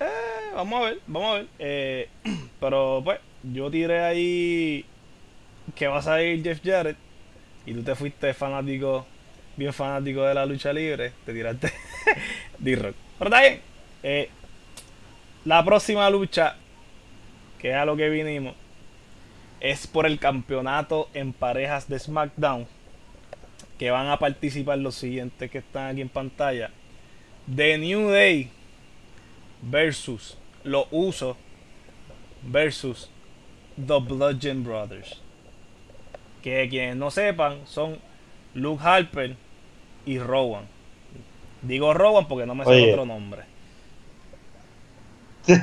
Eh, 0.00 0.06
vamos 0.54 0.80
a 0.80 0.84
ver, 0.86 1.00
vamos 1.06 1.30
a 1.30 1.34
ver. 1.34 1.46
Eh, 1.58 2.08
pero 2.60 3.00
pues, 3.04 3.20
yo 3.42 3.70
tiré 3.70 4.00
ahí 4.00 4.84
que 5.76 5.86
va 5.86 5.98
a 5.98 6.02
salir 6.02 6.42
Jeff 6.42 6.60
Jarrett 6.64 6.96
y 7.68 7.74
tú 7.74 7.82
te 7.82 7.94
fuiste 7.94 8.32
fanático, 8.32 9.06
bien 9.56 9.74
fanático 9.74 10.22
de 10.22 10.34
la 10.34 10.46
lucha 10.46 10.72
libre, 10.72 11.12
te 11.26 11.34
tiraste 11.34 11.70
D-Rock. 12.58 12.94
Pero 13.18 13.30
está 13.30 13.60
Eh, 14.02 14.30
la 15.44 15.62
próxima 15.64 16.08
lucha, 16.08 16.56
que 17.58 17.70
es 17.70 17.76
a 17.76 17.84
lo 17.84 17.94
que 17.94 18.08
vinimos, 18.08 18.54
es 19.60 19.86
por 19.86 20.06
el 20.06 20.18
campeonato 20.18 21.10
en 21.12 21.34
parejas 21.34 21.88
de 21.88 21.98
SmackDown. 21.98 22.66
Que 23.78 23.90
van 23.90 24.08
a 24.08 24.18
participar 24.18 24.78
los 24.78 24.94
siguientes 24.94 25.50
que 25.50 25.58
están 25.58 25.88
aquí 25.88 26.00
en 26.00 26.08
pantalla. 26.08 26.70
The 27.54 27.76
New 27.76 28.08
Day 28.08 28.50
versus 29.60 30.38
los 30.64 30.86
Usos 30.90 31.36
versus 32.42 33.10
The 33.76 34.00
Bludgeon 34.00 34.64
Brothers. 34.64 35.20
Que 36.42 36.68
quienes 36.68 36.96
no 36.96 37.10
sepan 37.10 37.66
son 37.66 37.98
Luke 38.54 38.82
Harper 38.82 39.36
y 40.06 40.18
Rowan. 40.18 40.66
Digo 41.62 41.92
Rowan 41.92 42.28
porque 42.28 42.46
no 42.46 42.54
me 42.54 42.64
sé 42.64 42.70
Oye. 42.70 42.92
otro 42.92 43.04
nombre. 43.04 43.42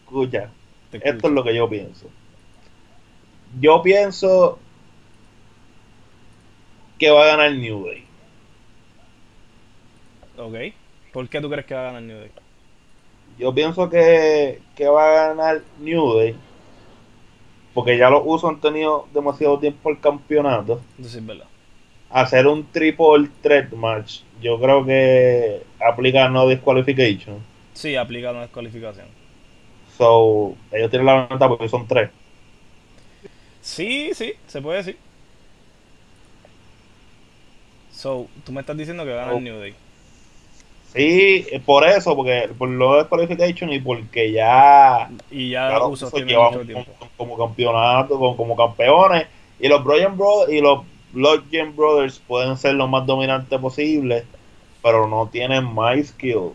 Escucha, 0.00 0.50
esto 0.92 1.28
es 1.28 1.32
lo 1.32 1.44
que 1.44 1.54
yo 1.54 1.68
pienso. 1.68 2.08
Yo 3.60 3.82
pienso 3.82 4.58
que 6.98 7.10
va 7.10 7.24
a 7.24 7.36
ganar 7.36 7.52
New 7.52 7.86
Day. 7.86 8.04
Ok. 10.36 10.54
¿Por 11.12 11.28
qué 11.28 11.40
tú 11.40 11.50
crees 11.50 11.66
que 11.66 11.74
va 11.74 11.80
a 11.80 11.84
ganar 11.84 12.02
New 12.02 12.18
Day? 12.18 12.30
Yo 13.38 13.54
pienso 13.54 13.88
que, 13.88 14.60
que 14.76 14.86
va 14.88 15.04
a 15.04 15.28
ganar 15.28 15.62
New 15.78 16.14
Day. 16.18 16.36
Porque 17.74 17.96
ya 17.96 18.10
los 18.10 18.22
usos 18.24 18.50
han 18.50 18.60
tenido 18.60 19.06
demasiado 19.14 19.58
tiempo 19.58 19.90
el 19.90 20.00
campeonato. 20.00 20.80
Sí 21.00 21.18
es 21.18 21.26
verdad. 21.26 21.46
Hacer 22.10 22.46
un 22.48 22.66
triple 22.72 23.28
threat 23.42 23.72
match, 23.72 24.22
yo 24.42 24.58
creo 24.60 24.84
que 24.84 25.62
aplica 25.80 26.28
no 26.28 26.48
disqualification. 26.48 27.36
Sí, 27.72 27.94
aplica 27.96 28.32
una 28.32 28.42
descualificación. 28.42 29.06
So, 29.96 30.54
ellos 30.72 30.90
tienen 30.90 31.06
la 31.06 31.26
ventaja 31.28 31.48
porque 31.48 31.68
son 31.68 31.86
tres. 31.86 32.10
Sí, 33.62 34.10
sí, 34.14 34.32
se 34.46 34.60
puede 34.60 34.78
decir. 34.78 34.96
So, 37.92 38.28
tú 38.44 38.52
me 38.52 38.60
estás 38.60 38.76
diciendo 38.76 39.04
que 39.04 39.12
va 39.12 39.22
a 39.22 39.26
ganar 39.26 39.34
Oh. 39.36 39.40
New 39.40 39.58
Day. 39.58 39.74
Sí, 40.92 41.46
eh, 41.52 41.60
por 41.64 41.86
eso, 41.86 42.16
porque 42.16 42.50
por 42.58 42.68
lo 42.68 42.94
de 42.94 43.00
disqualification 43.00 43.72
y 43.72 43.78
porque 43.78 44.32
ya 44.32 45.08
Y 45.30 45.50
ya 45.50 45.68
claro, 45.68 45.92
tiempo. 46.26 46.84
como, 47.16 47.36
como 47.36 47.38
campeonato, 47.46 48.18
como, 48.18 48.36
como 48.36 48.56
campeones. 48.56 49.26
Y 49.60 49.68
los 49.68 49.84
Bryan 49.84 50.16
Brothers 50.16 50.52
y 50.52 50.60
los 50.60 50.80
Bludgeon 51.12 51.76
Brothers 51.76 52.18
pueden 52.26 52.56
ser 52.56 52.74
lo 52.74 52.88
más 52.88 53.06
dominantes 53.06 53.58
posible, 53.60 54.24
pero 54.82 55.06
no 55.06 55.28
tienen 55.28 55.64
más 55.64 56.04
skill. 56.08 56.36
O 56.36 56.54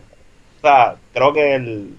sea, 0.60 0.96
creo 1.12 1.32
que 1.32 1.54
el 1.54 1.96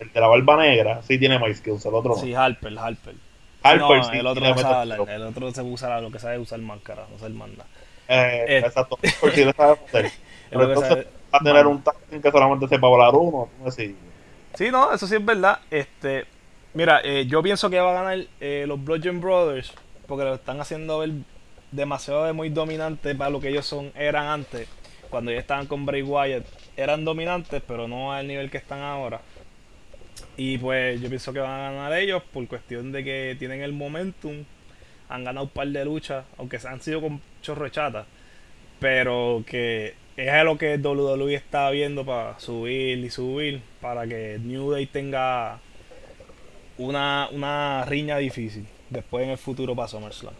el 0.00 0.12
de 0.12 0.20
la 0.20 0.26
barba 0.26 0.56
negra 0.56 1.00
sí 1.02 1.18
tiene 1.18 1.38
más 1.38 1.56
skills, 1.56 1.86
el 1.86 1.94
otro 1.94 2.14
no. 2.16 2.20
Sí, 2.20 2.34
Harper, 2.34 2.76
Harper. 2.76 3.14
Harper 3.62 3.98
no, 3.98 4.04
sí 4.04 4.16
el 4.18 4.26
otro 4.26 4.42
más 4.42 4.60
skill. 4.60 5.08
El 5.08 5.22
otro 5.22 5.52
se 5.52 5.62
usa 5.62 6.00
lo 6.00 6.10
que 6.10 6.18
sabe 6.18 6.38
usar 6.38 6.58
máscara, 6.60 7.06
no 7.10 7.18
sabe 7.18 7.34
manda. 7.34 7.64
Eh, 8.08 8.44
Eh. 8.48 8.58
Exacto, 8.58 8.98
sí 9.02 9.44
le 9.44 9.52
sabe 9.52 9.76
hacer. 9.86 10.12
Pero 10.52 10.68
entonces 10.68 11.06
va 11.32 11.38
a 11.38 11.42
tener 11.42 11.66
un 11.66 11.82
táctil 11.82 12.20
que 12.20 12.30
solamente 12.30 12.68
sepa 12.68 12.88
volar 12.88 13.14
uno. 13.14 13.48
Así. 13.66 13.96
Sí, 14.54 14.70
no, 14.70 14.92
eso 14.92 15.06
sí 15.06 15.16
es 15.16 15.24
verdad. 15.24 15.60
Este, 15.70 16.26
mira, 16.74 17.00
eh, 17.02 17.26
yo 17.26 17.42
pienso 17.42 17.70
que 17.70 17.80
va 17.80 17.90
a 17.90 18.02
ganar 18.02 18.26
eh, 18.40 18.64
los 18.66 18.82
Bludgeon 18.82 19.20
Brothers 19.20 19.72
porque 20.06 20.24
lo 20.24 20.34
están 20.34 20.60
haciendo 20.60 20.98
ver 20.98 21.10
demasiado 21.70 22.24
de 22.24 22.34
muy 22.34 22.50
dominante 22.50 23.14
para 23.14 23.30
lo 23.30 23.40
que 23.40 23.48
ellos 23.48 23.66
son 23.66 23.92
eran 23.96 24.26
antes. 24.26 24.68
Cuando 25.08 25.30
ellos 25.30 25.42
estaban 25.42 25.66
con 25.66 25.86
Bray 25.86 26.02
Wyatt, 26.02 26.44
eran 26.76 27.04
dominantes, 27.04 27.62
pero 27.66 27.88
no 27.88 28.12
al 28.12 28.26
nivel 28.26 28.50
que 28.50 28.58
están 28.58 28.80
ahora. 28.80 29.20
Y 30.36 30.58
pues 30.58 31.00
yo 31.00 31.08
pienso 31.08 31.32
que 31.32 31.40
van 31.40 31.50
a 31.50 31.72
ganar 31.72 31.92
ellos 31.94 32.22
por 32.32 32.46
cuestión 32.46 32.92
de 32.92 33.04
que 33.04 33.36
tienen 33.38 33.62
el 33.62 33.72
momentum. 33.72 34.44
Han 35.08 35.24
ganado 35.24 35.44
un 35.44 35.50
par 35.50 35.68
de 35.68 35.84
luchas, 35.84 36.24
aunque 36.38 36.58
han 36.66 36.80
sido 36.80 37.00
con 37.00 37.20
chorro 37.42 37.64
de 37.64 37.70
chata. 37.70 38.06
Pero 38.80 39.44
que 39.46 39.94
es 40.16 40.28
a 40.30 40.44
lo 40.44 40.58
que 40.58 40.76
WWE 40.78 41.34
está 41.34 41.70
viendo 41.70 42.04
para 42.04 42.38
subir 42.38 42.98
y 42.98 43.10
subir. 43.10 43.62
Para 43.80 44.06
que 44.06 44.38
New 44.40 44.70
Day 44.70 44.86
tenga 44.86 45.62
una, 46.76 47.28
una 47.32 47.84
riña 47.86 48.18
difícil. 48.18 48.68
Después 48.90 49.24
en 49.24 49.30
el 49.30 49.38
futuro 49.38 49.74
para 49.74 49.88
SummerSlam. 49.88 50.34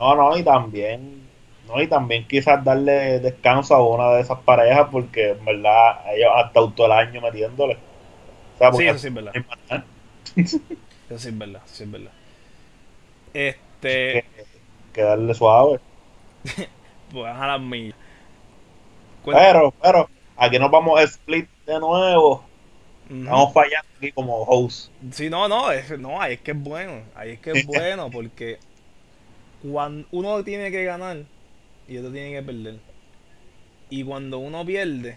No, 0.00 0.14
no, 0.14 0.36
y 0.36 0.44
también, 0.44 1.32
no, 1.64 1.80
y 1.82 1.88
también 1.88 2.26
quizás 2.28 2.62
darle 2.64 3.18
descanso 3.20 3.74
a 3.74 3.84
una 3.86 4.12
de 4.14 4.20
esas 4.22 4.38
parejas 4.40 4.88
porque 4.92 5.30
en 5.30 5.44
verdad 5.44 6.00
ellos 6.14 6.30
han 6.34 6.46
estado 6.46 6.72
todo 6.72 6.86
el 6.86 6.92
año 6.92 7.20
metiéndole. 7.20 7.82
O 8.54 8.58
sea, 8.58 8.72
Sí, 8.72 8.86
eso 8.86 8.98
sí 8.98 9.08
es 9.08 9.14
verdad. 9.14 9.36
Eso 11.08 11.18
sí 11.18 11.28
es 11.28 11.38
verdad. 11.38 11.62
Eso 11.64 11.74
sí 11.74 11.82
es 11.84 11.90
verdad. 11.90 12.12
Este. 13.32 14.22
que, 14.34 14.46
que 14.92 15.02
darle 15.02 15.34
suave. 15.34 15.80
Pues 17.10 17.34
a 17.34 17.46
las 17.46 17.60
millas. 17.60 17.96
Cuéntame. 19.22 19.46
Pero, 19.46 19.74
pero, 19.82 20.10
aquí 20.36 20.58
nos 20.58 20.70
vamos 20.70 21.00
a 21.00 21.02
split 21.04 21.48
de 21.66 21.78
nuevo. 21.78 22.44
Estamos 23.10 23.52
fallando 23.54 23.88
aquí 23.96 24.12
como 24.12 24.42
host. 24.42 24.90
Sí, 25.12 25.30
no, 25.30 25.48
no, 25.48 25.72
es, 25.72 25.98
no, 25.98 26.20
ahí 26.20 26.34
es 26.34 26.40
que 26.40 26.50
es 26.50 26.60
bueno, 26.62 27.02
ahí 27.14 27.32
es 27.32 27.40
que 27.40 27.52
es 27.52 27.66
bueno 27.66 28.10
porque 28.10 28.58
cuando 29.62 30.06
uno 30.10 30.44
tiene 30.44 30.70
que 30.70 30.84
ganar 30.84 31.18
y 31.88 31.98
otro 31.98 32.12
tiene 32.12 32.32
que 32.32 32.42
perder. 32.42 32.76
Y 33.90 34.04
cuando 34.04 34.38
uno 34.38 34.64
pierde, 34.66 35.16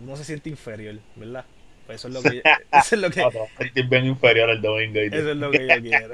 uno 0.00 0.16
se 0.16 0.24
siente 0.24 0.50
inferior, 0.50 0.96
¿verdad? 1.16 1.46
Pues 1.86 2.04
eso 2.04 2.08
es 2.08 2.14
lo 2.14 2.22
que 2.22 2.42
eso 2.72 2.94
es 2.94 3.00
lo 3.00 3.10
que 3.10 3.24
sentir 3.56 3.88
bien 3.88 4.04
inferior 4.04 4.50
el 4.50 4.60
domingo. 4.60 5.00
eso 5.00 5.30
es 5.30 5.36
lo 5.36 5.50
que 5.50 5.66
yo 5.66 5.74
quiero. 5.82 6.10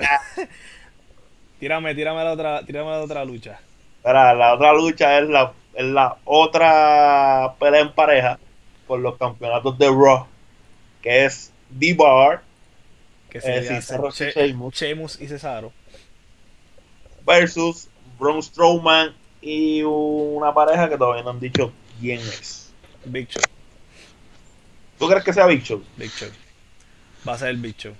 tírame, 1.59 1.95
tírame 1.97 2.23
la 2.23 2.33
otra, 2.33 2.65
tírame 2.65 2.91
la 2.91 3.03
otra 3.03 3.25
lucha. 3.25 3.59
Ahora, 4.05 4.35
la 4.35 4.55
otra 4.55 4.73
lucha 4.73 5.19
es 5.19 5.29
la, 5.29 5.53
es 5.75 5.85
la 5.85 6.17
otra 6.25 7.55
pelea 7.59 7.81
en 7.81 7.93
pareja 7.93 8.39
por 8.87 9.01
los 9.01 9.17
campeonatos 9.19 9.77
de 9.79 9.87
Raw, 9.89 10.27
que 11.03 11.25
es 11.25 11.53
D-Bar 11.71 12.43
Que 13.31 13.39
Eh, 13.39 13.41
sería 13.41 13.69
Cesaro 13.81 14.09
y 14.09 14.13
Che- 14.13 14.31
Sheamus. 14.33 14.75
Sheamus 14.75 15.21
y 15.21 15.27
Cesaro. 15.27 15.73
versus 17.27 17.89
Braun 18.19 18.43
Strowman 18.43 19.15
y 19.43 19.83
una 19.83 20.53
pareja 20.55 20.89
que 20.89 20.97
todavía 20.97 21.23
no 21.25 21.31
han 21.31 21.41
dicho 21.41 21.73
quién 22.01 22.21
es. 22.21 22.73
Big 23.07 23.29
Show, 23.29 23.43
¿Tú 24.99 25.09
crees 25.09 25.25
que 25.25 25.33
sea 25.33 25.47
Big 25.47 25.63
Show? 25.63 25.83
Big 25.97 26.11
Show. 26.11 26.29
Va 27.29 27.33
a 27.35 27.39
ser 27.39 27.49
el 27.49 27.57
Big 27.57 27.77
Show. 27.77 27.95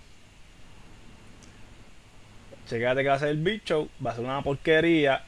Checate 2.69 3.03
que 3.03 3.09
va 3.09 3.15
a 3.15 3.19
ser 3.19 3.29
el 3.29 3.39
Big 3.39 3.63
Show, 3.65 3.89
va 4.05 4.13
a 4.13 4.15
ser 4.15 4.25
una 4.25 4.43
porquería. 4.43 5.23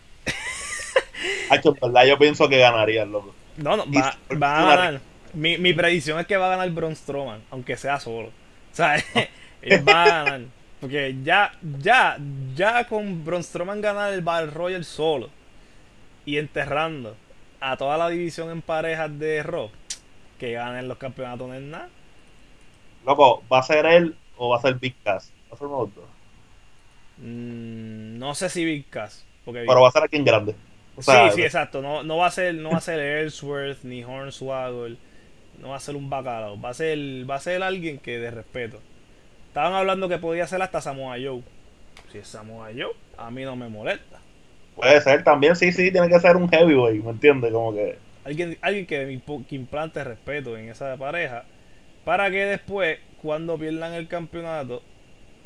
Hacho, 1.50 1.70
en 1.70 1.92
verdad 1.92 2.06
yo 2.06 2.18
pienso 2.18 2.48
que 2.48 2.59
ganaría, 2.59 3.04
loco. 3.04 3.35
No, 3.56 3.76
no, 3.76 3.85
va, 3.90 4.16
va 4.40 4.59
a 4.59 4.76
ganar. 4.76 5.00
Mi, 5.35 5.59
mi 5.59 5.72
predicción 5.72 6.18
es 6.18 6.26
que 6.26 6.37
va 6.37 6.46
a 6.46 6.56
ganar 6.56 6.70
Braun 6.70 6.96
Strowman, 6.96 7.42
aunque 7.50 7.76
sea 7.76 8.00
solo. 8.00 8.28
O 8.28 8.74
sea, 8.74 8.96
él 9.62 9.88
va 9.88 10.02
a 10.02 10.06
ganar. 10.06 10.40
Porque 10.80 11.16
ya, 11.22 11.52
ya, 11.80 12.18
ya 12.54 12.87
con 12.87 13.24
Braun 13.24 13.42
Strowman 13.42 13.80
ganar 13.80 14.12
el 14.12 14.20
Battle 14.20 14.50
Royale 14.50 14.85
solo 14.85 15.30
y 16.24 16.38
enterrando 16.38 17.16
a 17.61 17.76
toda 17.76 17.96
la 17.96 18.09
división 18.09 18.50
en 18.50 18.62
parejas 18.62 19.18
de 19.18 19.42
Raw, 19.42 19.70
que 20.38 20.52
ganen 20.52 20.88
los 20.88 20.98
campeonatos 20.98 21.54
es 21.54 21.62
nada. 21.62 21.88
Loco, 23.06 23.42
¿va 23.50 23.61
a 23.61 23.62
ser 23.62 23.87
él 23.87 24.16
o 24.37 24.50
va 24.50 24.59
a 24.59 24.61
ser 24.61 24.74
Big 24.74 24.94
Cass? 25.02 25.32
Va 25.50 25.54
a 25.54 25.59
ser 25.59 25.66
uno 25.68 25.87
dos. 25.87 26.04
Mm, 27.18 28.18
no 28.18 28.35
sé 28.35 28.50
si 28.50 28.64
Big 28.64 28.88
Cass. 28.90 29.24
Porque 29.44 29.64
Pero 29.66 29.80
va 29.80 29.88
a 29.88 29.92
ser 29.92 30.02
aquí 30.02 30.16
en 30.16 30.24
grande. 30.24 30.54
O 30.96 31.02
sea, 31.02 31.30
sí, 31.30 31.37
sí, 31.37 31.42
exacto. 31.42 31.82
No, 31.82 32.02
no 32.02 32.16
va 32.18 32.26
a 32.26 32.30
ser, 32.30 32.54
no 32.54 32.70
va 32.70 32.78
a 32.78 32.80
ser 32.80 32.98
Ellsworth 33.00 33.82
ni 33.85 34.02
Hornswoggle. 34.04 34.96
No 35.61 35.70
va 35.70 35.76
a 35.76 35.80
ser 35.80 35.96
un 35.96 36.09
bacalao. 36.11 36.61
Va 36.61 36.70
a 36.70 36.74
ser, 36.74 36.98
va 37.28 37.37
a 37.37 37.40
ser 37.40 37.62
alguien 37.62 37.98
que 37.98 38.18
de 38.18 38.30
respeto. 38.30 38.80
Estaban 39.48 39.74
hablando 39.74 40.09
que 40.09 40.18
podía 40.18 40.46
ser 40.46 40.62
hasta 40.62 40.80
Samoa 40.80 41.16
Joe. 41.22 41.42
Si 42.12 42.18
es 42.18 42.28
Samoa 42.28 42.68
Joe, 42.76 42.92
a 43.16 43.30
mí 43.30 43.42
no 43.44 43.56
me 43.56 43.68
molesta. 43.68 44.20
puede 44.74 45.00
ser 45.00 45.24
también, 45.24 45.56
sí, 45.56 45.72
sí, 45.72 45.90
tiene 45.90 46.09
que 46.09 46.20
ser 46.20 46.37
un 46.37 46.48
heavyweight, 46.48 47.02
¿me 47.04 47.11
entiendes? 47.11 47.52
Como 47.52 47.74
que 47.74 47.98
Alguien, 48.24 48.59
alguien 48.61 48.87
que, 48.87 49.20
implante 49.50 50.02
respeto 50.04 50.56
en 50.56 50.68
esa 50.68 50.96
pareja. 50.96 51.44
Para 52.04 52.30
que 52.30 52.44
después, 52.44 52.98
cuando 53.22 53.59
pierdan 53.59 53.94
el 53.94 54.09
campeonato, 54.09 54.82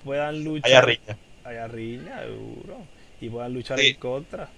puedan 0.05 0.43
luchar. 0.45 0.71
haya 0.71 0.81
riña. 0.83 1.17
Haya 1.45 1.69
riña, 1.69 2.21
seguro. 2.23 2.79
Y 3.21 3.29
puedan 3.29 3.55
luchar 3.55 3.79
Sí. 3.79 3.89
en 3.89 3.97
contra. 3.97 4.49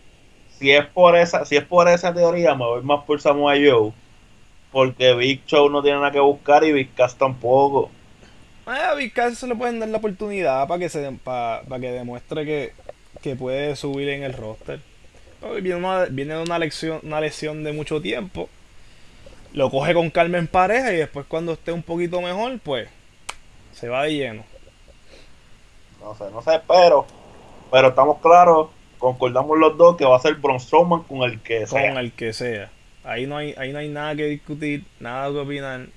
Si 0.63 0.71
es 0.71 0.87
por 0.87 1.17
esa, 1.17 1.45
si 1.45 1.57
es 1.57 1.65
por 1.65 1.89
esa 1.89 2.15
teoría, 2.15 2.55
me 2.55 2.65
voy 2.65 2.83
más 2.83 3.05
por 3.05 3.21
Samoa 3.21 3.55
Joe. 3.55 3.93
Porque 4.71 5.13
Big 5.13 5.45
Show 5.45 5.69
no 5.69 5.83
tiene 5.83 5.99
nada 5.99 6.13
que 6.13 6.21
buscar 6.21 6.63
y 6.63 6.71
Big 6.71 6.95
Cass 6.95 7.17
tampoco. 7.17 7.91
A 8.65 8.95
Big 8.95 9.13
Cass 9.13 9.39
se 9.39 9.49
le 9.49 9.57
pueden 9.57 9.81
dar 9.81 9.89
la 9.89 9.99
oportunidad 9.99 10.69
para 10.69 10.79
que 10.79 10.89
se 10.89 11.11
para, 11.25 11.65
que 11.81 11.91
demuestre 11.91 12.45
que, 12.45 12.75
que 13.21 13.35
puede 13.35 13.75
subir 13.75 14.09
en 14.11 14.23
el 14.23 14.35
roster. 14.35 14.79
Viene, 15.61 15.75
una, 15.75 16.05
viene 16.05 16.35
de 16.35 16.43
una, 16.43 16.61
lección, 16.61 17.01
una 17.03 17.21
lesión 17.21 17.65
de 17.65 17.73
mucho 17.73 18.01
tiempo. 18.01 18.49
Lo 19.55 19.69
coge 19.69 19.95
con 19.95 20.11
calma 20.11 20.39
en 20.39 20.47
pareja 20.47 20.93
y 20.93 20.97
después 20.99 21.27
cuando 21.27 21.55
esté 21.55 21.73
un 21.73 21.83
poquito 21.83 22.21
mejor, 22.21 22.61
pues 22.61 22.89
se 23.73 23.89
va 23.89 24.05
de 24.05 24.15
lleno. 24.15 24.45
No 26.01 26.15
sé, 26.15 26.31
no 26.31 26.41
sé, 26.41 26.61
pero, 26.69 27.05
pero 27.69 27.89
estamos 27.89 28.19
claros, 28.21 28.69
concordamos 29.03 29.59
los 29.59 29.77
dos 29.77 29.97
que 29.97 30.05
va 30.05 30.17
a 30.17 30.21
ser 30.21 30.37
Braun 30.37 30.61
Strowman 30.61 31.03
con 31.03 31.23
el 31.23 31.41
que 31.41 31.67
sea. 31.67 31.89
Con 31.89 31.99
el 31.99 32.13
que 32.13 32.33
sea. 32.33 32.71
Ahí 33.03 33.27
no 33.27 33.37
hay, 33.37 33.53
ahí 33.59 33.73
no 33.73 33.81
hay 33.81 33.89
nada 33.89 34.15
que 34.15 34.27
discutir, 34.27 34.85
nada 35.01 35.29
que 35.33 35.39
opinar. 35.39 35.89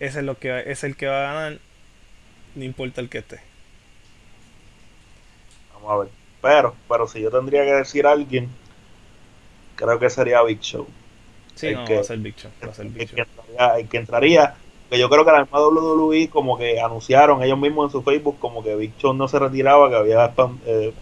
Ese 0.00 0.18
es, 0.18 0.24
lo 0.24 0.36
que, 0.36 0.64
es 0.66 0.82
el 0.82 0.96
que 0.96 1.06
va 1.06 1.30
a 1.30 1.32
ganar, 1.32 1.58
no 2.56 2.64
importa 2.64 3.00
el 3.00 3.08
que 3.08 3.18
esté. 3.18 3.40
Vamos 5.74 5.92
a 5.92 5.96
ver. 5.98 6.08
Pero, 6.42 6.74
pero 6.88 7.06
si 7.06 7.20
yo 7.20 7.30
tendría 7.30 7.64
que 7.64 7.72
decir 7.72 8.04
a 8.04 8.10
alguien, 8.10 8.48
creo 9.76 10.00
que 10.00 10.10
sería 10.10 10.42
Big 10.42 10.60
Show. 10.60 10.88
Sí, 11.54 11.70
no, 11.70 11.84
que, 11.84 11.94
va 11.94 12.00
a 12.00 12.04
ser 12.04 12.18
Big 12.18 12.34
Show. 12.34 12.50
Va 12.66 12.70
a 12.72 12.74
ser 12.74 12.86
Big 12.86 13.02
el, 13.02 13.08
Show. 13.08 13.14
que 13.14 13.22
entraría, 13.22 13.78
el 13.78 13.88
que 13.88 13.96
entraría, 13.96 14.54
que 14.90 14.98
yo 14.98 15.08
creo 15.08 15.24
que 15.24 15.30
la 15.30 15.42
misma 15.42 15.60
WWE 15.60 16.30
como 16.30 16.58
que 16.58 16.80
anunciaron 16.80 17.44
ellos 17.44 17.58
mismos 17.58 17.86
en 17.86 17.92
su 17.92 18.02
Facebook 18.02 18.40
como 18.40 18.64
que 18.64 18.74
Big 18.74 18.96
Show 18.98 19.14
no 19.14 19.28
se 19.28 19.38
retiraba, 19.38 19.88
que 19.88 19.96
había 19.96 20.34
eh, 20.66 20.92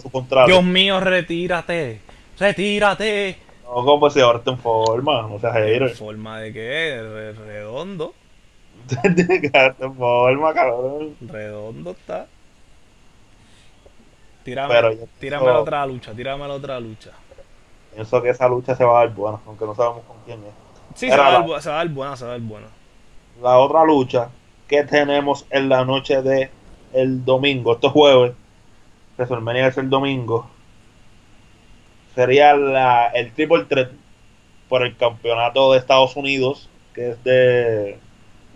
su 0.00 0.10
contrato. 0.10 0.46
Dios 0.48 0.64
mío, 0.64 1.00
retírate. 1.00 2.00
Retírate. 2.38 3.38
No, 3.64 3.84
como 3.84 4.08
si 4.10 4.20
ahora 4.20 4.40
en 4.46 4.58
forma, 4.58 5.22
no 5.22 5.38
seas. 5.40 5.56
¿En 5.56 5.90
forma 5.90 6.40
de 6.40 6.52
qué? 6.52 7.02
Re- 7.02 7.32
Redondo. 7.32 8.14
En 9.80 9.94
forma, 9.96 10.54
cabrón. 10.54 11.14
Redondo 11.20 11.90
está. 11.90 12.26
Tírame, 14.44 14.74
Pero 14.74 14.92
yo 14.92 14.98
tírame 15.20 15.42
pienso- 15.44 15.52
la 15.54 15.60
otra 15.60 15.86
lucha, 15.86 16.12
tírame 16.14 16.48
la 16.48 16.54
otra 16.54 16.80
lucha. 16.80 17.10
Pienso 17.94 18.22
que 18.22 18.30
esa 18.30 18.48
lucha 18.48 18.74
se 18.74 18.84
va 18.84 19.00
a 19.00 19.04
dar 19.06 19.14
buena, 19.14 19.38
aunque 19.46 19.64
no 19.66 19.74
sabemos 19.74 20.02
con 20.06 20.16
quién 20.24 20.38
es. 20.40 20.52
Sí, 20.98 21.10
se 21.10 21.16
va, 21.16 21.28
a 21.28 21.32
dar, 21.32 21.48
la- 21.48 21.60
se 21.60 21.68
va 21.68 21.74
a 21.74 21.78
dar 21.78 21.88
buena, 21.88 22.16
se 22.16 22.24
va 22.24 22.30
a 22.30 22.32
dar 22.38 22.40
buena. 22.40 22.66
La 23.42 23.58
otra 23.58 23.84
lucha 23.84 24.30
que 24.66 24.84
tenemos 24.84 25.44
en 25.50 25.68
la 25.68 25.84
noche 25.84 26.22
de 26.22 26.50
el 26.94 27.24
domingo, 27.24 27.74
este 27.74 27.88
jueves, 27.88 28.32
WrestleMania 29.18 29.66
es 29.66 29.76
el 29.76 29.90
domingo, 29.90 30.48
sería 32.14 32.54
la, 32.54 33.08
el 33.08 33.32
Triple 33.32 33.64
Threat 33.64 33.90
por 34.68 34.84
el 34.84 34.96
campeonato 34.96 35.72
de 35.72 35.78
Estados 35.78 36.14
Unidos, 36.14 36.68
que 36.94 37.10
es 37.10 37.24
de 37.24 37.98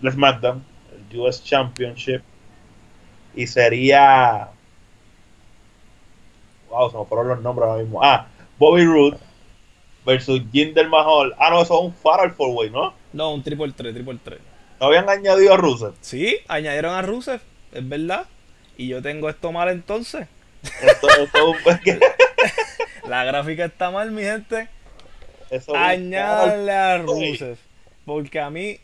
el 0.02 0.12
SmackDown, 0.12 0.64
el 1.10 1.18
US 1.18 1.42
Championship, 1.42 2.22
y 3.34 3.46
sería, 3.46 4.50
wow, 6.70 6.90
se 6.90 6.96
me 6.96 7.04
fueron 7.06 7.28
los 7.28 7.40
nombres 7.40 7.68
ahora 7.68 7.82
mismo, 7.82 8.02
ah, 8.02 8.26
Bobby 8.58 8.84
Roode 8.84 9.18
versus 10.06 10.42
Jinder 10.52 10.88
Mahal, 10.88 11.34
ah, 11.38 11.50
no, 11.50 11.62
eso 11.62 11.74
es 11.74 11.84
un 11.86 11.92
Fatal 11.92 12.30
Four 12.32 12.50
Way, 12.50 12.70
¿no? 12.70 12.94
No, 13.12 13.34
un 13.34 13.42
triple 13.42 13.72
3, 13.72 13.94
triple 13.94 14.18
3. 14.22 14.38
No 14.80 14.86
habían 14.86 15.08
añadido 15.08 15.54
a 15.54 15.56
Rusev. 15.56 15.94
Sí, 16.00 16.38
añadieron 16.48 16.94
a 16.94 17.02
Rusev, 17.02 17.40
es 17.72 17.88
verdad. 17.88 18.26
Y 18.76 18.88
yo 18.88 19.02
tengo 19.02 19.28
esto 19.28 19.52
mal 19.52 19.68
entonces. 19.68 20.26
Esto, 20.62 21.08
esto, 21.08 21.54
es 21.70 21.80
que- 21.80 22.00
La 23.08 23.24
gráfica 23.24 23.64
está 23.64 23.90
mal, 23.90 24.10
mi 24.10 24.22
gente. 24.22 24.68
eso- 25.50 25.74
Añádale 25.74 26.72
a. 26.72 26.98
Rusev. 26.98 27.56
Porque 28.04 28.40
a 28.40 28.50
mí. 28.50 28.78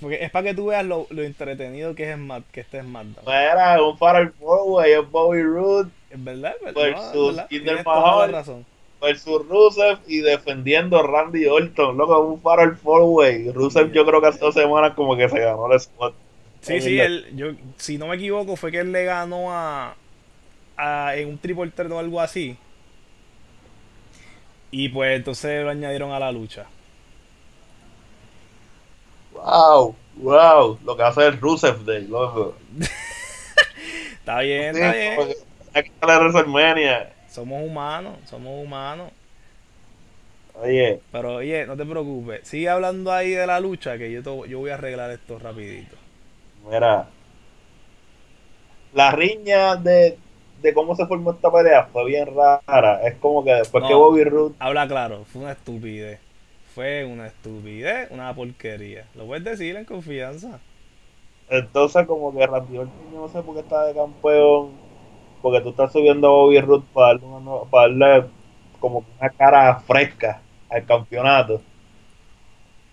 Porque 0.00 0.22
es 0.22 0.30
para 0.30 0.48
que 0.48 0.54
tú 0.54 0.66
veas 0.66 0.84
lo, 0.84 1.06
lo 1.10 1.22
entretenido 1.22 1.94
que 1.94 2.10
es 2.10 2.16
Smack, 2.16 2.44
que 2.52 2.60
este 2.60 2.82
SmackDown. 2.82 3.26
Era 3.32 3.82
un 3.82 3.96
Fatal 3.96 4.30
Four 4.38 4.86
es 4.86 5.10
Bobby 5.10 5.42
Roode 5.42 5.90
Es 6.10 6.22
verdad, 6.22 6.54
es 6.58 6.62
verdad. 6.74 6.82
Versus 6.82 7.38
es 7.50 7.84
toda 7.84 7.96
la 7.96 8.02
Mahal. 8.02 8.32
razón. 8.32 8.66
versus 9.00 9.48
Rusev 9.48 9.98
y 10.06 10.18
defendiendo 10.20 10.98
a 10.98 11.02
Randy 11.04 11.46
Orton. 11.46 11.96
Loco, 11.96 12.20
un 12.20 12.42
Fatal 12.42 12.76
Four 12.76 13.02
Way. 13.04 13.52
Rusev, 13.52 13.92
yo 13.92 14.04
creo 14.04 14.20
que 14.20 14.26
hace 14.26 14.40
dos 14.40 14.52
semanas 14.54 14.92
como 14.94 15.16
que 15.16 15.28
se 15.30 15.38
ganó 15.40 15.66
el 15.72 15.76
spot. 15.78 16.14
Sí, 16.60 16.80
sí, 16.82 17.00
él, 17.00 17.26
yo, 17.34 17.52
si 17.76 17.96
no 17.96 18.08
me 18.08 18.16
equivoco, 18.16 18.56
fue 18.56 18.70
que 18.70 18.80
él 18.80 18.92
le 18.92 19.04
ganó 19.04 19.50
a, 19.52 19.96
a- 20.82 21.16
en 21.16 21.28
un 21.28 21.38
triple 21.38 21.70
threat 21.70 21.92
o 21.92 21.98
algo 21.98 22.20
así. 22.20 22.58
Y 24.72 24.88
pues 24.88 25.16
entonces 25.16 25.62
lo 25.62 25.70
añadieron 25.70 26.10
a 26.12 26.18
la 26.18 26.32
lucha. 26.32 26.66
Wow, 29.32 29.96
wow. 30.14 30.78
Lo 30.84 30.96
que 30.96 31.02
hace 31.02 31.26
el 31.26 31.40
Rusev 31.40 31.84
Day, 31.84 32.06
loco. 32.06 32.56
Está 34.18 34.40
bien, 34.40 34.70
Sí, 34.72 34.76
está 34.76 34.92
bien. 34.92 35.36
Hay 35.74 35.82
que 35.84 35.92
WrestleMania. 36.02 37.12
Somos 37.26 37.62
humanos, 37.66 38.20
somos 38.28 38.64
humanos. 38.64 39.12
Oye, 40.54 41.02
Pero 41.12 41.36
oye, 41.36 41.64
no 41.66 41.76
te 41.76 41.84
preocupes. 41.86 42.48
Sigue 42.48 42.68
hablando 42.68 43.12
ahí 43.12 43.30
de 43.30 43.46
la 43.46 43.60
lucha 43.60 43.96
que 43.98 44.10
yo, 44.10 44.20
te- 44.22 44.48
yo 44.50 44.58
voy 44.58 44.70
a 44.70 44.74
arreglar 44.74 45.10
esto 45.12 45.38
rapidito. 45.38 45.96
mira. 46.64 47.12
La 48.98 49.10
riña 49.10 49.74
de, 49.76 50.21
de 50.62 50.72
cómo 50.74 50.94
se 50.96 51.06
formó 51.06 51.32
esta 51.32 51.50
pelea 51.52 51.84
fue 51.92 52.04
bien 52.06 52.28
rara. 52.34 53.00
Es 53.06 53.16
como 53.16 53.44
que 53.44 53.52
después 53.52 53.82
No. 53.82 53.88
que 53.88 53.94
Bobby 53.94 54.24
Roode 54.24 54.54
Habla 54.58 54.86
claro, 54.88 55.24
fue 55.24 55.42
una 55.42 55.52
estupidez. 55.52 56.20
Fue 56.74 57.04
una 57.04 57.26
estupidez, 57.26 58.10
una 58.10 58.34
porquería. 58.34 59.04
Lo 59.14 59.26
puedes 59.26 59.44
decir 59.44 59.76
en 59.76 59.84
confianza. 59.84 60.58
Entonces, 61.50 62.06
como 62.06 62.34
que 62.34 62.46
Randy 62.46 62.78
Orton, 62.78 63.14
no 63.14 63.28
sé 63.28 63.42
por 63.42 63.54
qué 63.54 63.60
está 63.60 63.84
de 63.84 63.94
campeón. 63.94 64.70
Porque 65.42 65.60
tú 65.60 65.70
estás 65.70 65.92
subiendo 65.92 66.28
a 66.28 66.30
Bobby 66.30 66.60
Roode 66.60 66.84
para 66.94 67.08
darle, 67.08 67.26
una 67.26 67.62
para 67.70 67.88
darle 67.92 68.26
como 68.80 69.04
una 69.20 69.28
cara 69.30 69.74
fresca 69.80 70.40
al 70.70 70.86
campeonato. 70.86 71.60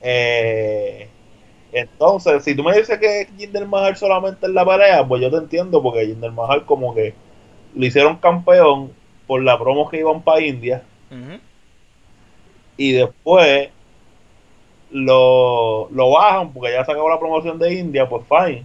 Eh, 0.01 1.07
entonces, 1.71 2.43
si 2.43 2.55
tú 2.55 2.63
me 2.63 2.75
dices 2.77 2.97
que 2.99 3.27
Jinder 3.37 3.67
Mahal 3.67 3.95
solamente 3.95 4.45
en 4.47 4.53
la 4.55 4.65
pelea, 4.65 5.07
pues 5.07 5.21
yo 5.21 5.29
te 5.29 5.37
entiendo, 5.37 5.81
porque 5.81 6.05
Jinder 6.07 6.31
Mahal 6.31 6.65
como 6.65 6.93
que 6.95 7.13
lo 7.75 7.85
hicieron 7.85 8.17
campeón 8.17 8.91
por 9.27 9.43
la 9.43 9.57
promo 9.59 9.89
que 9.89 9.99
iban 9.99 10.21
para 10.21 10.41
India 10.41 10.83
y 12.77 12.93
después 12.93 13.69
lo, 14.91 15.89
lo 15.91 16.11
bajan 16.11 16.53
porque 16.53 16.71
ya 16.71 16.85
se 16.85 16.91
acabó 16.91 17.09
la 17.09 17.19
promoción 17.19 17.59
de 17.59 17.73
India, 17.73 18.07
pues 18.07 18.23
fine. 18.27 18.63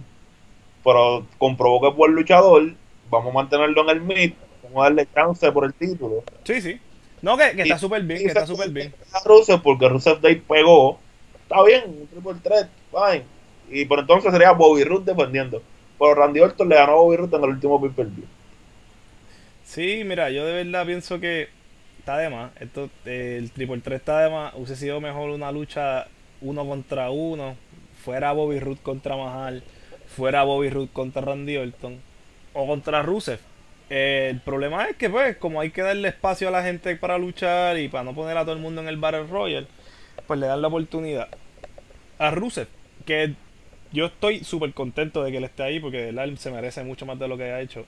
Pero 0.83 1.25
comprobó 1.37 1.81
que 1.81 1.89
es 1.89 1.95
buen 1.95 2.13
luchador, 2.13 2.73
vamos 3.09 3.31
a 3.31 3.33
mantenerlo 3.33 3.81
en 3.83 3.89
el 3.89 4.01
mid, 4.01 4.33
vamos 4.63 4.79
a 4.79 4.83
darle 4.83 5.07
chance 5.13 5.51
por 5.51 5.65
el 5.65 5.73
título. 5.73 6.23
Sí, 6.43 6.61
sí. 6.61 6.79
No, 7.21 7.37
que, 7.37 7.55
que 7.55 7.63
está 7.63 7.77
súper 7.77 8.03
bien, 8.03 8.19
que 8.19 8.27
está 8.27 8.45
súper 8.45 8.69
bien. 8.69 8.93
A 9.13 9.19
Rusev 9.27 9.61
porque 9.61 9.89
Rusev 9.89 10.21
Day 10.21 10.35
pegó, 10.35 10.99
está 11.41 11.63
bien, 11.63 11.83
un 11.87 12.07
triple 12.07 12.35
threat, 12.41 12.69
fine. 12.91 13.23
Y 13.69 13.85
por 13.85 13.99
entonces 13.99 14.31
sería 14.31 14.51
Bobby 14.51 14.83
Roode 14.83 15.11
defendiendo. 15.13 15.61
Pero 15.97 16.13
Randy 16.13 16.39
Orton 16.39 16.69
le 16.69 16.75
ganó 16.75 16.93
a 16.93 16.95
Bobby 16.95 17.17
Roode 17.17 17.37
en 17.37 17.43
el 17.43 17.49
último 17.49 17.81
pay-per-view. 17.81 18.25
Sí, 19.65 20.03
mira, 20.05 20.29
yo 20.29 20.45
de 20.45 20.63
verdad 20.63 20.85
pienso 20.85 21.19
que 21.19 21.49
está 21.99 22.17
de 22.17 22.29
más. 22.29 22.51
Esto, 22.59 22.89
el 23.05 23.51
triple 23.51 23.81
3 23.81 23.99
está 23.99 24.19
de 24.21 24.29
más. 24.29 24.53
Hubiese 24.53 24.75
sido 24.75 25.01
mejor 25.01 25.31
una 25.31 25.51
lucha 25.51 26.07
uno 26.41 26.65
contra 26.65 27.09
uno. 27.09 27.57
Fuera 28.03 28.31
Bobby 28.31 28.59
Roode 28.59 28.79
contra 28.81 29.17
Mahal. 29.17 29.63
Fuera 30.15 30.43
Bobby 30.43 30.69
Roode 30.69 30.89
contra 30.93 31.21
Randy 31.23 31.57
Orton. 31.57 31.99
O 32.53 32.67
contra 32.67 33.01
Rusev. 33.01 33.39
Eh, 33.89 34.29
el 34.31 34.39
problema 34.39 34.85
es 34.85 34.97
que, 34.97 35.09
pues, 35.09 35.37
como 35.37 35.59
hay 35.61 35.71
que 35.71 35.81
darle 35.81 36.09
espacio 36.09 36.47
a 36.47 36.51
la 36.51 36.63
gente 36.63 36.95
para 36.95 37.17
luchar 37.17 37.77
y 37.77 37.87
para 37.89 38.03
no 38.03 38.13
poner 38.13 38.37
a 38.37 38.43
todo 38.43 38.53
el 38.53 38.61
mundo 38.61 38.81
en 38.81 38.87
el 38.87 38.97
Battle 38.97 39.25
Royale, 39.27 39.67
pues 40.27 40.39
le 40.39 40.47
dan 40.47 40.61
la 40.61 40.67
oportunidad 40.69 41.27
a 42.19 42.31
Rusev. 42.31 42.67
Que 43.05 43.33
yo 43.91 44.05
estoy 44.05 44.43
súper 44.43 44.73
contento 44.73 45.23
de 45.23 45.31
que 45.31 45.37
él 45.37 45.43
esté 45.43 45.63
ahí 45.63 45.79
porque 45.79 46.09
él 46.09 46.37
se 46.37 46.51
merece 46.51 46.83
mucho 46.83 47.05
más 47.05 47.19
de 47.19 47.27
lo 47.27 47.37
que 47.37 47.45
ha 47.45 47.61
hecho. 47.61 47.85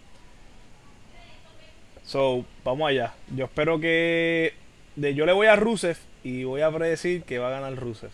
So, 2.07 2.45
vamos 2.63 2.89
allá. 2.89 3.13
Yo 3.35 3.45
espero 3.45 3.79
que. 3.79 4.53
De, 4.95 5.13
yo 5.13 5.25
le 5.27 5.33
voy 5.33 5.45
a 5.47 5.55
Rusev 5.55 5.97
y 6.23 6.43
voy 6.45 6.61
a 6.61 6.71
predecir 6.71 7.21
que 7.23 7.37
va 7.37 7.49
a 7.49 7.59
ganar 7.59 7.75
Rusev. 7.75 8.09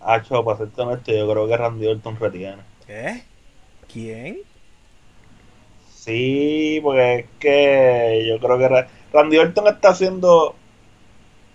Hacho, 0.00 0.44
para 0.44 0.58
serte 0.58 0.82
honesto, 0.82 1.12
yo 1.12 1.30
creo 1.30 1.48
que 1.48 1.56
Randy 1.56 1.86
Orton 1.86 2.16
retiene. 2.18 2.62
¿Qué? 2.86 3.22
¿Quién? 3.90 4.38
Sí, 5.94 6.80
porque 6.82 7.14
es 7.20 7.26
que 7.38 8.26
yo 8.28 8.38
creo 8.38 8.58
que 8.58 8.68
Ra- 8.68 8.88
Randy 9.12 9.38
Orton 9.38 9.66
está 9.68 9.90
haciendo 9.90 10.54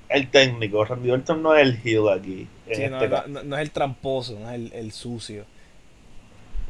el 0.10 0.30
técnico. 0.30 0.84
Randy 0.86 1.12
Orton 1.12 1.42
no 1.44 1.56
es 1.56 1.62
el 1.63 1.80
heel 1.84 2.10
aquí. 2.10 2.48
Sí, 2.72 2.82
no, 2.89 2.98
este 2.98 3.08
no- 3.08 3.16
caso. 3.16 3.28
no- 3.30 3.44
no 3.44 3.56
es 3.58 3.62
el 3.62 3.72
tramposo, 3.72 4.39
no 4.39 4.50
es 4.50 4.56
el, 4.56 4.74
el 4.74 4.92
sucio. 4.92 5.46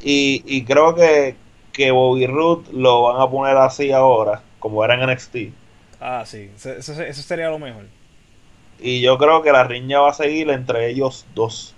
Y, 0.02 0.42
y 0.46 0.64
creo 0.64 0.94
que, 0.94 1.34
que 1.74 1.90
Bobby 1.90 2.26
Roode 2.26 2.72
lo 2.72 3.02
van 3.02 3.20
a 3.20 3.28
poner 3.28 3.56
así 3.58 3.92
ahora, 3.92 4.40
como 4.60 4.82
era 4.84 4.94
en 4.94 5.02
NXT. 5.10 5.36
Ah, 6.00 6.24
sí, 6.24 6.50
eso, 6.56 6.70
eso- 6.72 7.22
sería 7.22 7.50
lo 7.50 7.58
mejor. 7.58 7.84
Y 8.80 9.00
yo 9.02 9.18
creo 9.18 9.42
que 9.42 9.52
la 9.52 9.64
riña 9.64 10.00
va 10.00 10.10
a 10.10 10.14
seguir 10.14 10.48
entre 10.50 10.88
ellos 10.88 11.26
dos. 11.34 11.74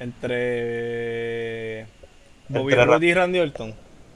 Entre. 0.00 1.86
Bobby 2.48 2.72
Entre 2.72 2.84
Roode 2.84 3.06
y 3.06 3.14
Randy 3.14 3.38
Orton. 3.40 3.74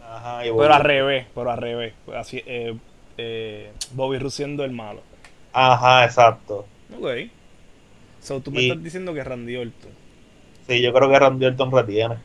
Ajá, 0.08 0.46
y 0.46 0.50
Bobby 0.50 0.62
Pero 0.62 0.74
al 0.74 0.82
revés, 0.84 1.26
pero 1.34 1.50
al 1.50 1.58
revés. 1.58 1.94
Así, 2.14 2.42
eh, 2.46 2.76
eh, 3.18 3.72
Bobby 3.92 4.18
Roode 4.18 4.30
siendo 4.30 4.64
el 4.64 4.72
malo. 4.72 5.00
Ajá, 5.52 6.04
exacto. 6.04 6.66
Ok. 6.98 7.06
So, 8.20 8.40
tú 8.40 8.50
me 8.50 8.62
Y- 8.62 8.68
estás 8.70 8.82
diciendo 8.84 9.14
que 9.14 9.24
Randy 9.24 9.56
Orton. 9.56 9.90
Sí, 10.68 10.80
yo 10.82 10.92
creo 10.92 11.08
que 11.08 11.18
Randy 11.18 11.46
Orton 11.46 11.72
retiene. 11.72 12.16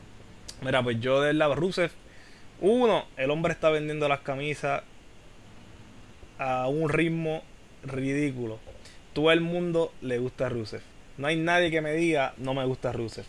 Mira, 0.62 0.82
pues 0.82 1.00
yo 1.00 1.20
del 1.22 1.38
lado 1.38 1.54
Rusev, 1.54 1.90
uno, 2.60 3.06
el 3.16 3.30
hombre 3.30 3.52
está 3.52 3.70
vendiendo 3.70 4.08
las 4.08 4.20
camisas 4.20 4.82
a 6.38 6.68
un 6.68 6.88
ritmo 6.88 7.42
ridículo. 7.82 8.60
Todo 9.12 9.32
el 9.32 9.40
mundo 9.40 9.94
le 10.00 10.18
gusta 10.18 10.48
Rusev. 10.48 10.82
No 11.16 11.26
hay 11.28 11.36
nadie 11.36 11.70
que 11.70 11.80
me 11.80 11.92
diga 11.94 12.34
no 12.38 12.54
me 12.54 12.64
gusta 12.66 12.92
Rusev. 12.92 13.26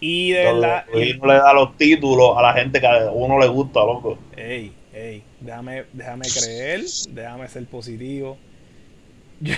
Y 0.00 0.32
de 0.32 0.44
verdad, 0.44 0.86
Y 0.92 1.14
no 1.18 1.26
le 1.26 1.34
da 1.34 1.52
los 1.54 1.76
títulos 1.76 2.36
a 2.36 2.42
la 2.42 2.52
gente 2.54 2.80
que 2.80 2.86
a 2.86 3.10
uno 3.12 3.38
le 3.38 3.46
gusta, 3.48 3.80
loco. 3.80 4.18
ey, 4.36 4.78
ey, 4.92 5.26
déjame, 5.40 5.86
déjame 5.92 6.30
creer, 6.30 6.82
déjame 7.08 7.48
ser 7.48 7.66
positivo. 7.68 8.40
Yo, 9.40 9.54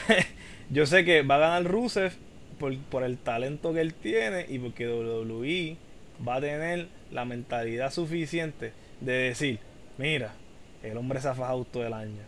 yo 0.69 0.87
sé 0.87 1.05
que 1.05 1.23
va 1.23 1.37
a 1.37 1.39
ganar 1.39 1.65
Rusev 1.65 2.19
por, 2.59 2.77
por 2.89 3.05
el 3.05 3.19
talento 3.19 3.73
que 3.73 3.81
él 3.81 3.95
tiene 3.95 4.45
y 4.49 4.59
porque 4.59 4.89
WWE 4.89 5.79
va 6.27 6.37
a 6.37 6.41
tener 6.41 6.89
la 7.11 7.25
mentalidad 7.25 7.91
suficiente 7.93 8.73
de 9.01 9.13
decir, 9.13 9.61
mira, 9.99 10.35
el 10.83 10.97
hombre 10.97 11.21
se 11.21 11.29
ha 11.29 11.35
fajado 11.35 11.65
todo 11.65 11.87
el 11.87 11.93
año. 11.93 12.23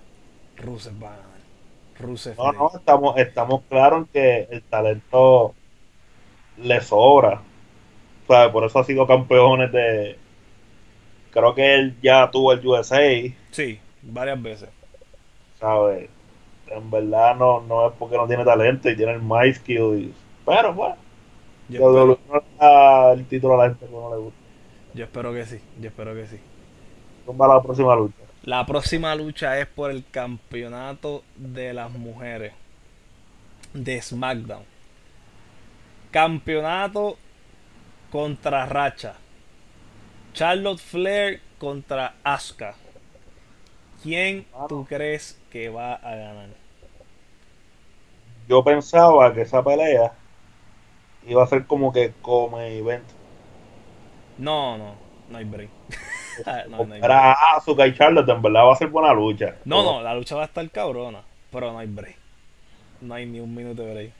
Rusev 0.56 1.02
va 1.02 1.14
a 1.14 1.16
ganar. 1.18 1.40
Rusev. 1.98 2.36
No, 2.36 2.44
Day". 2.44 2.58
no, 2.58 2.70
estamos, 2.74 3.16
estamos 3.18 3.62
claros 3.68 4.00
en 4.00 4.06
que 4.08 4.48
el 4.50 4.62
talento 4.64 5.54
le 6.56 6.80
sobra. 6.80 7.42
Sea, 8.28 8.52
por 8.52 8.64
eso 8.64 8.78
ha 8.78 8.84
sido 8.84 9.06
campeones 9.06 9.72
de. 9.72 10.18
Creo 11.32 11.54
que 11.54 11.74
él 11.74 11.96
ya 12.02 12.30
tuvo 12.30 12.52
el 12.52 12.66
USA, 12.66 13.00
Sí, 13.50 13.78
varias 14.02 14.40
veces. 14.42 14.68
¿sabes? 15.58 16.08
En 16.68 16.90
verdad 16.90 17.36
no, 17.36 17.60
no 17.62 17.88
es 17.88 17.94
porque 17.98 18.16
no 18.16 18.26
tiene 18.26 18.44
talento 18.44 18.90
y 18.90 18.96
tiene 18.96 19.12
el 19.12 19.22
my 19.22 19.52
skill. 19.54 19.98
y- 19.98 20.14
pero 20.44 20.74
bueno, 20.74 20.96
Yo 21.68 22.18
el 23.12 23.26
título 23.26 23.54
a 23.54 23.64
la 23.64 23.70
gente 23.70 23.86
que 23.86 23.92
no 23.92 24.10
le 24.14 24.20
gusta. 24.20 24.39
Yo 24.94 25.04
espero 25.04 25.32
que 25.32 25.46
sí, 25.46 25.60
yo 25.80 25.88
espero 25.88 26.14
que 26.14 26.26
sí. 26.26 26.40
¿Cómo 27.26 27.38
va 27.38 27.54
la 27.54 27.62
próxima 27.62 27.94
lucha? 27.94 28.16
La 28.42 28.64
próxima 28.66 29.14
lucha 29.14 29.58
es 29.58 29.66
por 29.66 29.90
el 29.90 30.04
campeonato 30.10 31.22
de 31.36 31.74
las 31.74 31.90
mujeres 31.90 32.52
de 33.74 34.00
SmackDown. 34.00 34.64
Campeonato 36.10 37.16
contra 38.10 38.66
Racha. 38.66 39.14
Charlotte 40.32 40.80
Flair 40.80 41.40
contra 41.58 42.14
Asuka. 42.24 42.74
¿Quién 44.02 44.46
tú 44.68 44.86
crees 44.88 45.38
que 45.50 45.68
va 45.68 45.94
a 45.94 46.14
ganar? 46.14 46.48
Yo 48.48 48.64
pensaba 48.64 49.32
que 49.34 49.42
esa 49.42 49.62
pelea 49.62 50.12
iba 51.26 51.44
a 51.44 51.46
ser 51.46 51.66
como 51.66 51.92
que 51.92 52.12
come 52.22 52.78
event. 52.78 53.04
No, 54.40 54.78
no, 54.78 54.94
no 55.28 55.38
hay 55.38 55.44
break. 55.44 55.68
no, 56.70 56.86
no 56.86 56.94
hay 56.94 57.00
Asuka 57.56 57.86
y 57.86 57.94
Charlotte, 57.94 58.28
en 58.28 58.40
verdad 58.40 58.64
va 58.64 58.72
a 58.72 58.76
ser 58.76 58.88
buena 58.88 59.12
lucha. 59.12 59.54
No, 59.66 59.82
no, 59.82 60.02
la 60.02 60.14
lucha 60.14 60.34
va 60.34 60.42
a 60.42 60.46
estar 60.46 60.68
cabrona, 60.70 61.22
pero 61.52 61.72
no 61.72 61.78
hay 61.78 61.86
break. 61.86 62.16
No 63.02 63.14
hay 63.14 63.26
ni 63.26 63.40
un 63.40 63.54
minuto 63.54 63.82
de 63.82 63.92
break. 63.92 64.12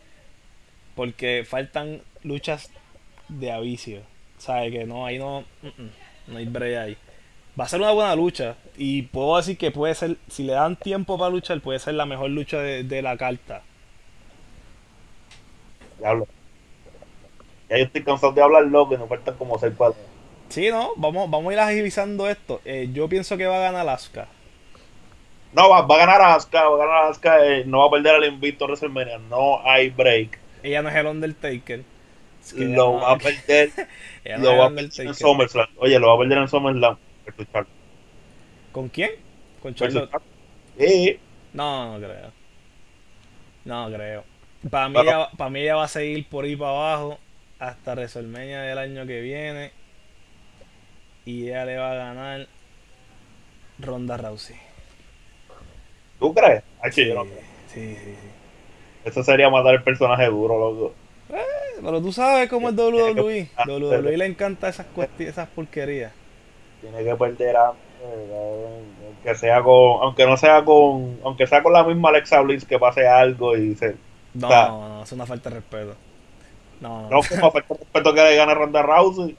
Porque 0.95 1.45
faltan 1.49 2.03
luchas 2.23 2.71
de 3.29 3.51
avicio. 3.51 4.03
¿Sabes? 4.39 4.73
Que 4.73 4.85
no, 4.85 5.07
ahí 5.07 5.19
no. 5.19 5.45
mm, 5.63 5.67
mm, 5.83 5.91
no 6.29 6.39
hay 6.39 6.47
break 6.47 6.77
ahí. 6.79 6.97
Va 7.59 7.65
a 7.65 7.69
ser 7.69 7.81
una 7.81 7.93
buena 7.93 8.15
lucha. 8.15 8.57
Y 8.77 9.03
puedo 9.03 9.37
decir 9.37 9.57
que 9.57 9.71
puede 9.71 9.95
ser, 9.95 10.19
si 10.29 10.45
le 10.45 10.53
dan 10.53 10.77
tiempo 10.77 11.19
para 11.19 11.31
luchar, 11.31 11.61
puede 11.63 11.79
ser 11.79 11.95
la 11.95 12.07
mejor 12.07 12.31
lucha 12.31 12.59
de, 12.59 12.85
de 12.85 13.03
la 13.03 13.17
carta. 13.17 13.63
Diablo. 15.99 16.27
Ya 17.71 17.79
yo 17.79 17.85
estoy 17.85 18.05
cansado 18.05 18.33
de 18.33 18.43
hablar 18.43 18.65
loco 18.65 18.95
y 18.95 18.99
nos 18.99 19.09
faltan 19.09 19.37
como 19.37 19.59
seis 19.59 19.75
peleas. 19.77 20.10
Sí, 20.51 20.69
¿no? 20.71 20.93
Vamos, 20.97 21.31
vamos 21.31 21.51
a 21.51 21.55
ir 21.55 21.61
agilizando 21.61 22.29
esto. 22.29 22.61
Eh, 22.65 22.89
yo 22.93 23.09
pienso 23.09 23.37
que 23.37 23.47
va 23.47 23.57
a 23.57 23.73
ganar 23.73 23.89
Asuka. 23.89 24.27
No, 25.53 25.69
va, 25.71 25.83
va 25.83 25.95
a 25.95 25.99
ganar 25.99 26.23
Asuka, 26.23 26.69
va 26.69 26.75
a 26.77 26.87
ganar 26.87 27.11
Asuka, 27.11 27.47
eh, 27.47 27.65
no 27.65 27.79
va 27.81 27.87
a 27.87 27.91
perder 27.91 28.17
el 28.23 28.33
invicto 28.33 28.65
a 28.65 28.69
WrestleMania, 28.69 29.19
no 29.19 29.67
hay 29.69 29.91
break. 29.91 30.39
Ella 30.63 30.83
no 30.83 30.89
es 30.91 30.95
el 30.97 31.07
Undertaker. 31.07 31.83
Es 32.43 32.53
que 32.53 32.65
Lo 32.65 32.93
no- 32.93 33.01
va 33.01 33.13
a 33.13 33.19
perder, 33.19 33.71
no 34.39 34.39
lo 34.39 34.57
va 34.59 34.67
a 34.67 34.71
perder 34.71 35.07
en. 35.07 35.15
SummerSlam. 35.15 35.69
Oye, 35.79 35.99
lo 35.99 36.09
va 36.09 36.15
a 36.15 36.19
perder 36.19 36.39
en 36.39 36.49
SummerSlam. 36.49 36.97
¿Con 38.73 38.89
quién? 38.89 39.11
Con 39.63 39.73
Versus 39.73 39.89
Charlotte. 39.95 40.11
Charlotte. 40.11 40.29
Sí, 40.79 41.19
No, 41.53 41.99
no 41.99 42.07
creo. 42.07 42.33
No 43.65 43.91
creo. 43.93 44.25
Para 44.71 44.89
mí, 44.89 44.99
ella, 45.01 45.29
para 45.37 45.51
mí 45.51 45.61
ella 45.61 45.77
va 45.77 45.85
a 45.85 45.89
seguir 45.89 46.27
por 46.29 46.45
ahí 46.45 46.57
para 46.57 46.71
abajo 46.71 47.19
hasta 47.59 47.93
WrestleMania 47.95 48.63
del 48.63 48.79
año 48.79 49.07
que 49.07 49.21
viene. 49.21 49.73
Y 51.31 51.49
ella 51.49 51.65
le 51.65 51.77
va 51.77 51.93
a 51.93 51.95
ganar 51.95 52.47
Ronda 53.79 54.17
Rousey. 54.17 54.57
¿tú 56.19 56.35
crees? 56.35 56.63
Ay, 56.83 56.93
Sí, 56.93 57.07
yo 57.07 57.15
no 57.15 57.23
creo. 57.25 57.39
sí, 57.69 57.95
sí, 57.95 58.05
sí. 58.05 58.29
Eso 59.05 59.23
sería 59.23 59.49
matar 59.49 59.75
el 59.75 59.83
personaje 59.83 60.27
duro, 60.27 60.59
loco. 60.59 60.95
Pero 61.83 62.03
tú 62.03 62.13
sabes 62.13 62.51
cómo 62.51 62.69
es 62.69 62.77
WWE. 62.77 63.49
WWE 63.67 64.17
le 64.19 64.27
encanta 64.27 64.69
esas, 64.69 64.87
esas 65.19 65.49
porquerías. 65.49 66.13
Tiene 66.81 67.03
que 67.05 67.15
perder 67.15 67.55
cabrón. 67.55 67.77
aunque 69.07 69.35
sea 69.37 69.63
con, 69.63 70.03
aunque 70.03 70.27
no 70.27 70.37
sea 70.37 70.65
con, 70.65 71.19
aunque 71.25 71.47
sea 71.47 71.63
con 71.63 71.73
la 71.73 71.85
misma 71.85 72.09
Alexa 72.11 72.41
Bliss 72.41 72.65
que 72.65 72.79
pase 72.79 73.07
algo 73.07 73.57
y 73.57 73.75
se, 73.77 73.95
No, 74.35 74.49
O 74.49 74.51
sea- 74.51 74.69
no, 74.69 74.89
no, 74.89 75.03
es 75.05 75.13
una 75.13 75.27
falta 75.27 75.49
de 75.49 75.57
respeto. 75.57 75.95
No, 76.81 77.03
no, 77.03 77.11
no 77.11 77.21
como 77.23 77.47
afecta 77.47 77.75
el 77.75 77.81
respeto 77.81 78.15
que 78.15 78.23
le 78.23 78.37
gane 78.37 78.55
Ronda 78.55 78.83
Rousey 78.83 79.37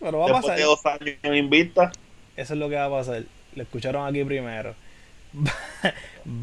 pero 0.00 0.18
va 0.18 0.30
a 0.30 0.40
pasar. 0.40 0.56
de 0.56 0.64
dos 0.64 0.84
años 0.86 1.16
en 1.22 1.34
invicta. 1.34 1.92
Eso 2.36 2.54
es 2.54 2.58
lo 2.60 2.68
que 2.68 2.76
va 2.76 2.86
a 2.86 2.90
pasar. 2.90 3.22
Lo 3.54 3.62
escucharon 3.62 4.06
aquí 4.06 4.24
primero. 4.24 4.74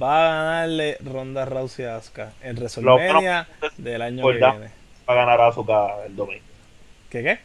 Va 0.01 0.25
a 0.25 0.33
ganarle 0.33 0.97
Ronda 1.03 1.45
Rousey 1.45 1.85
a 1.85 1.97
Asuka 1.97 2.33
en 2.41 2.55
WrestleMania 2.55 3.47
del 3.77 4.01
año 4.01 4.25
que 4.25 4.33
viene. 4.33 4.71
Va 5.07 5.13
a 5.13 5.13
ganar 5.13 5.41
Asuka 5.41 6.05
el 6.05 6.15
domingo. 6.15 6.43
¿Qué 7.09 7.21
qué? 7.21 7.39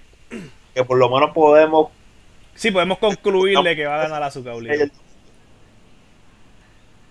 Que 0.74 0.84
por 0.84 0.98
lo 0.98 1.10
menos 1.10 1.32
podemos 1.32 1.90
Sí, 2.54 2.70
podemos 2.70 2.98
concluirle 2.98 3.76
que 3.76 3.86
va 3.86 3.96
a 3.96 4.02
ganar 4.04 4.22
Asuka 4.22 4.54
obligado. 4.54 4.90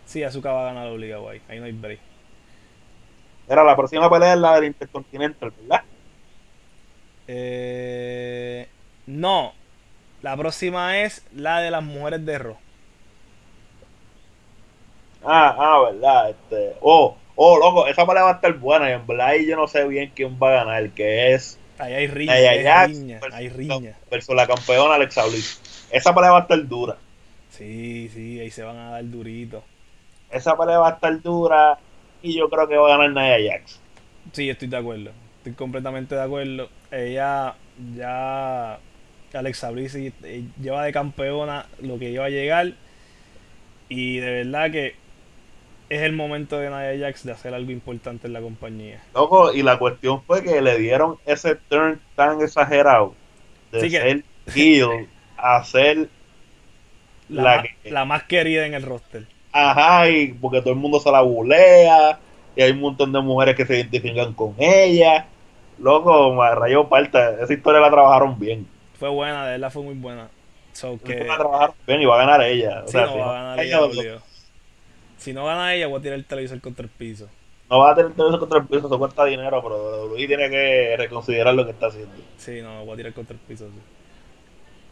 Sí, 0.05 0.23
Asuka 0.23 0.51
va 0.51 0.61
a 0.61 0.73
ganar 0.73 0.87
obligado 0.87 1.29
ahí. 1.29 1.41
Ahí 1.47 1.59
no 1.59 1.65
hay 1.65 1.71
break. 1.71 1.99
Era 3.47 3.63
la 3.63 3.75
próxima 3.75 4.09
pelea 4.09 4.33
es 4.33 4.39
la 4.39 4.55
del 4.55 4.65
Intercontinental, 4.65 5.51
¿verdad? 5.61 5.83
Eh, 7.27 8.67
no. 9.05 9.53
La 10.21 10.37
próxima 10.37 10.99
es 10.99 11.25
la 11.33 11.61
de 11.61 11.71
las 11.71 11.83
mujeres 11.83 12.25
de 12.25 12.37
Raw. 12.37 12.57
Ah, 15.23 15.55
ah, 15.57 15.91
verdad, 15.91 16.29
este, 16.31 16.75
oh, 16.81 17.15
oh, 17.35 17.57
loco, 17.59 17.87
esa 17.87 18.05
pelea 18.05 18.23
va 18.23 18.31
a 18.31 18.33
estar 18.33 18.53
buena 18.57 18.89
y 18.89 18.93
en 18.93 19.05
verdad 19.05 19.27
ahí 19.27 19.47
yo 19.47 19.55
no 19.55 19.67
sé 19.67 19.87
bien 19.87 20.11
quién 20.15 20.37
va 20.41 20.49
a 20.49 20.63
ganar, 20.63 20.89
que 20.91 21.33
es 21.33 21.59
Ahí 21.81 21.93
hay 21.93 22.07
riña, 22.07 22.35
Nia 22.35 22.51
hay 22.51 22.63
Jax 22.63 22.87
riña, 22.91 23.19
versus, 23.19 23.39
hay 23.39 23.49
riña. 23.49 23.97
versus 24.11 24.35
la 24.35 24.45
campeona 24.45 24.95
Alexa 24.95 25.25
Bliss. 25.25 25.87
Esa 25.89 26.13
pelea 26.13 26.31
va 26.31 26.37
a 26.37 26.41
estar 26.41 26.67
dura. 26.67 26.97
Sí, 27.49 28.07
sí, 28.13 28.39
ahí 28.39 28.51
se 28.51 28.61
van 28.61 28.77
a 28.77 28.91
dar 28.91 29.09
durito. 29.09 29.63
Esa 30.29 30.55
pelea 30.55 30.77
va 30.77 30.89
a 30.89 30.91
estar 30.91 31.21
dura 31.21 31.79
y 32.21 32.37
yo 32.37 32.49
creo 32.49 32.67
que 32.67 32.77
va 32.77 32.93
a 32.93 32.97
ganar 32.97 33.11
Nia 33.11 33.51
Jax. 33.51 33.79
Sí, 34.31 34.47
estoy 34.47 34.67
de 34.67 34.77
acuerdo. 34.77 35.11
Estoy 35.37 35.53
completamente 35.53 36.13
de 36.13 36.21
acuerdo. 36.21 36.69
Ella 36.91 37.55
ya. 37.95 38.77
Alexa 39.37 39.71
Bliss 39.71 39.95
eh, 39.95 40.11
lleva 40.61 40.83
de 40.83 40.91
campeona 40.91 41.65
lo 41.81 41.97
que 41.99 42.09
iba 42.09 42.25
a 42.25 42.29
llegar. 42.29 42.73
Y 43.89 44.17
de 44.17 44.43
verdad 44.43 44.71
que 44.71 44.95
es 45.89 46.01
el 46.01 46.13
momento 46.13 46.57
de 46.57 46.69
Nia 46.69 46.97
Jax 47.07 47.25
de 47.25 47.33
hacer 47.33 47.53
algo 47.53 47.71
importante 47.71 48.27
en 48.27 48.33
la 48.33 48.41
compañía. 48.41 49.01
Loco, 49.13 49.51
y 49.53 49.61
la 49.61 49.77
cuestión 49.77 50.21
fue 50.23 50.43
que 50.43 50.61
le 50.61 50.77
dieron 50.77 51.17
ese 51.25 51.55
turn 51.55 51.99
tan 52.15 52.41
exagerado 52.41 53.13
de 53.71 53.81
Sí 53.81 53.89
que- 53.89 53.99
ser 53.99 54.23
heel 54.55 55.07
a 55.37 55.63
ser 55.63 56.09
La, 57.29 57.43
La 57.43 57.55
ma- 57.57 57.63
que- 57.63 57.91
la 57.91 58.05
más 58.05 58.23
querida 58.23 58.65
en 58.65 58.73
el 58.73 58.83
roster. 58.83 59.25
ajá, 59.53 60.09
y 60.09 60.33
porque 60.33 60.61
todo 60.61 60.71
el 60.73 60.79
mundo 60.79 60.99
se 60.99 61.11
la 61.11 61.21
bulea, 61.21 62.19
y 62.55 62.61
hay 62.61 62.71
un 62.71 62.79
montón 62.81 63.11
de 63.13 63.21
mujeres 63.21 63.55
que 63.55 63.65
se 63.65 63.75
identifican 63.75 64.33
con 64.33 64.55
ella. 64.59 65.27
Loco, 65.79 66.33
me 66.33 66.53
rayó 66.55 66.87
parta, 66.89 67.41
esa 67.41 67.53
historia 67.53 67.79
la 67.81 67.89
trabajaron 67.89 68.37
bien. 68.39 68.67
Fue 69.01 69.09
buena, 69.09 69.45
de 69.47 69.53
verdad 69.53 69.71
fue 69.71 69.81
muy 69.81 69.95
buena. 69.95 70.29
So 70.73 70.99
que. 71.03 71.23
La 71.23 71.35
trabajaron 71.35 71.75
bien 71.87 72.01
y 72.01 72.05
va 72.05 72.21
a 72.21 72.23
ganar 72.23 72.43
ella. 72.43 72.83
O 72.85 72.87
sea, 72.87 73.07
no 73.07 73.13
si 73.13 73.17
va 73.17 73.29
a 73.31 73.55
ganar 73.55 73.59
ella. 73.65 74.19
Si 75.17 75.33
no 75.33 75.45
gana 75.45 75.73
ella, 75.73 75.87
voy 75.87 75.97
a 75.97 76.03
tirar 76.03 76.19
el 76.19 76.25
televisor 76.25 76.61
contra 76.61 76.83
el 76.83 76.91
piso. 76.91 77.27
no 77.67 77.79
va 77.79 77.93
a 77.93 77.95
tener 77.95 78.13
todo 78.13 78.29
eso 78.29 78.37
contra 78.37 78.59
el 78.59 78.67
piso, 78.67 78.85
eso 78.85 78.99
cuesta 78.99 79.25
dinero, 79.25 79.59
pero 79.63 80.05
Luis 80.05 80.27
tiene 80.27 80.51
que 80.51 80.93
reconsiderar 80.99 81.55
lo 81.55 81.65
que 81.65 81.71
está 81.71 81.87
haciendo. 81.87 82.13
Sí, 82.37 82.61
no, 82.61 82.85
voy 82.85 82.93
a 82.93 82.97
tirar 82.97 83.13
contra 83.13 83.33
el 83.33 83.39
piso. 83.39 83.65
sí. 83.69 83.79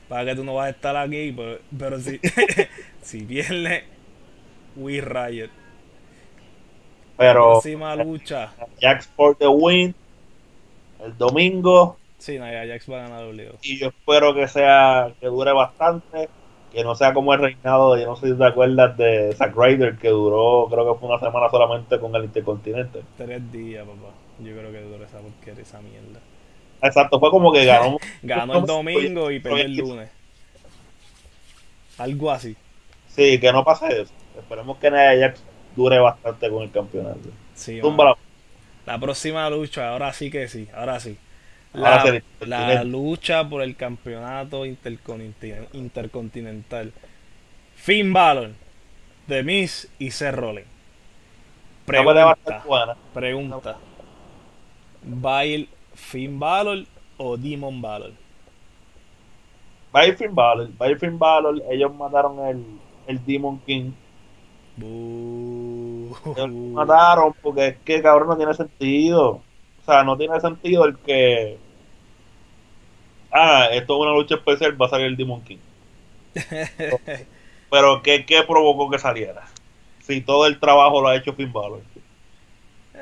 para 0.08 0.26
que 0.26 0.36
tú 0.36 0.44
no 0.44 0.56
vas 0.56 0.66
a 0.66 0.70
estar 0.72 0.98
aquí, 0.98 1.32
pero, 1.32 1.60
pero 1.78 2.00
si, 2.00 2.20
si 3.04 3.22
pierde, 3.26 3.84
we 4.76 5.02
riot. 5.02 5.52
Pero 7.16 7.52
Próxima 7.52 7.96
lucha. 7.96 8.54
Jax 8.82 9.06
for 9.16 9.38
the 9.38 9.48
win 9.48 9.94
el 11.06 11.16
domingo 11.16 11.99
Sí, 12.20 12.34
Nia 12.34 12.68
Jax 12.68 12.92
va 12.92 12.98
a 12.98 13.08
ganar 13.08 13.22
W. 13.22 13.54
y 13.64 13.80
yo 13.80 13.88
espero 13.88 14.36
que 14.36 14.48
sea 14.48 15.12
que 15.20 15.28
dure 15.28 15.54
bastante, 15.54 16.30
que 16.72 16.84
no 16.84 16.94
sea 16.94 17.14
como 17.14 17.34
el 17.34 17.40
reinado 17.40 17.98
yo 17.98 18.06
no 18.06 18.16
sé 18.18 18.28
si 18.28 18.38
te 18.38 18.46
acuerdas 18.46 18.96
de 18.98 19.34
Zack 19.36 19.56
Ryder 19.56 19.98
que 19.98 20.10
duró 20.10 20.68
creo 20.70 20.94
que 20.94 21.00
fue 21.00 21.10
una 21.10 21.20
semana 21.20 21.50
solamente 21.50 21.98
con 21.98 22.14
el 22.16 22.26
Intercontinente. 22.26 23.02
Tres 23.18 23.52
días, 23.52 23.86
papá. 23.86 24.14
Yo 24.40 24.56
creo 24.56 24.72
que 24.72 24.82
dura 24.82 25.06
esa 25.06 25.20
porquería, 25.20 25.62
esa 25.62 25.82
mierda. 25.82 26.20
Exacto, 26.82 27.20
fue 27.20 27.32
como 27.32 27.52
que 27.52 27.66
ganó. 27.66 27.98
Ganó 28.22 28.60
el 28.60 28.66
domingo 28.66 29.32
y 29.32 29.40
perdió 29.40 29.66
el 29.66 29.76
lunes. 29.76 30.10
Algo 31.98 32.32
así. 32.32 32.56
Sí, 33.08 33.40
que 33.40 33.52
no 33.52 33.64
pase 33.64 34.02
eso. 34.02 34.14
Esperemos 34.38 34.78
que 34.78 34.92
Nia 34.92 35.18
Jax 35.20 35.44
dure 35.76 36.00
bastante 36.00 36.50
con 36.50 36.64
el 36.64 36.72
campeonato. 36.72 37.30
Sí. 37.56 37.82
La 38.86 39.00
próxima 39.00 39.50
lucha, 39.50 39.90
ahora 39.90 40.12
sí 40.14 40.30
que 40.32 40.48
sí, 40.48 40.68
ahora 40.74 41.00
sí. 41.00 41.18
La, 41.72 42.84
lucha 42.84 43.48
por 43.48 43.62
el 43.62 43.76
campeonato 43.76 44.66
intercontinental, 44.66 45.68
intercontinental. 45.74 46.94
Finn 47.76 48.12
Balor, 48.12 48.52
The 49.28 49.44
Miz 49.44 49.90
y 50.00 50.12
Seth 50.12 50.36
Rollins. 50.36 50.68
Pregunta. 51.86 53.78
¿Va 55.26 55.40
a 55.40 55.46
ir 55.46 55.70
Finn 55.94 56.40
Balor 56.40 56.86
o 57.18 57.38
Demon 57.38 57.82
Balor? 57.82 58.12
Va 59.96 60.02
a 60.02 60.08
ir 60.08 60.16
Finn 60.18 60.36
Balor, 60.36 60.70
va 60.80 60.86
a 60.86 60.90
ir 60.90 61.00
Finn 61.00 61.18
Balor. 61.18 61.62
Ellos 61.70 61.94
mataron 61.94 62.40
el, 62.48 62.66
el 63.08 63.26
Demon 63.26 63.60
King. 63.66 63.92
Ellos 64.78 66.50
lo 66.50 66.74
mataron 66.74 67.34
porque 67.42 67.68
es 67.68 67.78
que 67.80 68.02
cabrón 68.02 68.30
no 68.30 68.38
tiene 68.38 68.54
sentido. 68.54 69.42
O 69.90 69.94
sea, 69.94 70.04
no 70.04 70.18
tiene 70.18 70.40
sentido 70.40 70.86
el 70.86 70.98
que. 71.00 71.64
Ah, 73.32 73.70
esto 73.72 73.96
es 73.96 74.02
una 74.02 74.14
lucha 74.14 74.36
especial, 74.36 74.80
va 74.82 74.86
a 74.88 74.90
salir 74.90 75.08
el 75.08 75.18
Demon 75.18 75.44
King. 75.44 75.60
Pero 77.70 78.02
¿qué, 78.04 78.26
qué 78.26 78.44
provocó 78.44 78.90
que 78.92 79.00
saliera? 79.00 79.54
Si 80.00 80.22
todo 80.22 80.46
el 80.48 80.60
trabajo 80.60 81.02
lo 81.02 81.10
ha 81.10 81.16
hecho 81.16 81.34
Finn 81.34 81.52
Balor. 81.54 81.84
Eh, 82.94 83.00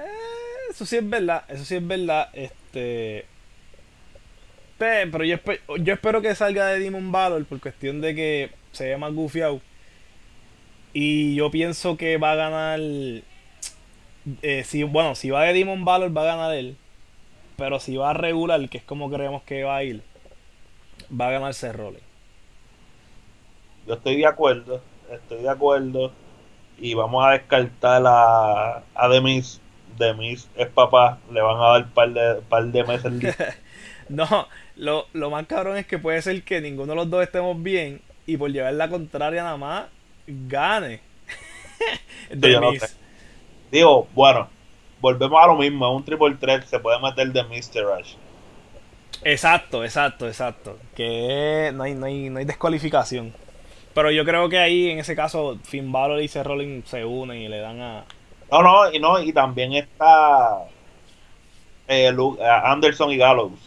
Eso 0.72 0.86
sí 0.86 0.98
es 0.98 1.10
verdad, 1.10 1.44
eso 1.48 1.66
sí 1.66 1.76
es 1.76 1.88
verdad. 1.88 2.30
Este. 2.34 3.30
Pe- 4.78 5.08
Pero 5.12 5.24
yo, 5.24 5.36
espe- 5.38 5.62
yo 5.84 5.94
espero 5.94 6.22
que 6.22 6.36
salga 6.36 6.68
de 6.68 6.80
Demon 6.80 7.12
Valor 7.12 7.46
por 7.46 7.60
cuestión 7.60 8.02
de 8.02 8.16
que 8.16 8.52
se 8.72 8.90
llama 8.90 9.10
gufiado. 9.10 9.62
Y 10.94 11.36
yo 11.36 11.52
pienso 11.52 11.98
que 11.98 12.18
va 12.18 12.32
a 12.34 12.36
ganar. 12.36 12.80
Eh, 14.42 14.64
si, 14.66 14.84
bueno, 14.84 15.16
si 15.16 15.30
va 15.30 15.44
de 15.44 15.54
Demon 15.54 15.86
Valor 15.86 16.16
va 16.16 16.22
a 16.24 16.26
ganar 16.36 16.54
él. 16.56 16.78
Pero 17.58 17.80
si 17.80 17.98
va 17.98 18.12
a 18.12 18.14
regular, 18.14 18.70
que 18.70 18.80
es 18.80 18.86
como 18.86 19.10
creemos 19.12 19.44
que 19.44 19.64
va 19.64 19.78
a 19.78 19.84
ir, 19.84 20.04
va 21.12 21.28
a 21.28 21.32
ganar 21.32 21.54
Seth 21.54 21.76
Rollins. 21.76 22.04
Yo 23.86 23.96
estoy 23.96 24.18
de 24.18 24.26
acuerdo, 24.28 24.86
estoy 25.10 25.42
de 25.44 25.50
acuerdo. 25.50 26.18
Y 26.78 26.94
vamos 26.96 27.26
a 27.26 27.32
descartar 27.32 28.04
a, 28.06 28.88
a 28.94 29.10
Demis. 29.10 29.62
Demis 29.86 30.52
es 30.56 30.70
papá, 30.72 31.24
le 31.32 31.42
van 31.42 31.58
a 31.58 31.70
dar 31.80 31.94
par 31.94 32.14
de, 32.14 32.42
par 32.44 32.66
de 32.68 32.84
meses. 32.86 33.14
No, 34.10 34.48
lo, 34.76 35.08
lo 35.14 35.30
más 35.30 35.48
cabrón 35.48 35.78
es 35.78 35.86
que 35.88 36.00
puede 36.00 36.22
ser 36.22 36.44
que 36.44 36.62
ninguno 36.62 36.94
de 36.94 36.96
los 36.96 37.10
dos 37.10 37.24
estemos 37.24 37.62
bien 37.62 38.02
y 38.26 38.38
por 38.38 38.52
llevar 38.52 38.74
la 38.74 38.90
contraria 38.90 39.44
nada 39.44 39.58
más 39.58 39.86
gane. 40.28 41.02
Sí, 42.42 42.52
yo 42.52 42.60
no 42.62 42.72
Miz. 42.72 42.80
sé. 42.80 42.88
Digo, 43.72 44.08
bueno, 44.14 44.50
volvemos 45.00 45.42
a 45.44 45.48
lo 45.48 45.56
mismo, 45.56 45.94
un 45.96 46.04
triple 46.04 46.36
threat 46.36 46.66
se 46.66 46.80
puede 46.80 47.00
meter 47.00 47.32
de 47.32 47.44
Mr. 47.44 47.84
Rush. 47.84 48.16
Exacto, 49.24 49.84
exacto, 49.84 50.28
exacto. 50.28 50.78
Que 50.96 51.72
no 51.74 51.84
hay, 51.84 51.96
no 51.96 52.06
hay, 52.06 52.30
no 52.30 52.40
hay 52.40 52.46
descualificación. 52.46 53.34
Pero 53.94 54.12
yo 54.12 54.24
creo 54.26 54.48
que 54.48 54.60
ahí, 54.60 54.90
en 54.92 55.00
ese 55.00 55.16
caso, 55.16 55.58
Finn 55.64 55.92
Balor 55.92 56.22
y 56.22 56.28
Seth 56.28 56.46
Rollins 56.46 56.88
se 56.88 57.04
unen 57.04 57.42
y 57.42 57.48
le 57.48 57.60
dan 57.60 57.82
a... 57.82 58.06
No, 58.52 58.62
no, 58.62 58.92
y 58.92 59.00
no, 59.00 59.20
y 59.20 59.34
también 59.34 59.74
está 59.74 60.60
eh, 61.88 62.08
eh, 62.10 62.50
Anderson 62.64 63.12
y 63.12 63.18
Gallows. 63.18 63.60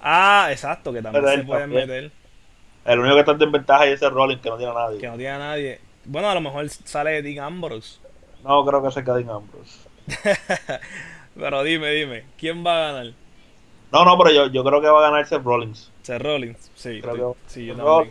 Ah, 0.00 0.48
exacto, 0.50 0.92
que 0.92 1.02
también 1.02 1.24
Pero 1.24 1.36
se 1.36 1.44
pueden 1.44 1.62
también. 1.64 1.88
meter. 1.88 2.12
El 2.84 3.00
único 3.00 3.16
que 3.16 3.20
está 3.20 3.44
en 3.44 3.52
ventaja 3.52 3.86
es 3.86 3.94
ese 3.94 4.08
Rollins 4.08 4.40
que 4.40 4.48
no 4.48 4.56
tiene 4.56 4.72
a 4.72 4.74
nadie. 4.74 4.98
Que 4.98 5.08
no 5.08 5.16
tiene 5.16 5.32
a 5.32 5.38
nadie. 5.38 5.80
Bueno, 6.04 6.30
a 6.30 6.34
lo 6.34 6.40
mejor 6.40 6.68
sale 6.70 7.20
Dean 7.20 7.44
Ambrose. 7.44 7.98
No 8.44 8.64
creo 8.64 8.82
que 8.82 8.90
se 8.90 9.04
quede 9.04 9.20
en 9.22 9.30
Ambrose. 9.30 9.88
Pero 11.34 11.62
dime, 11.62 11.90
dime, 11.90 12.24
¿quién 12.38 12.64
va 12.64 12.76
a 12.88 12.92
ganar? 12.92 13.12
No, 13.92 14.04
no, 14.04 14.18
pero 14.18 14.30
yo, 14.32 14.46
yo 14.48 14.62
creo 14.64 14.80
que 14.82 14.88
va 14.88 14.98
a 15.06 15.10
ganarse 15.10 15.38
Rollins. 15.38 15.90
Seth 16.02 16.20
Rollins. 16.20 16.70
Sí, 16.74 17.00
Creo 17.00 17.34
que- 17.34 17.38
sí, 17.50 17.64
yo 17.66 17.74
también. 17.76 18.10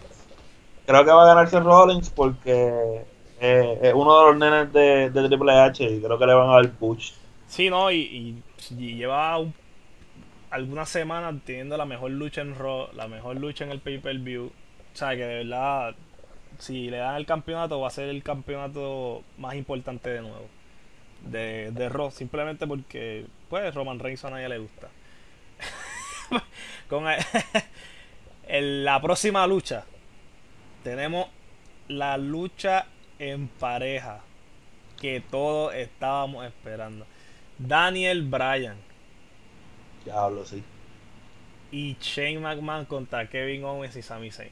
Creo 0.86 1.05
que 1.05 1.11
va 1.11 1.23
a 1.23 1.28
ganarse 1.28 1.59
Rollins 1.59 2.09
porque 2.09 3.03
eh, 3.39 3.80
es 3.84 3.93
uno 3.93 4.19
de 4.19 4.25
los 4.32 4.38
nenes 4.38 4.73
de, 4.73 5.09
de 5.11 5.28
Triple 5.28 5.51
H 5.51 5.84
y 5.84 6.01
creo 6.01 6.17
que 6.17 6.25
le 6.25 6.34
van 6.34 6.49
a 6.49 6.53
dar 6.53 6.71
push. 6.71 7.11
Sí, 7.47 7.69
no, 7.69 7.91
y, 7.91 7.97
y- 7.99 8.43
y 8.71 8.95
lleva 8.95 9.38
un- 9.38 9.53
algunas 10.49 10.89
semanas 10.89 11.36
teniendo 11.45 11.78
la 11.78 11.86
mejor 11.86 12.11
lucha 12.11 12.41
en 12.41 12.55
Raw, 12.55 12.88
la 12.95 13.07
mejor 13.07 13.36
lucha 13.38 13.65
en 13.65 13.71
el 13.71 13.80
pay-per-view. 13.80 14.45
O 14.45 14.97
sea, 14.97 15.09
que 15.09 15.23
de 15.25 15.43
verdad, 15.43 15.93
si 16.60 16.89
le 16.89 16.97
dan 16.97 17.16
el 17.16 17.26
campeonato, 17.26 17.80
va 17.80 17.88
a 17.88 17.91
ser 17.91 18.10
el 18.10 18.24
campeonato 18.24 19.24
más 19.38 19.55
importante 19.55 20.10
de 20.10 20.22
nuevo. 20.22 20.49
De, 21.22 21.72
de 21.72 21.89
Raw, 21.89 22.12
simplemente 22.12 22.68
porque, 22.68 23.28
pues, 23.49 23.74
Roman 23.76 23.99
Reigns 23.99 24.26
a 24.26 24.30
nadie 24.32 24.49
le 24.49 24.60
gusta. 24.60 24.89
Con 26.89 27.08
el- 27.08 27.24
en 28.47 28.84
la 28.86 29.01
próxima 29.01 29.45
lucha, 29.47 29.86
tenemos 30.84 31.28
la 31.88 32.18
lucha 32.18 32.88
en 33.20 33.47
pareja 33.47 34.22
que 34.99 35.22
todos 35.22 35.74
estábamos 35.76 36.45
esperando. 36.45 37.08
Daniel 37.58 38.24
Bryan 38.24 38.78
Diablo, 40.03 40.45
sí. 40.45 40.64
y 41.72 41.97
Shane 41.99 42.39
McMahon 42.39 42.86
contra 42.86 43.30
Kevin 43.30 43.64
Owens 43.66 43.95
y 43.95 44.01
Sami 44.01 44.32
Zayn. 44.32 44.51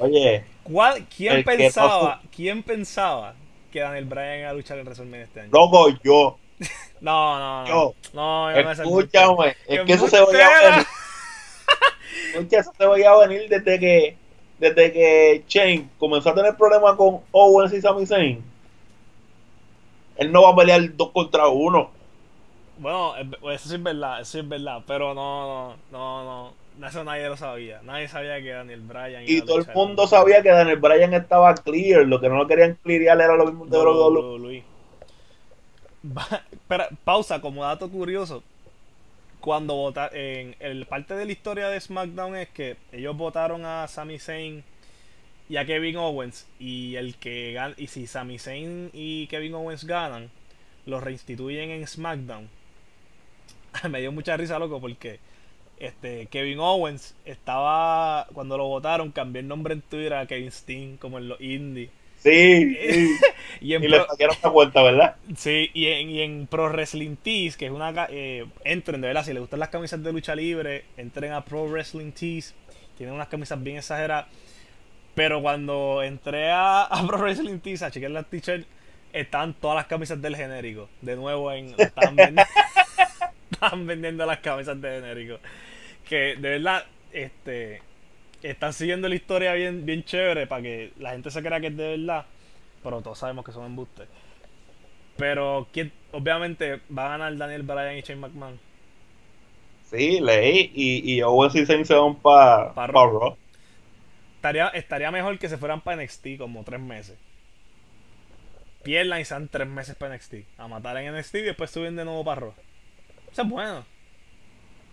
Oye, 0.00 0.44
¿Cuál- 0.62 1.06
¿Quién 1.14 1.44
pensaba, 1.44 2.20
quién 2.34 2.62
pensaba 2.62 3.34
que 3.72 3.80
Daniel 3.80 4.04
Bryan 4.04 4.40
iba 4.40 4.50
a 4.50 4.52
luchar 4.54 4.78
en 4.78 4.84
WrestleMania 4.84 5.24
este 5.24 5.40
año? 5.40 5.50
loco, 5.52 5.88
yo. 6.02 6.38
No, 7.00 7.38
no, 7.38 7.62
no. 7.62 7.68
Yo. 7.68 7.94
No, 8.12 8.50
yo 8.52 8.62
no 8.64 8.74
sé. 8.74 8.82
Escúchame, 8.82 9.48
es 9.50 9.56
¡Qué 9.80 9.84
que 9.84 9.92
eso 9.92 10.08
se 10.08 10.24
veía 10.24 10.48
venir. 10.62 10.86
Eso 12.50 12.72
se 12.76 12.86
veía 12.86 13.14
venir 13.16 13.48
desde 13.48 13.78
que 13.78 14.16
desde 14.58 14.92
que 14.92 15.44
Shane 15.46 15.88
comenzó 15.98 16.30
a 16.30 16.34
tener 16.34 16.56
problemas 16.56 16.96
con 16.96 17.20
Owens 17.30 17.72
y 17.72 17.80
Sami 17.80 18.04
Zayn. 18.06 18.42
Él 20.16 20.32
no 20.32 20.42
va 20.42 20.50
a 20.50 20.56
pelear 20.56 20.96
dos 20.96 21.10
contra 21.10 21.46
uno. 21.48 21.90
Bueno, 22.78 23.16
es- 23.16 23.26
eso 23.60 23.68
sí 23.68 23.74
es 23.76 23.82
verdad, 23.82 24.20
eso 24.20 24.32
sí 24.32 24.38
es 24.40 24.48
verdad, 24.48 24.82
pero 24.86 25.14
no, 25.14 25.46
no, 25.46 25.76
no, 25.92 26.24
no, 26.24 26.52
eso 26.86 27.04
nadie 27.04 27.28
lo 27.28 27.36
sabía. 27.36 27.80
Nadie 27.82 28.08
sabía 28.08 28.40
que 28.40 28.50
Daniel 28.50 28.80
Bryan 28.80 29.24
Y 29.26 29.32
iba 29.32 29.42
a 29.42 29.46
todo 29.46 29.58
el 29.58 29.66
mundo 29.74 30.06
sabía 30.06 30.42
que 30.42 30.50
Daniel 30.50 30.78
Bryan 30.78 31.14
estaba 31.14 31.54
clear. 31.54 32.06
Lo 32.06 32.20
que 32.20 32.28
no 32.28 32.36
lo 32.36 32.46
querían 32.46 32.78
clearear 32.82 33.20
era 33.20 33.36
lo 33.36 33.46
mismo 33.46 33.66
de 33.66 33.76
WWE. 33.78 34.64
Espera, 36.52 36.88
pausa, 37.04 37.40
como 37.40 37.64
dato 37.64 37.90
curioso. 37.90 38.42
Cuando 39.40 39.74
vota 39.74 40.10
en 40.12 40.56
el 40.58 40.86
parte 40.86 41.14
de 41.14 41.24
la 41.24 41.32
historia 41.32 41.68
de 41.68 41.80
SmackDown 41.80 42.36
es 42.36 42.48
que 42.48 42.76
ellos 42.92 43.16
votaron 43.16 43.64
a 43.64 43.86
Sami 43.86 44.18
Zayn 44.18 44.64
y 45.48 45.56
a 45.56 45.64
Kevin 45.64 45.96
Owens 45.96 46.46
y 46.58 46.96
el 46.96 47.16
que 47.16 47.54
gan- 47.54 47.74
y 47.76 47.86
si 47.86 48.06
Sami 48.06 48.38
Zayn 48.38 48.90
y 48.92 49.26
Kevin 49.28 49.54
Owens 49.54 49.84
ganan, 49.84 50.30
los 50.86 51.02
reinstituyen 51.02 51.70
en 51.70 51.86
SmackDown. 51.86 52.48
Me 53.88 54.00
dio 54.00 54.12
mucha 54.12 54.36
risa 54.36 54.58
loco 54.58 54.80
porque 54.80 55.20
este 55.80 56.26
Kevin 56.26 56.58
Owens 56.60 57.14
estaba 57.24 58.26
cuando 58.32 58.56
lo 58.56 58.66
votaron 58.66 59.10
cambió 59.12 59.40
el 59.40 59.48
nombre 59.48 59.74
en 59.74 59.82
Twitter 59.82 60.14
a 60.14 60.26
Kevin 60.26 60.50
Steen 60.50 60.96
como 60.96 61.18
en 61.18 61.28
los 61.28 61.40
indies. 61.40 61.90
Sí, 62.18 62.74
sí. 62.74 63.16
Y 63.60 63.74
en 63.74 63.84
y 63.84 63.88
le 63.88 63.98
saquaron 63.98 64.36
la 64.42 64.50
cuenta, 64.50 64.82
¿verdad? 64.82 65.16
Sí, 65.36 65.70
y 65.72 65.86
en, 65.86 66.10
y 66.10 66.20
en 66.20 66.46
Pro 66.46 66.68
Wrestling 66.68 67.16
Tees, 67.16 67.56
que 67.56 67.66
es 67.66 67.72
una. 67.72 68.06
Eh, 68.10 68.46
entren, 68.64 69.00
de 69.00 69.08
verdad, 69.08 69.24
si 69.24 69.32
les 69.32 69.40
gustan 69.40 69.60
las 69.60 69.68
camisas 69.68 70.02
de 70.02 70.12
lucha 70.12 70.34
libre, 70.34 70.84
entren 70.96 71.32
a 71.32 71.44
Pro 71.44 71.66
Wrestling 71.66 72.12
Tees. 72.12 72.54
Tienen 72.96 73.14
unas 73.14 73.28
camisas 73.28 73.60
bien 73.62 73.78
exageradas. 73.78 74.26
Pero 75.14 75.42
cuando 75.42 76.02
entré 76.02 76.50
a, 76.50 76.82
a 76.90 77.06
Pro 77.06 77.18
Wrestling 77.18 77.58
Tees 77.58 77.82
a 77.82 77.90
chequear 77.90 78.12
las 78.12 78.26
t-shirts, 78.26 78.66
están 79.12 79.54
todas 79.54 79.76
las 79.76 79.86
camisas 79.86 80.20
del 80.20 80.36
genérico. 80.36 80.88
De 81.00 81.16
nuevo, 81.16 81.50
en, 81.52 81.74
estaban, 81.78 82.16
vendiendo, 82.16 82.42
estaban 83.50 83.86
vendiendo 83.86 84.26
las 84.26 84.38
camisas 84.38 84.80
de 84.80 85.00
genérico. 85.00 85.38
Que 86.08 86.36
de 86.36 86.50
verdad, 86.58 86.86
este. 87.12 87.82
están 88.42 88.72
siguiendo 88.74 89.08
la 89.08 89.14
historia 89.16 89.54
bien, 89.54 89.86
bien 89.86 90.04
chévere 90.04 90.46
para 90.46 90.62
que 90.62 90.92
la 90.98 91.12
gente 91.12 91.30
se 91.30 91.42
crea 91.42 91.60
que 91.60 91.68
es 91.68 91.76
de 91.76 91.98
verdad. 91.98 92.26
Pero 92.82 93.02
todos 93.02 93.18
sabemos 93.18 93.44
que 93.44 93.52
son 93.52 93.66
embustes. 93.66 94.08
Pero 95.16 95.68
¿quién, 95.72 95.92
obviamente 96.12 96.80
va 96.96 97.06
a 97.06 97.08
ganar 97.18 97.36
Daniel 97.36 97.62
Bryan 97.62 97.96
y 97.98 98.02
Shane 98.02 98.20
McMahon. 98.20 98.60
Sí, 99.82 100.20
leí. 100.20 100.70
Y, 100.74 101.14
y 101.16 101.22
Owens 101.22 101.54
y 101.56 101.66
Zayn 101.66 101.84
se 101.84 101.94
van 101.94 102.20
para 102.20 102.74
Pa' 102.74 102.86
pa 102.90 103.06
Raw. 103.06 103.36
Estaría, 104.36 104.68
estaría 104.68 105.10
mejor 105.10 105.38
que 105.38 105.48
se 105.50 105.58
fueran 105.58 105.82
para 105.82 106.02
NXT 106.02 106.38
como 106.38 106.64
tres 106.64 106.80
meses. 106.80 107.18
Pierdan 108.82 109.20
y 109.20 109.24
sean 109.24 109.48
tres 109.48 109.68
meses 109.68 109.94
para 109.96 110.14
NXT. 110.16 110.34
A 110.56 110.66
matar 110.68 110.96
en 110.96 111.14
NXT 111.16 111.34
y 111.36 111.42
después 111.42 111.70
suben 111.70 111.94
de 111.96 112.04
nuevo 112.04 112.24
para 112.24 112.40
Raw. 112.40 112.54
Eso 113.32 113.42
es 113.42 113.48
bueno. 113.48 113.86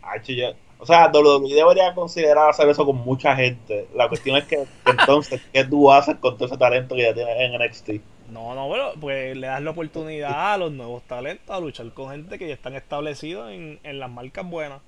Hacho, 0.02 0.32
ya- 0.34 0.56
O 0.78 0.86
sea, 0.86 1.10
WWE 1.14 1.54
debería 1.56 1.94
considerar 1.96 2.50
hacer 2.50 2.70
eso 2.70 2.86
con 2.86 2.98
mucha 2.98 3.36
gente. 3.36 3.90
La 3.94 4.08
cuestión 4.10 4.38
es 4.38 4.46
que 4.46 4.70
entonces, 4.86 5.42
¿qué 5.54 5.64
tú 5.66 5.92
haces 5.92 6.18
con 6.18 6.38
todo 6.38 6.48
ese 6.48 6.58
talento 6.58 6.96
que 6.96 7.04
ya 7.04 7.14
tienes 7.14 7.36
en 7.40 7.54
NXT? 7.62 8.06
No, 8.26 8.56
no, 8.56 8.68
bueno, 8.68 8.94
pues 9.00 9.38
le 9.38 9.48
das 9.48 9.62
la 9.62 9.72
oportunidad 9.72 10.54
a 10.54 10.58
los 10.58 10.72
nuevos 10.72 11.06
talentos 11.06 11.56
a 11.56 11.60
luchar 11.60 11.94
con 11.94 12.10
gente 12.12 12.40
que 12.40 12.48
ya 12.48 12.56
están 12.56 12.76
establecidos 12.76 13.52
en, 13.52 13.80
en 13.84 14.00
las 14.00 14.10
marcas 14.10 14.50
buenas. 14.50 14.82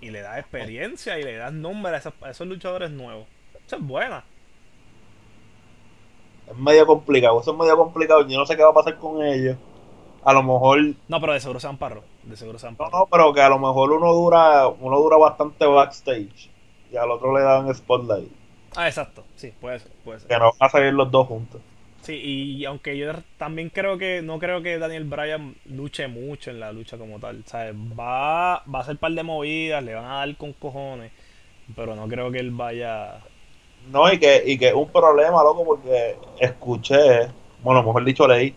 Y 0.00 0.10
le 0.10 0.22
das 0.22 0.38
experiencia 0.38 1.18
y 1.18 1.24
le 1.24 1.36
das 1.36 1.52
nombre 1.52 1.94
a 1.94 1.98
esos, 1.98 2.14
a 2.22 2.30
esos 2.30 2.46
luchadores 2.48 2.90
nuevos. 2.90 3.28
Eso 3.66 3.76
es 3.76 3.82
buena. 3.82 4.24
Es 6.46 6.56
medio 6.56 6.86
complicado, 6.86 7.40
eso 7.40 7.52
es 7.52 7.58
medio 7.58 7.76
complicado. 7.76 8.26
Yo 8.28 8.38
no 8.38 8.46
sé 8.46 8.56
qué 8.56 8.62
va 8.62 8.70
a 8.70 8.74
pasar 8.74 8.98
con 8.98 9.22
ellos. 9.22 9.56
A 10.22 10.32
lo 10.32 10.42
mejor, 10.42 10.80
No, 11.08 11.20
pero 11.20 11.32
de 11.32 11.40
seguro 11.40 11.60
se 11.60 11.66
van 11.66 11.78
para 11.78 11.96
Raw, 11.96 12.04
De 12.24 12.36
seguro 12.36 12.58
se 12.58 12.66
van 12.66 12.76
no, 12.78 12.88
no, 12.88 13.06
pero 13.10 13.32
que 13.32 13.40
a 13.40 13.48
lo 13.48 13.58
mejor 13.58 13.92
uno 13.92 14.12
dura, 14.12 14.68
uno 14.68 14.98
dura 14.98 15.16
bastante 15.16 15.66
backstage 15.66 16.50
y 16.92 16.96
al 16.96 17.10
otro 17.10 17.36
le 17.36 17.42
dan 17.42 17.74
spotlight. 17.74 18.30
Ah, 18.76 18.86
exacto. 18.86 19.24
Sí, 19.34 19.52
puede 19.60 19.80
ser, 19.80 19.90
puede 20.04 20.20
ser. 20.20 20.28
Que 20.28 20.38
no 20.38 20.52
van 20.58 20.68
a 20.68 20.68
salir 20.68 20.92
los 20.92 21.10
dos 21.10 21.26
juntos. 21.26 21.60
Sí, 22.02 22.14
y 22.14 22.64
aunque 22.64 22.98
yo 22.98 23.12
también 23.38 23.70
creo 23.70 23.96
que, 23.96 24.22
no 24.22 24.40
creo 24.40 24.60
que 24.60 24.78
Daniel 24.78 25.04
Bryan 25.04 25.54
luche 25.66 26.08
mucho 26.08 26.50
en 26.50 26.58
la 26.58 26.72
lucha 26.72 26.98
como 26.98 27.18
tal. 27.20 27.44
¿sabes? 27.46 27.74
Va, 27.74 28.62
va 28.64 28.78
a 28.78 28.82
hacer 28.82 28.96
par 28.98 29.12
de 29.12 29.22
movidas, 29.22 29.84
le 29.84 29.94
van 29.94 30.04
a 30.04 30.16
dar 30.16 30.36
con 30.36 30.52
cojones, 30.52 31.12
pero 31.76 31.94
no 31.94 32.08
creo 32.08 32.30
que 32.30 32.38
él 32.38 32.50
vaya... 32.50 33.20
No, 33.90 34.12
y 34.12 34.18
que, 34.18 34.42
y 34.46 34.58
que 34.58 34.68
es 34.68 34.74
un 34.74 34.88
problema, 34.88 35.42
loco, 35.42 35.64
porque 35.64 36.16
escuché, 36.40 37.28
bueno, 37.62 37.82
mejor 37.82 38.04
dicho 38.04 38.26
leí, 38.28 38.54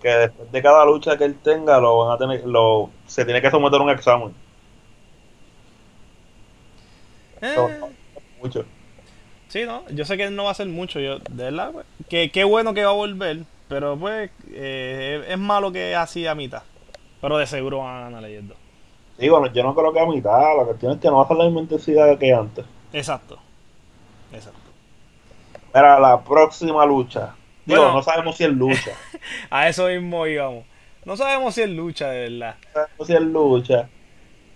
que 0.00 0.08
después 0.08 0.50
de 0.52 0.62
cada 0.62 0.84
lucha 0.86 1.16
que 1.18 1.24
él 1.24 1.38
tenga, 1.42 1.78
lo 1.80 1.98
van 1.98 2.14
a 2.14 2.18
tener, 2.18 2.44
lo, 2.46 2.90
se 3.06 3.24
tiene 3.24 3.42
que 3.42 3.50
someter 3.50 3.80
a 3.80 3.84
un 3.84 3.90
examen. 3.90 4.34
Eh, 7.40 7.54
No, 7.56 7.68
mucho. 8.42 8.64
sí, 9.48 9.64
no, 9.64 9.84
yo 9.90 10.04
sé 10.04 10.16
que 10.16 10.24
él 10.24 10.36
no 10.36 10.44
va 10.44 10.50
a 10.50 10.52
hacer 10.52 10.68
mucho, 10.68 11.00
yo, 11.00 11.18
de 11.18 11.44
verdad, 11.44 11.72
pues, 11.72 11.86
que 12.08 12.30
qué 12.30 12.44
bueno 12.44 12.74
que 12.74 12.84
va 12.84 12.90
a 12.90 12.94
volver, 12.94 13.46
pero 13.68 13.96
pues 13.98 14.30
eh, 14.50 15.24
es 15.28 15.38
malo 15.38 15.72
que 15.72 15.94
así 15.94 16.26
a 16.26 16.34
mitad. 16.34 16.62
Pero 17.20 17.38
de 17.38 17.46
seguro 17.46 17.78
van 17.78 17.96
a 17.96 18.10
ganar 18.10 18.30
dos. 18.42 18.58
Sí, 19.18 19.28
bueno, 19.28 19.52
yo 19.52 19.62
no 19.64 19.74
creo 19.74 19.92
que 19.92 20.00
a 20.00 20.06
mitad, 20.06 20.56
la 20.56 20.64
cuestión 20.64 20.92
es 20.92 21.00
que 21.00 21.08
no 21.08 21.16
va 21.18 21.24
a 21.24 21.28
ser 21.28 21.36
la 21.36 21.44
misma 21.44 21.60
intensidad 21.62 22.18
que 22.18 22.32
antes. 22.32 22.64
Exacto. 22.92 23.38
Exacto. 24.30 24.72
Era 25.72 25.98
la 25.98 26.22
próxima 26.22 26.84
lucha. 26.84 27.34
Digo, 27.68 27.82
Bueno. 27.82 27.94
no 27.98 28.02
sabemos 28.02 28.36
si 28.36 28.44
es 28.44 28.50
lucha. 28.50 28.90
A 29.50 29.68
eso 29.68 29.86
mismo 29.86 30.26
íbamos. 30.26 30.64
No 31.04 31.16
sabemos 31.16 31.54
si 31.54 31.62
es 31.62 31.70
lucha 31.70 32.10
de 32.10 32.28
verdad. 32.28 32.56
no 32.64 32.72
sabemos 32.74 33.06
si 33.06 33.12
es 33.14 33.20
lucha. 33.20 33.88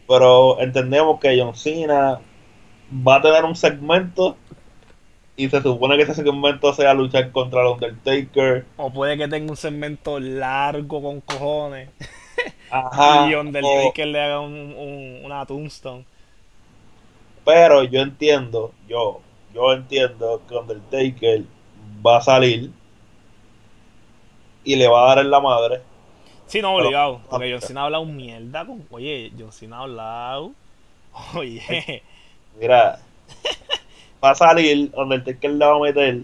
Pero 0.08 0.58
entendemos 0.60 1.20
que 1.20 1.38
John 1.40 1.54
Cena 1.54 2.20
va 3.06 3.16
a 3.16 3.22
tener 3.22 3.44
un 3.44 3.54
segmento 3.54 4.36
y 5.36 5.48
se 5.48 5.62
supone 5.62 5.96
que 5.96 6.02
ese 6.02 6.14
segmento 6.14 6.72
sea 6.74 6.92
luchar 6.94 7.30
contra 7.30 7.62
el 7.62 7.68
Undertaker. 7.68 8.66
O 8.76 8.90
puede 8.92 9.16
que 9.16 9.28
tenga 9.28 9.50
un 9.50 9.56
segmento 9.56 10.18
largo 10.20 11.00
con 11.02 11.20
cojones. 11.20 11.88
Ajá. 12.70 13.26
y 13.30 13.34
o- 13.34 13.40
Undertaker 13.40 14.06
le 14.08 14.20
haga 14.20 14.40
un, 14.40 14.52
un- 14.54 15.20
una 15.24 15.46
tombstone. 15.46 16.04
pero 17.44 17.84
yo 17.84 18.00
entiendo, 18.00 18.72
yo, 18.88 19.20
yo 19.54 19.72
entiendo 19.72 20.42
que 20.48 20.54
Undertaker 20.54 21.42
va 22.06 22.18
a 22.18 22.20
salir 22.20 22.70
y 24.64 24.76
le 24.76 24.88
va 24.88 25.04
a 25.04 25.14
dar 25.14 25.24
en 25.24 25.30
la 25.30 25.40
madre. 25.40 25.80
Sí, 26.46 26.60
no, 26.60 26.74
Pero- 26.74 26.86
obligado. 26.88 27.20
Porque 27.30 27.50
John 27.52 27.60
Cena 27.62 27.80
ha 27.82 27.84
hablado 27.84 28.04
mierda 28.04 28.66
con. 28.66 28.84
Oye, 28.90 29.32
John 29.38 29.52
Cena 29.52 29.78
ha 29.78 29.82
hablado. 29.82 30.52
Oye. 31.34 32.02
Mira, 32.60 32.98
va 34.22 34.30
a 34.30 34.34
salir, 34.34 34.90
Undertaker 34.94 35.50
le 35.50 35.64
va 35.64 35.76
a 35.76 35.78
meter 35.80 36.22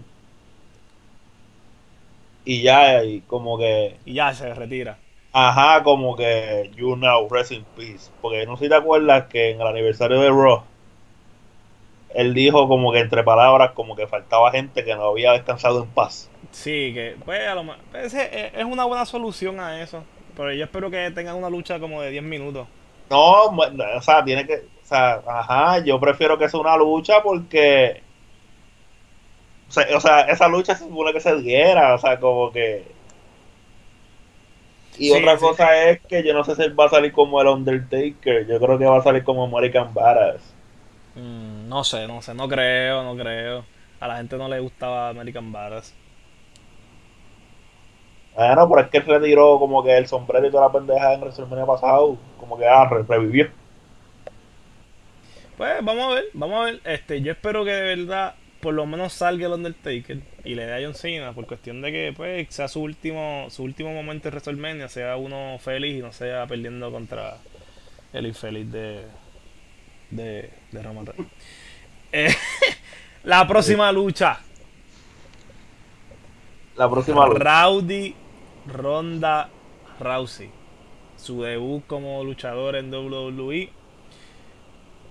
y 2.45 2.61
ya, 2.63 3.03
y 3.03 3.21
como 3.21 3.57
que 3.57 3.97
Y 4.05 4.13
ya 4.13 4.33
se 4.33 4.53
retira. 4.53 4.97
Ajá, 5.31 5.83
como 5.83 6.15
que 6.15 6.71
You 6.75 6.95
Know, 6.95 7.27
Rest 7.29 7.51
in 7.51 7.63
Peace. 7.75 8.09
Porque 8.21 8.45
no 8.47 8.57
sé 8.57 8.65
si 8.65 8.69
te 8.69 8.75
acuerdas 8.75 9.27
que 9.27 9.51
en 9.51 9.61
el 9.61 9.67
aniversario 9.67 10.19
de 10.19 10.29
Raw, 10.29 10.63
él 12.15 12.33
dijo 12.33 12.67
como 12.67 12.91
que 12.91 12.99
entre 12.99 13.23
palabras, 13.23 13.71
como 13.73 13.95
que 13.95 14.07
faltaba 14.07 14.51
gente 14.51 14.83
que 14.83 14.95
no 14.95 15.03
había 15.09 15.33
descansado 15.33 15.83
en 15.83 15.89
paz. 15.89 16.29
Sí, 16.51 16.91
que 16.93 17.17
pues 17.25 17.47
a 17.47 17.55
lo 17.55 17.63
mejor. 17.63 17.81
pues, 17.91 18.13
es, 18.13 18.63
una 18.65 18.85
buena 18.85 19.05
solución 19.05 19.59
a 19.59 19.81
eso. 19.81 20.05
Pero 20.35 20.53
yo 20.53 20.63
espero 20.65 20.89
que 20.91 21.11
tengan 21.11 21.35
una 21.35 21.49
lucha 21.49 21.79
como 21.79 22.01
de 22.01 22.11
10 22.11 22.23
minutos. 22.23 22.67
No, 23.09 23.45
o 23.45 24.01
sea, 24.01 24.23
tiene 24.23 24.45
que, 24.45 24.55
o 24.83 24.85
sea, 24.85 25.15
ajá, 25.27 25.79
yo 25.83 25.99
prefiero 25.99 26.37
que 26.37 26.47
sea 26.49 26.59
una 26.59 26.77
lucha 26.77 27.23
porque, 27.23 28.03
o 29.67 29.71
sea, 29.71 29.85
o 29.97 29.99
sea, 30.01 30.21
esa 30.21 30.47
lucha 30.47 30.75
se 30.75 30.85
supone 30.85 31.13
que 31.13 31.19
se 31.21 31.35
diera, 31.41 31.93
o 31.95 31.97
sea, 31.97 32.19
como 32.19 32.51
que... 32.51 32.95
Y 34.97 35.09
Sí, 35.09 35.11
otra 35.11 35.37
sí. 35.37 35.39
cosa 35.39 35.89
es 35.89 35.99
que 36.07 36.23
yo 36.23 36.33
no 36.33 36.43
sé 36.43 36.55
si 36.55 36.61
él 36.63 36.79
va 36.79 36.85
a 36.85 36.89
salir 36.89 37.11
como 37.11 37.41
el 37.41 37.47
Undertaker, 37.47 38.45
yo 38.47 38.59
creo 38.59 38.77
que 38.77 38.85
va 38.85 38.99
a 38.99 39.03
salir 39.03 39.23
como 39.23 39.45
American 39.45 39.93
Badass. 39.95 40.55
Mm, 41.15 41.67
no 41.67 41.83
sé, 41.83 42.07
no 42.07 42.21
sé, 42.21 42.33
no 42.33 42.47
creo, 42.47 43.03
no 43.03 43.15
creo. 43.15 43.67
A 43.99 44.07
la 44.07 44.17
gente 44.17 44.37
no 44.37 44.47
le 44.47 44.59
gustaba 44.59 45.09
American 45.09 45.51
Badass. 45.51 45.95
Bueno, 48.39 48.67
pero 48.69 48.81
es 48.81 48.89
que 48.89 48.97
él 48.99 49.05
retiró 49.05 49.59
como 49.59 49.83
que 49.83 49.97
el 49.97 50.07
sombrero 50.07 50.47
y 50.47 50.51
toda 50.51 50.67
la 50.67 50.71
pendeja 50.71 51.13
en 51.13 51.21
WrestleMania 51.21 51.65
pasado, 51.65 52.17
como 52.37 52.57
que 52.57 52.65
ah, 52.67 52.87
re- 52.89 53.03
revivió. 53.03 53.47
Pues 55.57 55.83
vamos 55.83 56.11
a 56.11 56.15
ver, 56.15 56.25
vamos 56.33 56.61
a 56.61 56.63
ver. 56.65 56.81
Este, 56.85 57.21
yo 57.21 57.31
espero 57.31 57.65
que 57.65 57.71
de 57.71 57.95
verdad 57.95 58.35
por 58.61 58.73
lo 58.73 58.85
menos 58.85 59.13
salga 59.13 59.47
el 59.47 59.53
Undertaker 59.53 60.19
y 60.43 60.55
le 60.55 60.65
dé 60.65 60.73
a 60.73 60.85
John 60.85 60.95
Cena 60.95 61.33
por 61.33 61.47
cuestión 61.47 61.81
de 61.81 61.91
que 61.91 62.13
pues 62.15 62.47
sea 62.53 62.67
su 62.67 62.81
último 62.81 63.47
su 63.49 63.63
último 63.63 63.93
momento 63.93 64.27
en 64.27 64.33
WrestleMania, 64.33 64.89
sea 64.89 65.17
uno 65.17 65.57
feliz 65.59 65.97
y 65.97 66.01
no 66.01 66.11
sea 66.11 66.45
perdiendo 66.47 66.91
contra 66.91 67.37
el 68.13 68.27
infeliz 68.27 68.71
de 68.71 69.05
de, 70.09 70.49
de 70.71 70.83
Roman 70.83 71.05
Reigns. 71.05 71.31
Eh, 72.11 72.33
la 73.23 73.47
próxima 73.47 73.91
lucha, 73.91 74.39
La 76.75 76.89
próxima 76.89 77.27
lucha. 77.27 77.45
Rowdy 77.45 78.15
Ronda 78.67 79.49
Rousey. 79.99 80.51
Su 81.17 81.41
debut 81.41 81.83
como 81.87 82.23
luchador 82.23 82.75
en 82.75 82.93
WWE. 82.93 83.69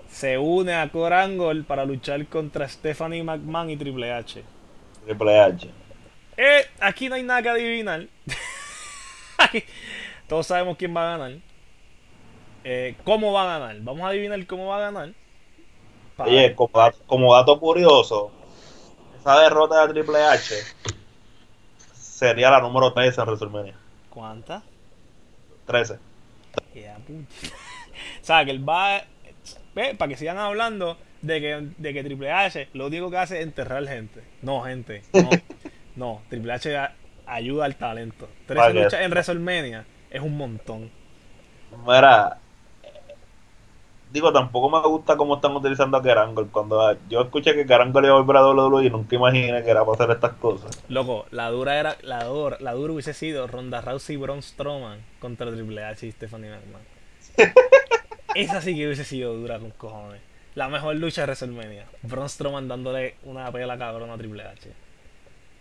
Se 0.08 0.38
une 0.38 0.74
a 0.74 0.88
Core 0.90 1.16
Angle 1.16 1.64
para 1.64 1.84
luchar 1.84 2.24
contra 2.26 2.68
Stephanie 2.68 3.22
McMahon 3.22 3.70
y 3.70 3.76
Triple 3.76 4.12
H. 4.12 4.42
Triple 5.04 5.40
H. 5.40 5.68
Eh, 6.36 6.66
aquí 6.80 7.08
no 7.08 7.16
hay 7.16 7.22
nada 7.24 7.42
que 7.42 7.48
adivinar. 7.50 8.06
Todos 10.28 10.46
sabemos 10.46 10.76
quién 10.76 10.96
va 10.96 11.14
a 11.14 11.18
ganar. 11.18 11.38
Eh, 12.64 12.94
¿Cómo 13.04 13.32
va 13.32 13.42
a 13.54 13.58
ganar? 13.58 13.76
Vamos 13.80 14.02
a 14.02 14.08
adivinar 14.08 14.46
cómo 14.46 14.66
va 14.68 14.76
a 14.78 14.90
ganar. 14.90 15.12
Para- 16.16 16.30
Oye, 16.30 16.54
como 16.54 16.70
dato, 16.74 16.98
como 17.06 17.34
dato 17.34 17.60
curioso, 17.60 18.30
esa 19.18 19.38
derrota 19.40 19.86
de 19.86 19.92
Triple 19.92 20.22
H 20.22 20.54
sería 22.18 22.50
la 22.50 22.60
número 22.60 22.92
13 22.92 23.20
en 23.20 23.26
WrestleMania. 23.26 23.74
¿Cuántas? 24.10 24.62
13. 25.66 25.98
Ya, 26.74 26.96
puta. 26.96 27.34
o 28.20 28.24
sea, 28.24 28.44
que 28.44 28.50
él 28.50 28.68
va. 28.68 29.02
Ve, 29.74 29.94
para 29.94 30.08
que 30.08 30.16
sigan 30.16 30.38
hablando 30.38 30.98
de 31.22 31.40
que, 31.40 31.68
de 31.78 31.92
que 31.94 32.02
Triple 32.02 32.32
H 32.32 32.68
lo 32.72 32.86
único 32.86 33.10
que 33.10 33.18
hace 33.18 33.38
es 33.38 33.44
enterrar 33.44 33.86
gente. 33.86 34.22
No, 34.42 34.62
gente. 34.62 35.02
No, 35.12 35.30
no 35.96 36.22
Triple 36.28 36.52
H 36.54 36.76
a- 36.76 36.94
ayuda 37.26 37.64
al 37.66 37.76
talento. 37.76 38.28
13 38.46 38.60
Vale. 38.60 38.82
luchas 38.84 39.00
en 39.00 39.10
WrestleMania 39.10 39.84
es 40.10 40.20
un 40.20 40.36
montón. 40.36 40.90
Mira, 41.86 42.38
digo, 44.12 44.32
tampoco 44.32 44.70
me 44.70 44.86
gusta 44.86 45.16
cómo 45.16 45.36
están 45.36 45.54
utilizando 45.54 45.96
a 45.96 46.02
Kerangle. 46.02 46.46
Cuando 46.46 46.96
yo 47.08 47.22
escuché 47.22 47.54
que 47.54 47.66
Kerangle 47.66 48.06
iba 48.06 48.16
a 48.16 48.20
volver 48.20 48.36
a 48.36 48.46
WWE, 48.46 48.90
nunca 48.90 49.16
imaginé 49.16 49.62
que 49.62 49.70
era 49.70 49.84
para 49.84 49.92
hacer 49.92 50.10
estas 50.10 50.32
cosas. 50.34 50.82
Loco, 50.88 51.26
la 51.30 51.50
dura 51.50 51.78
era. 51.78 51.96
La 52.02 52.24
dura, 52.24 52.56
la 52.60 52.72
dura 52.72 52.92
hubiese 52.92 53.14
sido 53.14 53.46
Ronda 53.46 53.80
Rousey 53.80 54.16
y 54.16 54.18
Braun 54.18 54.42
Strowman 54.42 55.04
contra 55.20 55.50
Triple 55.50 55.84
H 55.84 56.06
y 56.06 56.12
Stephanie 56.12 56.50
McMahon. 56.50 56.82
Esa 58.34 58.60
sí 58.60 58.74
que 58.74 58.86
hubiese 58.86 59.04
sido 59.04 59.34
dura 59.34 59.58
con 59.58 59.70
cojones. 59.70 60.20
La 60.54 60.68
mejor 60.68 60.96
lucha 60.96 61.22
de 61.22 61.26
WrestleMania. 61.26 61.86
Braun 62.02 62.28
Strowman 62.28 62.68
dándole 62.68 63.16
una 63.24 63.50
pela 63.52 63.78
cabrona 63.78 64.14
a 64.14 64.18
Triple 64.18 64.42
H. 64.42 64.72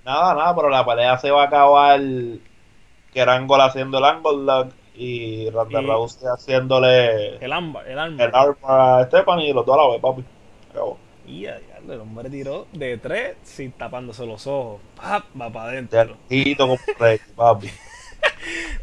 Nada, 0.05 0.33
nada, 0.33 0.55
pero 0.55 0.69
la 0.69 0.85
pelea 0.85 1.17
se 1.17 1.31
va 1.31 1.43
a 1.43 1.45
acabar. 1.47 1.99
Angle 1.99 3.63
haciendo 3.63 3.97
el 3.97 4.05
Angle 4.05 4.69
y 4.97 5.49
Ronda 5.51 5.81
Rousey 5.81 6.27
haciéndole 6.27 7.37
El 7.37 7.53
ámbar, 7.53 7.87
el 7.87 7.97
el 8.19 8.31
arma 8.33 8.99
a 8.99 9.05
Stephanie 9.05 9.49
y 9.49 9.53
los 9.53 9.65
dos 9.65 9.77
a 9.77 9.83
la 9.83 9.89
vez, 9.89 10.01
papi. 10.01 10.23
Acabó. 10.71 10.97
Y 11.25 11.41
ya, 11.41 11.59
el 11.87 12.01
hombre 12.01 12.29
tiró 12.29 12.67
de 12.73 12.97
tres 12.97 13.37
sin 13.43 13.71
tapándose 13.71 14.25
los 14.25 14.47
ojos. 14.47 14.81
¡Pap! 14.95 15.25
Va 15.39 15.51
para 15.51 15.69
adentro. 15.71 16.17
Como 16.57 16.77
papi. 17.35 17.69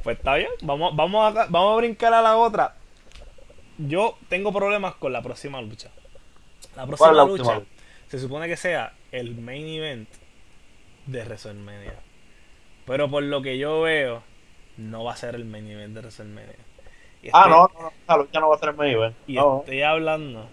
Pues 0.03 0.19
está 0.19 0.35
bien, 0.37 0.51
vamos, 0.62 0.95
vamos, 0.95 1.37
a, 1.37 1.47
vamos 1.49 1.75
a 1.75 1.77
brincar 1.77 2.12
a 2.12 2.23
la 2.23 2.37
otra. 2.37 2.75
Yo 3.79 4.17
tengo 4.29 4.53
problemas 4.53 4.95
con 4.97 5.12
la 5.12 5.23
próxima 5.23 5.61
lucha. 5.61 5.91
La 6.77 6.87
próxima 6.87 7.09
¿Cuál 7.09 7.11
es 7.11 7.17
la 7.17 7.25
lucha 7.25 7.59
última? 7.59 7.75
se 8.09 8.19
supone 8.19 8.47
que 8.47 8.57
sea 8.57 8.93
el 9.11 9.35
main 9.35 9.67
event 9.67 10.09
de 11.07 11.25
WrestleMania. 11.25 11.95
Pero 12.87 13.11
por 13.11 13.23
lo 13.23 13.43
que 13.43 13.59
yo 13.59 13.81
veo, 13.81 14.23
no 14.77 15.05
va 15.05 15.12
a 15.12 15.16
ser 15.16 15.35
el 15.35 15.45
main 15.45 15.68
event 15.70 15.95
de 15.95 16.01
WrestleMania. 16.01 16.55
Y 17.22 17.29
Ah, 17.33 17.45
estoy- 17.45 17.51
no, 17.51 17.70
no, 17.81 17.93
esa 18.03 18.16
lucha 18.16 18.41
no 18.41 18.49
va 18.51 18.57
a 18.57 18.59
ser 18.59 18.68
en 18.70 18.77
main 18.77 18.93
event. 18.93 19.16
Y 19.27 19.35
No, 19.35 19.59
estoy 19.61 19.83
hablando 19.83 20.47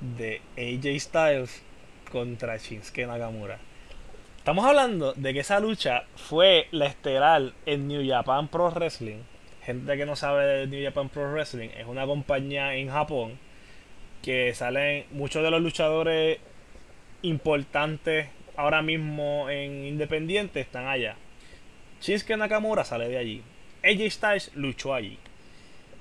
de 0.00 0.40
AJ 0.56 0.98
Styles 1.00 1.62
contra 2.10 2.56
Shinsuke 2.56 3.06
Nakamura. 3.06 3.58
Estamos 4.38 4.64
hablando 4.64 5.12
de 5.12 5.34
que 5.34 5.40
esa 5.40 5.60
lucha 5.60 6.04
fue 6.16 6.66
la 6.70 6.86
estelar 6.86 7.52
en 7.66 7.86
New 7.88 8.02
Japan 8.08 8.48
Pro 8.48 8.70
Wrestling. 8.70 9.18
Gente 9.62 9.96
que 9.96 10.06
no 10.06 10.16
sabe 10.16 10.44
de 10.46 10.66
New 10.66 10.82
Japan 10.82 11.10
Pro 11.10 11.30
Wrestling, 11.30 11.68
es 11.78 11.86
una 11.86 12.06
compañía 12.06 12.74
en 12.74 12.88
Japón 12.90 13.38
que 14.22 14.54
salen 14.54 15.04
muchos 15.12 15.42
de 15.42 15.50
los 15.50 15.60
luchadores 15.60 16.38
importantes 17.22 18.28
ahora 18.56 18.82
mismo 18.82 19.48
en 19.50 19.84
Independiente 19.84 20.60
están 20.60 20.86
allá. 20.86 21.16
Shinsuke 22.00 22.36
Nakamura 22.36 22.84
sale 22.84 23.08
de 23.08 23.18
allí. 23.18 23.42
AJ 23.84 24.10
Styles 24.10 24.50
luchó 24.54 24.94
allí. 24.94 25.18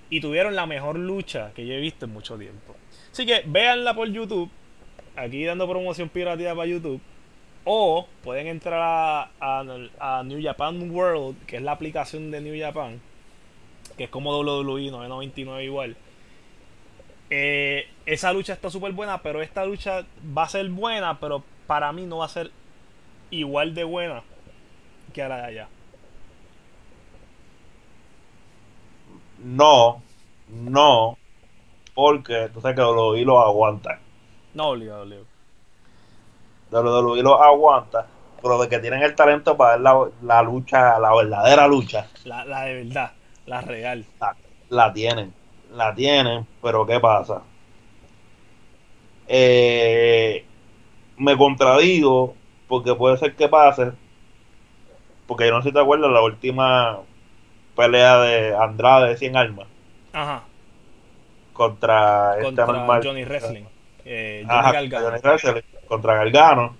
Y 0.10 0.22
tuvieron 0.22 0.56
la 0.56 0.66
mejor 0.66 0.98
lucha 0.98 1.52
que 1.54 1.66
yo 1.66 1.74
he 1.74 1.80
visto 1.80 2.06
en 2.06 2.14
mucho 2.14 2.38
tiempo. 2.38 2.76
Así 3.12 3.26
que 3.26 3.44
véanla 3.46 3.94
por 3.94 4.10
YouTube. 4.10 4.50
Aquí 5.16 5.44
dando 5.44 5.70
promoción 5.70 6.10
pirateada 6.10 6.56
para 6.56 6.68
YouTube. 6.68 7.02
O 7.66 8.08
pueden 8.24 8.48
entrar 8.48 9.30
a, 9.40 10.24
New 10.26 10.42
Japan 10.42 10.90
World, 10.90 11.46
que 11.46 11.58
es 11.58 11.62
la 11.62 11.74
aplicación 11.74 12.32
de 12.32 12.42
New 12.42 12.60
Japan. 12.60 13.02
Que 13.98 14.06
es 14.06 14.10
como 14.10 14.32
WWE 14.40 14.92
999 14.92 15.64
igual. 15.64 15.98
Eh, 17.30 17.88
esa 18.06 18.34
lucha 18.34 18.54
está 18.54 18.72
súper 18.72 18.94
buena, 18.94 19.22
pero 19.22 19.42
esta 19.42 19.66
lucha 19.66 20.06
va 20.36 20.44
a 20.44 20.50
ser 20.50 20.68
buena, 20.70 21.20
pero 21.20 21.44
para 21.68 21.92
mí 21.92 22.06
no 22.06 22.20
va 22.20 22.26
a 22.26 22.30
ser 22.30 22.50
igual 23.30 23.76
de 23.76 23.84
buena 23.84 24.24
que 25.14 25.22
a 25.22 25.30
la 25.30 25.38
de 25.38 25.44
allá. 25.44 25.68
No, 29.44 30.04
no, 30.48 31.18
porque 31.96 32.50
tú 32.54 32.62
sabes 32.62 32.76
que 32.78 32.84
WWE 32.84 33.26
lo 33.26 33.40
aguanta. 33.40 34.00
No, 34.54 34.70
obligado, 34.70 35.02
obligado. 35.04 35.26
WWE 36.72 37.22
lo 37.24 37.42
aguanta, 37.42 38.08
pero 38.42 38.60
de 38.62 38.70
que 38.70 38.80
tienen 38.80 39.02
el 39.04 39.16
talento 39.16 39.56
para 39.58 39.72
dar 39.72 39.82
la, 39.82 40.10
la 40.22 40.44
lucha, 40.44 41.00
la 41.00 41.16
verdadera 41.16 41.68
lucha, 41.68 42.08
La, 42.24 42.46
la 42.46 42.62
de 42.66 42.84
verdad, 42.84 43.12
la 43.46 43.62
real. 43.62 44.06
la, 44.22 44.36
la 44.70 44.94
tienen, 44.94 45.34
la 45.72 45.94
tienen, 45.96 46.48
pero 46.62 46.86
¿qué 46.86 47.00
pasa? 47.00 47.42
Eh, 49.28 50.46
me 51.18 51.38
contradigo 51.38 52.36
porque 52.68 52.96
puede 52.96 53.18
ser 53.18 53.36
que 53.36 53.48
pase, 53.50 53.92
porque 55.28 55.46
yo 55.48 55.52
no 55.54 55.62
sé 55.62 55.70
si 55.70 55.74
te 55.74 55.80
acuerdas 55.80 56.12
la 56.12 56.22
última 56.22 57.00
pelea 57.76 58.18
de 58.20 58.56
Andrade 58.56 59.10
de 59.10 59.18
100 59.18 59.38
armas 59.38 59.68
Ajá. 60.14 60.44
contra, 61.54 62.38
este 62.40 62.62
Johnny 62.64 63.24
Wrestling. 63.26 63.64
Eh, 64.06 64.44
Johnny 64.48 64.60
Ajá, 64.60 64.72
Gargano. 64.72 65.06
Johnny 65.08 65.20
Wrestling 65.22 65.62
contra 65.88 66.16
Gargano. 66.16 66.76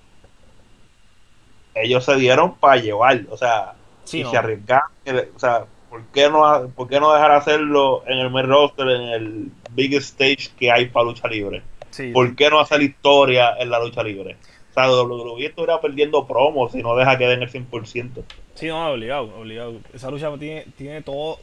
Ellos 1.76 2.04
se 2.04 2.16
dieron 2.16 2.56
para 2.56 2.78
llevar, 2.82 3.22
o 3.30 3.38
sea, 3.38 3.74
Sí, 4.04 4.22
y 4.22 4.24
no. 4.24 4.32
se 4.32 4.38
arriesgaron. 4.38 4.90
O 5.36 5.40
sea, 5.40 5.66
¿por 5.90 6.04
qué, 6.08 6.30
no, 6.30 6.70
¿por 6.76 6.88
qué 6.90 7.00
no 7.00 7.14
dejar 7.14 7.32
hacerlo 7.32 8.04
en 8.08 8.18
el 8.18 8.30
main 8.32 8.48
roster, 8.48 8.88
en 8.90 9.02
el 9.02 9.52
big 9.72 9.94
stage 9.96 10.50
que 10.58 10.72
hay 10.72 10.88
para 10.88 11.06
lucha 11.06 11.28
libre? 11.28 11.62
Sí. 11.92 12.12
¿Por 12.12 12.36
qué 12.36 12.50
no 12.50 12.60
hacer 12.60 12.82
historia 12.82 13.56
en 13.60 13.70
la 13.70 13.80
lucha 13.80 14.04
libre? 14.04 14.38
O 14.72 14.74
sea, 14.74 14.90
WWE 14.92 15.46
estuviera 15.46 15.80
perdiendo 15.80 16.26
promos 16.28 16.72
si 16.72 16.82
no 16.82 16.96
deja 16.96 17.18
que 17.18 17.28
den 17.28 17.44
el 17.44 17.52
100%. 17.52 18.24
Sí, 18.60 18.68
no, 18.68 18.92
obligado, 18.92 19.34
obligado. 19.40 19.80
Esa 19.94 20.12
lucha 20.12 20.30
tiene, 20.38 20.66
tiene 20.76 21.02
todo, 21.02 21.40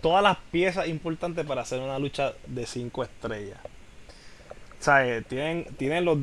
todas 0.00 0.22
las 0.22 0.38
piezas 0.50 0.88
importantes 0.88 1.44
para 1.44 1.60
hacer 1.60 1.80
una 1.80 1.98
lucha 1.98 2.32
de 2.46 2.64
5 2.64 3.02
estrellas. 3.02 3.58
O 4.80 4.82
sea, 4.82 5.06
eh, 5.06 5.20
tienen, 5.20 5.66
tienen 5.76 6.06
los 6.06 6.16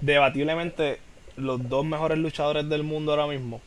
debatiblemente 0.00 0.98
los 1.36 1.68
dos 1.68 1.84
mejores 1.84 2.18
luchadores 2.18 2.68
del 2.68 2.82
mundo 2.82 3.12
ahora 3.12 3.28
mismo. 3.28 3.60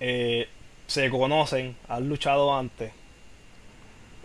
Eh, 0.00 0.48
se 0.86 1.10
conocen, 1.10 1.76
han 1.86 2.08
luchado 2.08 2.56
antes. 2.56 2.90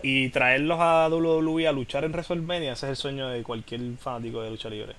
Y 0.02 0.30
traerlos 0.30 0.78
a 0.80 1.06
WWE 1.10 1.68
a 1.68 1.72
luchar 1.72 2.04
en 2.04 2.12
WrestleMania, 2.12 2.72
ese 2.72 2.86
es 2.86 2.90
el 2.92 2.96
sueño 2.96 3.28
de 3.28 3.42
cualquier 3.42 3.82
fanático 3.98 4.40
de 4.40 4.52
lucha 4.52 4.70
libre. 4.70 4.94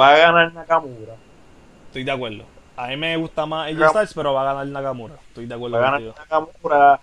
Va 0.00 0.14
a 0.14 0.16
ganar 0.16 0.54
Nakamura. 0.54 1.16
Estoy 1.88 2.04
de 2.04 2.10
acuerdo. 2.10 2.53
A 2.76 2.88
mí 2.88 2.96
me 2.96 3.16
gusta 3.16 3.46
más 3.46 3.70
AJ 3.72 3.88
Styles, 3.90 4.14
pero 4.14 4.34
va 4.34 4.42
a 4.42 4.44
ganar 4.52 4.66
Nakamura. 4.66 5.14
Estoy 5.28 5.46
de 5.46 5.54
acuerdo 5.54 5.76
Va 5.78 5.88
a 5.88 5.90
ganar 5.90 6.00
contigo. 6.00 6.14
Nakamura, 6.18 7.00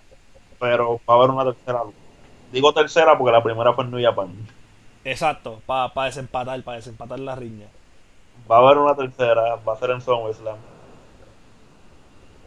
pero 0.60 1.00
va 1.08 1.14
a 1.14 1.16
haber 1.18 1.30
una 1.30 1.44
tercera 1.44 1.84
lucha. 1.84 1.96
Digo 2.52 2.74
tercera 2.74 3.16
porque 3.16 3.32
la 3.32 3.42
primera 3.42 3.72
fue 3.72 3.84
en 3.84 3.90
New 3.90 4.02
Japan. 4.02 4.28
Exacto, 5.04 5.60
para 5.66 5.90
desempatar, 6.04 6.62
para 6.62 6.76
desempatar 6.76 7.18
la 7.20 7.34
riña. 7.34 7.66
Va 8.50 8.56
a 8.56 8.58
haber 8.60 8.78
una 8.78 8.94
tercera, 8.94 9.56
va 9.56 9.72
a 9.72 9.76
ser 9.76 9.90
en 9.90 10.00
SummerSlam. 10.00 10.56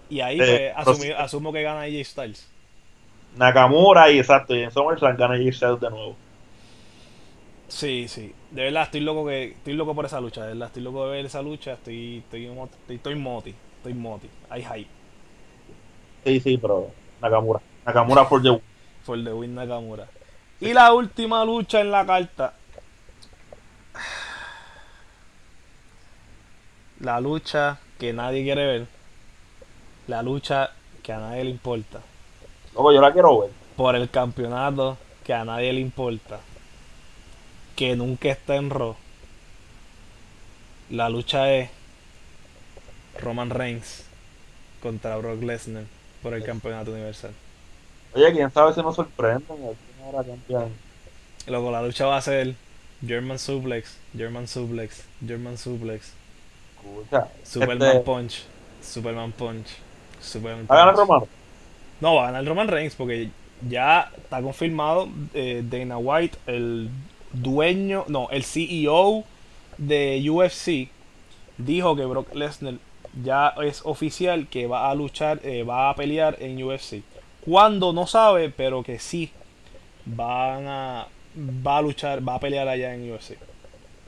Y 0.10 0.22
ahí 0.22 0.40
Eh, 0.40 0.72
pues, 0.76 0.88
asumí- 0.88 1.14
asumo 1.18 1.52
que 1.52 1.64
gana 1.64 1.82
AJ 1.82 2.04
Styles. 2.06 2.48
Nakamura 3.36 4.12
y 4.12 4.20
exacto, 4.20 4.56
y 4.56 4.62
en 4.64 4.72
SummerSlam 4.72 5.18
gana 5.18 5.36
Jay 5.36 5.52
Styles 5.52 5.80
de 5.82 5.90
nuevo. 5.90 6.16
Sí, 7.68 8.08
sí. 8.08 8.34
De 8.56 8.64
verdad, 8.64 8.84
estoy 8.84 9.02
loco 9.02 9.26
que 9.26 9.52
estoy 9.52 9.74
loco 9.74 9.94
por 9.94 10.06
esa 10.06 10.22
lucha, 10.22 10.44
de 10.44 10.54
verdad. 10.54 10.68
Estoy 10.68 10.82
loco 10.82 11.06
de 11.06 11.12
ver 11.18 11.26
esa 11.26 11.42
lucha. 11.42 11.74
Estoy 11.74 12.20
estoy, 12.20 12.46
estoy, 12.46 12.96
estoy 12.96 13.16
moti, 13.16 13.54
estoy 13.78 13.94
moti. 13.94 14.30
Hay 14.50 14.64
hype 14.64 14.90
Sí, 16.24 16.40
sí, 16.40 16.58
pero 16.58 16.88
Nakamura. 17.22 17.60
Nakamura 17.86 18.24
for 18.26 18.42
the 18.42 18.52
win. 18.52 18.62
for 19.04 19.22
the 19.22 19.34
win 19.34 19.56
Nakamura. 19.56 20.08
Y 20.62 20.72
la 20.72 20.94
última 20.94 21.44
lucha 21.44 21.82
en 21.82 21.92
la 21.92 22.06
carta. 22.06 22.54
La 27.02 27.20
lucha 27.20 27.78
que 28.00 28.14
nadie 28.14 28.44
quiere 28.44 28.66
ver. 28.66 28.88
La 30.08 30.22
lucha 30.24 30.72
que 31.04 31.12
a 31.12 31.20
nadie 31.20 31.44
le 31.44 31.50
importa. 31.50 32.00
Loco, 32.74 32.94
yo 32.94 33.02
la 33.02 33.12
quiero 33.12 33.42
ver. 33.42 33.50
por 33.76 33.98
el 33.98 34.10
campeonato 34.10 34.98
que 35.26 35.34
a 35.34 35.44
nadie 35.44 35.74
le 35.74 35.82
importa, 35.82 36.40
que 37.76 37.96
nunca 37.96 38.30
está 38.30 38.56
en 38.56 38.70
Raw. 38.70 38.96
La 40.90 41.10
lucha 41.10 41.52
es 41.54 41.70
Roman 43.20 43.50
Reigns 43.50 44.04
contra 44.82 45.18
Brock 45.18 45.42
Lesnar 45.42 45.84
por 46.22 46.34
el 46.34 46.44
campeonato 46.44 46.92
universal. 46.92 47.32
Oye, 48.14 48.32
quién 48.32 48.52
sabe 48.52 48.74
si 48.74 48.82
nos 48.82 48.96
sorprenden. 48.96 49.44
Luego 51.48 51.72
la 51.72 51.82
lucha 51.82 52.06
va 52.06 52.18
a 52.18 52.22
ser 52.22 52.56
German 53.06 53.40
Suplex, 53.40 53.98
German 54.16 54.48
Suplex, 54.48 55.04
German 55.26 55.58
Suplex, 55.58 56.14
Escucha. 56.78 57.28
Superman 57.44 57.88
este, 57.90 58.00
Punch, 58.02 58.44
Superman 58.82 59.32
Punch, 59.32 59.68
Superman 60.22 60.68
¿Va 60.70 60.76
a 60.76 60.78
ganar 60.80 60.96
Punch. 60.96 61.08
Romano? 61.08 61.28
No, 62.00 62.16
va 62.16 62.24
a 62.24 62.32
ganar 62.32 62.46
Roman 62.46 62.68
Reigns 62.68 62.96
porque 62.96 63.30
ya 63.68 64.12
está 64.18 64.42
confirmado 64.42 65.10
eh, 65.34 65.64
Dana 65.66 65.98
White, 65.98 66.38
el 66.48 66.90
dueño, 67.42 68.06
no, 68.08 68.30
el 68.32 68.44
CEO 68.44 69.24
de 69.78 70.24
UFC, 70.30 70.90
dijo 71.58 71.96
que 71.96 72.06
Brock 72.06 72.34
Lesnar 72.34 72.76
ya 73.24 73.54
es 73.64 73.82
oficial 73.86 74.48
que 74.48 74.68
va 74.68 74.90
a 74.90 74.96
luchar, 74.96 75.40
eh, 75.44 75.64
va 75.64 75.90
a 75.90 75.96
pelear 75.96 76.38
en 76.40 76.62
UFC. 76.62 77.02
Cuando 77.42 77.94
no 77.94 78.08
sabe, 78.08 78.50
pero 78.50 78.84
que 78.84 79.00
sí 79.00 79.32
van 80.06 80.68
a 80.68 81.08
va 81.38 81.78
a 81.78 81.82
luchar, 81.82 82.28
va 82.28 82.36
a 82.36 82.40
pelear 82.40 82.68
allá 82.68 82.94
en 82.94 83.12
UFC. 83.12 83.38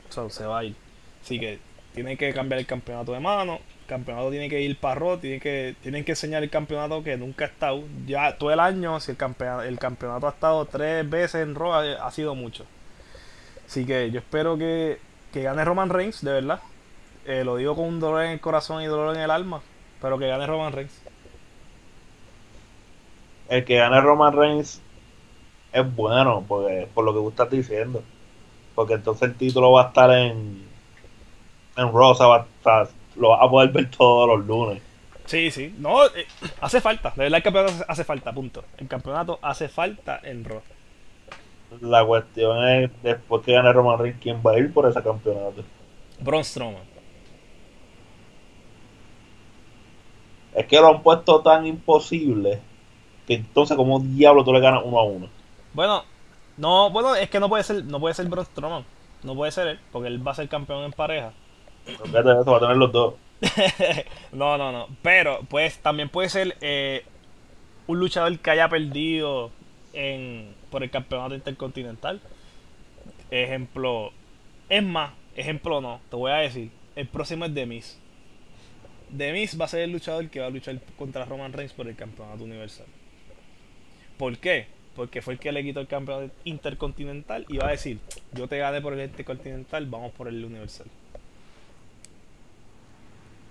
So, 0.10 0.30
se 0.30 0.46
va 0.46 0.60
a 0.60 0.64
ir. 0.64 0.76
Así 1.24 1.40
que 1.40 1.60
tiene 1.94 2.18
que 2.18 2.34
cambiar 2.34 2.60
el 2.60 2.66
campeonato 2.66 3.12
de 3.14 3.20
mano. 3.20 3.60
El 3.82 3.88
campeonato 3.88 4.30
tiene 4.30 4.50
que 4.50 4.62
ir 4.62 4.78
para 4.78 4.96
Raw, 4.96 5.18
tiene 5.18 5.40
que, 5.40 5.76
tienen 5.82 6.04
que 6.04 6.14
enseñar 6.14 6.44
el 6.44 6.50
campeonato 6.50 7.04
que 7.04 7.18
nunca 7.18 7.46
ha 7.46 7.48
estado. 7.48 7.84
Ya 8.06 8.38
todo 8.38 8.52
el 8.52 8.60
año, 8.60 9.00
si 9.00 9.12
el 9.12 9.18
campeonato, 9.18 9.64
el 9.64 9.80
campeonato 9.80 10.28
ha 10.28 10.32
estado 10.32 10.66
tres 10.66 11.10
veces 11.10 11.44
en 11.44 11.56
Raw, 11.56 11.74
ha 11.74 12.12
sido 12.12 12.36
mucho. 12.36 12.66
Así 13.68 13.86
que 13.86 14.10
yo 14.12 14.20
espero 14.20 14.58
que, 14.58 15.00
que 15.34 15.44
gane 15.44 15.64
Roman 15.66 15.90
Reigns, 15.90 16.24
de 16.24 16.32
verdad. 16.32 16.62
Eh, 17.26 17.44
lo 17.44 17.58
digo 17.58 17.76
con 17.76 17.86
un 17.86 18.00
dolor 18.00 18.24
en 18.24 18.32
el 18.32 18.40
corazón 18.40 18.82
y 18.82 18.86
dolor 18.86 19.16
en 19.16 19.22
el 19.22 19.32
alma, 19.32 19.62
pero 20.02 20.18
que 20.18 20.28
gane 20.28 20.48
Roman 20.48 20.72
Reigns. 20.72 21.02
El 23.50 23.66
que 23.66 23.76
gane 23.76 24.00
Roman 24.02 24.34
Reigns 24.34 24.82
es 25.74 25.96
bueno, 25.96 26.44
porque 26.48 26.88
por 26.94 27.06
lo 27.06 27.14
que 27.14 27.20
tú 27.20 27.30
estás 27.30 27.50
diciendo. 27.50 28.02
Porque 28.76 28.94
entonces 28.94 29.30
el 29.30 29.36
título 29.36 29.72
va 29.72 29.86
a 29.86 29.88
estar 29.88 30.12
en 30.12 30.68
en 31.78 31.92
Rosa, 31.92 32.28
va, 32.28 32.40
o 32.40 32.64
sea, 32.64 32.88
lo 33.16 33.30
vas 33.30 33.42
a 33.42 33.50
poder 33.50 33.70
ver 33.72 33.90
todos 33.92 34.28
los 34.28 34.46
lunes. 34.46 34.82
Sí, 35.26 35.52
sí. 35.52 35.74
No, 35.78 36.06
eh, 36.06 36.26
hace 36.62 36.82
falta. 36.82 37.14
De 37.16 37.24
verdad 37.24 37.38
el 37.38 37.44
campeonato 37.44 37.86
hace 37.88 38.04
falta, 38.04 38.34
punto. 38.34 38.64
El 38.78 38.88
campeonato 38.88 39.40
hace 39.42 39.68
falta 39.68 40.20
en 40.24 40.44
Raw. 40.44 40.62
La 41.82 42.06
cuestión 42.06 42.66
es, 42.68 42.92
después 43.04 43.44
que 43.44 43.54
gane 43.54 43.74
Roman 43.74 44.00
Reigns, 44.00 44.20
¿quién 44.22 44.42
va 44.46 44.52
a 44.52 44.60
ir 44.60 44.74
por 44.74 44.90
ese 44.90 45.02
campeonato? 45.02 45.64
Braun 46.20 46.44
Strowman. 46.44 46.84
Es 50.56 50.66
que 50.66 50.80
lo 50.80 50.88
han 50.88 51.04
puesto 51.04 51.42
tan 51.42 51.68
imposible 51.68 52.60
que 53.28 53.36
entonces 53.36 53.76
como 53.76 54.00
diablo 54.00 54.44
tú 54.44 54.54
le 54.54 54.60
ganas 54.60 54.82
uno 54.84 54.98
a 54.98 55.04
uno. 55.04 55.30
Bueno, 55.74 56.04
no, 56.56 56.90
bueno, 56.90 57.16
es 57.16 57.30
que 57.30 57.40
no 57.40 57.50
puede 57.50 57.64
ser, 57.64 57.84
no 57.86 58.00
puede 58.00 58.16
ser 58.16 58.28
Braun 58.28 58.46
Strowman. 58.46 58.86
No 59.24 59.36
puede 59.36 59.52
ser 59.52 59.68
él, 59.68 59.80
porque 59.92 60.08
él 60.08 60.26
va 60.26 60.32
a 60.32 60.36
ser 60.36 60.48
campeón 60.48 60.84
en 60.84 60.92
pareja. 60.92 61.34
Eso, 61.86 62.04
va 62.12 62.58
a 62.58 62.60
tener 62.60 62.78
los 62.78 62.92
dos. 62.92 63.16
no, 64.32 64.58
no, 64.58 64.72
no. 64.72 64.88
Pero 65.02 65.40
pues 65.50 65.80
también 65.80 66.10
puede 66.10 66.30
ser 66.30 66.58
eh, 66.62 67.04
un 67.88 68.00
luchador 68.00 68.38
que 68.40 68.52
haya 68.52 68.70
perdido 68.70 69.52
en, 69.94 70.54
por 70.70 70.84
el 70.84 70.90
campeonato 70.90 71.36
intercontinental. 71.36 72.22
Ejemplo, 73.32 74.12
es 74.70 74.84
más, 74.84 75.14
ejemplo 75.36 75.82
no, 75.82 76.00
te 76.10 76.16
voy 76.16 76.32
a 76.32 76.36
decir. 76.36 76.72
El 76.96 77.08
próximo 77.08 77.46
es 77.46 77.54
Demis. 77.54 77.98
Demis 79.10 79.60
va 79.60 79.66
a 79.66 79.70
ser 79.70 79.82
el 79.82 79.92
luchador 79.92 80.30
que 80.30 80.40
va 80.40 80.48
a 80.48 80.50
luchar 80.50 80.80
contra 80.98 81.26
Roman 81.26 81.54
Reigns 81.54 81.74
por 81.74 81.88
el 81.88 81.96
campeonato 81.96 82.44
universal. 82.44 82.88
¿Por 84.18 84.38
qué? 84.38 84.68
Porque 84.96 85.22
fue 85.22 85.34
el 85.34 85.40
que 85.40 85.52
le 85.52 85.64
quitó 85.64 85.80
el 85.80 85.88
campeonato 85.88 86.34
intercontinental 86.44 87.46
y 87.48 87.58
va 87.58 87.68
a 87.68 87.72
decir, 87.72 88.00
yo 88.34 88.48
te 88.48 88.58
gané 88.58 88.82
por 88.82 88.94
el 88.94 89.06
intercontinental, 89.06 89.86
vamos 89.86 90.12
por 90.12 90.28
el 90.28 90.44
universal. 90.44 90.88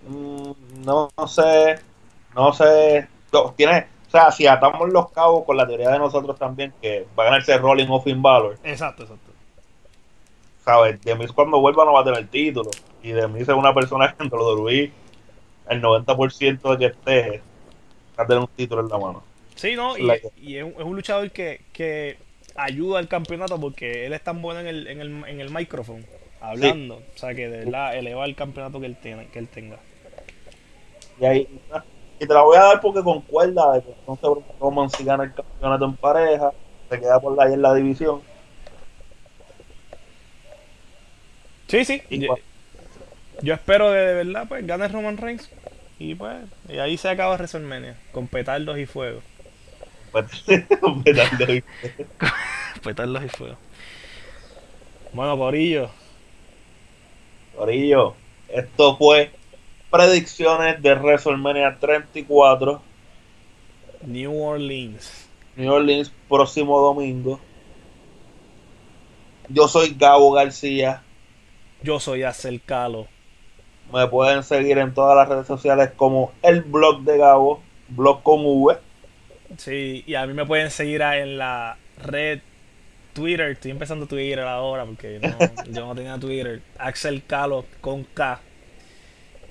Mm, 0.08 0.84
no, 0.84 1.10
sé, 1.26 1.76
no 2.34 2.52
sé. 2.52 3.08
Tiene, 3.56 3.86
o 4.06 4.10
sea, 4.10 4.30
si 4.30 4.46
atamos 4.46 4.92
los 4.92 5.10
cabos 5.10 5.44
con 5.44 5.56
la 5.56 5.66
teoría 5.66 5.90
de 5.90 5.98
nosotros 5.98 6.38
también, 6.38 6.72
que 6.80 7.06
va 7.18 7.24
a 7.24 7.26
ganarse 7.26 7.58
Rolling 7.58 7.88
o 7.88 8.00
Finn 8.00 8.22
Balor. 8.22 8.56
Exacto, 8.62 9.02
exacto. 9.02 9.32
¿Sabes? 10.64 11.00
Demis 11.02 11.32
cuando 11.32 11.60
vuelva 11.60 11.84
no 11.84 11.92
va 11.92 12.00
a 12.00 12.04
tener 12.04 12.20
el 12.20 12.28
título. 12.28 12.70
Y 13.02 13.12
Demis 13.12 13.42
es 13.42 13.48
una 13.48 13.74
persona 13.74 14.12
que 14.12 14.22
en 14.22 14.32
WWE 14.32 14.92
el 15.68 15.82
90% 15.82 16.70
de 16.70 16.78
que 16.78 16.86
esté 16.86 17.42
va 18.18 18.24
a 18.24 18.26
tener 18.26 18.42
un 18.42 18.48
título 18.48 18.82
en 18.82 18.88
la 18.88 18.98
mano. 18.98 19.22
Sí, 19.56 19.74
¿no? 19.74 19.96
Y, 19.98 20.10
y 20.40 20.56
es, 20.56 20.64
un, 20.64 20.72
es, 20.72 20.84
un, 20.84 20.94
luchador 20.94 21.30
que, 21.30 21.62
que 21.72 22.18
ayuda 22.54 22.98
al 22.98 23.08
campeonato 23.08 23.60
porque 23.60 24.06
él 24.06 24.12
es 24.12 24.22
tan 24.22 24.40
bueno 24.42 24.60
en 24.60 24.66
el, 24.66 24.86
en 24.86 25.00
el, 25.00 25.24
en 25.24 25.40
el 25.40 25.50
micrófono, 25.50 26.04
hablando. 26.40 26.96
O 26.96 27.18
sea, 27.18 27.34
que 27.34 27.48
de 27.48 27.64
verdad 27.64 27.96
eleva 27.96 28.24
el 28.24 28.36
campeonato 28.36 28.80
que 28.80 28.86
él, 28.86 28.96
tiene, 28.96 29.26
que 29.28 29.38
él 29.38 29.48
tenga. 29.48 29.78
Y 31.20 31.24
ahí 31.24 31.48
y 32.18 32.26
te 32.26 32.32
la 32.32 32.42
voy 32.42 32.56
a 32.56 32.64
dar 32.64 32.80
porque 32.80 33.02
concuerda 33.02 33.74
de 33.74 33.82
que 33.82 33.90
entonces 33.90 34.44
Roman 34.60 34.90
si 34.90 35.04
gana 35.04 35.24
el 35.24 35.34
campeonato 35.34 35.84
en 35.84 35.96
pareja, 35.96 36.52
se 36.88 37.00
queda 37.00 37.20
por 37.20 37.40
ahí 37.40 37.52
en 37.52 37.62
la 37.62 37.74
división. 37.74 38.22
Sí, 41.68 41.84
sí. 41.84 42.02
Yo, 42.10 42.36
yo, 43.42 43.54
espero 43.54 43.90
de, 43.90 44.00
de 44.00 44.24
verdad, 44.24 44.46
pues, 44.48 44.66
gane 44.66 44.88
Roman 44.88 45.16
Reigns. 45.16 45.50
Y 45.98 46.14
pues, 46.14 46.36
y 46.68 46.78
ahí 46.78 46.96
se 46.96 47.08
acaba 47.08 47.34
WrestleMania, 47.36 47.96
con 48.12 48.28
petardos 48.28 48.78
y 48.78 48.86
fuego. 48.86 49.20
con 50.80 51.02
petardos 51.02 51.48
y 51.48 51.60
fuego. 51.60 52.06
petardos 52.82 53.24
y 53.24 53.28
fuego. 53.28 53.56
Bueno, 55.12 55.36
Corillo. 55.38 55.90
Corillo, 57.56 58.14
esto 58.48 58.96
fue 58.96 59.30
predicciones 59.96 60.82
de 60.82 60.94
WrestleMania 60.94 61.78
34. 61.80 62.82
New 64.02 64.42
Orleans. 64.42 65.26
New 65.56 65.72
Orleans, 65.72 66.12
próximo 66.28 66.78
domingo. 66.80 67.40
Yo 69.48 69.68
soy 69.68 69.96
Gabo 69.98 70.32
García. 70.32 71.02
Yo 71.82 71.98
soy 71.98 72.24
Acel 72.24 72.60
Calo. 72.60 73.06
Me 73.90 74.06
pueden 74.08 74.42
seguir 74.42 74.76
en 74.78 74.92
todas 74.92 75.16
las 75.16 75.28
redes 75.28 75.46
sociales 75.46 75.92
como 75.96 76.32
el 76.42 76.60
blog 76.60 77.02
de 77.04 77.16
Gabo, 77.16 77.62
blog 77.88 78.22
con 78.22 78.40
V. 78.44 78.76
Sí, 79.56 80.04
y 80.06 80.14
a 80.14 80.26
mí 80.26 80.34
me 80.34 80.44
pueden 80.44 80.70
seguir 80.70 81.00
en 81.00 81.38
la 81.38 81.78
red 82.04 82.40
Twitter. 83.14 83.52
Estoy 83.52 83.70
empezando 83.70 84.06
Twitter 84.06 84.40
ahora 84.40 84.84
porque 84.84 85.20
no, 85.20 85.38
yo 85.72 85.86
no 85.86 85.94
tenía 85.94 86.18
Twitter. 86.18 86.60
Axel 86.76 87.24
Calo 87.24 87.64
con 87.80 88.04
K 88.04 88.40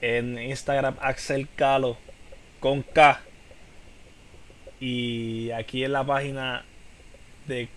en 0.01 0.37
Instagram 0.39 0.95
Axel 0.99 1.47
Calo 1.55 1.97
con 2.59 2.81
K. 2.81 3.21
Y 4.79 5.51
aquí 5.51 5.83
en 5.83 5.93
la 5.93 6.03
página 6.03 6.65
de 7.47 7.69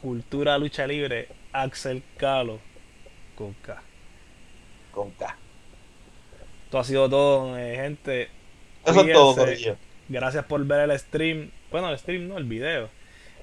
Cultura 0.00 0.58
Lucha 0.58 0.86
Libre, 0.86 1.28
Axel 1.52 2.02
Calo 2.16 2.60
con 3.36 3.54
K. 3.54 3.82
Con 4.92 5.10
K. 5.12 5.36
Esto 6.64 6.78
ha 6.78 6.84
sido 6.84 7.08
todo, 7.08 7.58
eh, 7.58 7.76
gente. 7.76 8.28
Eso 8.84 9.00
es 9.02 9.12
todo, 9.12 9.36
Corillo. 9.36 9.76
Gracias 10.08 10.44
por 10.44 10.64
ver 10.64 10.90
el 10.90 10.98
stream. 10.98 11.50
Bueno, 11.70 11.90
el 11.90 11.98
stream 11.98 12.28
no, 12.28 12.38
el 12.38 12.44
video. 12.44 12.88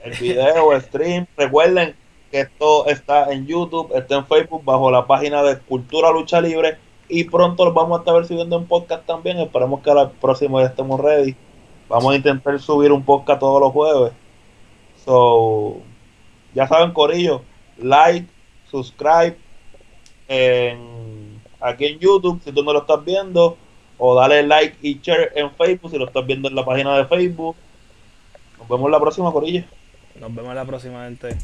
El 0.03 0.13
video, 0.13 0.73
el 0.73 0.81
stream. 0.81 1.27
Recuerden 1.37 1.95
que 2.31 2.41
esto 2.41 2.87
está 2.87 3.31
en 3.31 3.47
YouTube, 3.47 3.91
está 3.95 4.17
en 4.17 4.27
Facebook, 4.27 4.63
bajo 4.63 4.91
la 4.91 5.07
página 5.07 5.43
de 5.43 5.57
Cultura 5.59 6.11
Lucha 6.11 6.41
Libre 6.41 6.77
y 7.10 7.24
pronto 7.24 7.66
los 7.66 7.74
vamos 7.74 7.97
a 7.97 8.01
estar 8.01 8.26
subiendo 8.26 8.57
en 8.57 8.66
podcast 8.66 9.05
también. 9.05 9.39
Esperemos 9.39 9.82
que 9.82 9.89
al 9.89 10.12
próximo 10.12 10.62
ya 10.62 10.68
estemos 10.68 10.99
ready. 10.99 11.36
Vamos 11.89 12.14
a 12.14 12.16
intentar 12.16 12.60
subir 12.60 12.91
un 12.91 13.03
podcast 13.03 13.39
todos 13.39 13.60
los 13.60 13.74
jueves. 13.74 14.14
So, 15.03 15.78
ya 16.53 16.68
saben, 16.68 16.91
Corillo, 16.91 17.41
like, 17.78 18.28
subscribe 18.70 19.36
en, 20.28 21.41
aquí 21.60 21.86
en 21.86 21.99
YouTube 21.99 22.41
si 22.43 22.51
tú 22.51 22.64
no 22.64 22.74
lo 22.74 22.82
estás 22.82 23.03
viendo, 23.03 23.57
o 23.97 24.16
dale 24.16 24.43
like 24.43 24.78
y 24.82 24.99
share 25.01 25.32
en 25.36 25.51
Facebook 25.51 25.91
si 25.91 25.97
lo 25.97 26.05
estás 26.05 26.26
viendo 26.26 26.47
en 26.47 26.55
la 26.55 26.64
página 26.64 26.95
de 26.95 27.05
Facebook. 27.05 27.55
Nos 28.60 28.68
vemos 28.68 28.91
la 28.91 28.99
próxima, 28.99 29.32
Corillo. 29.32 29.64
Nos 30.20 30.34
vemos 30.34 30.53
la 30.53 30.66
próxima, 30.66 31.05
gente. 31.05 31.36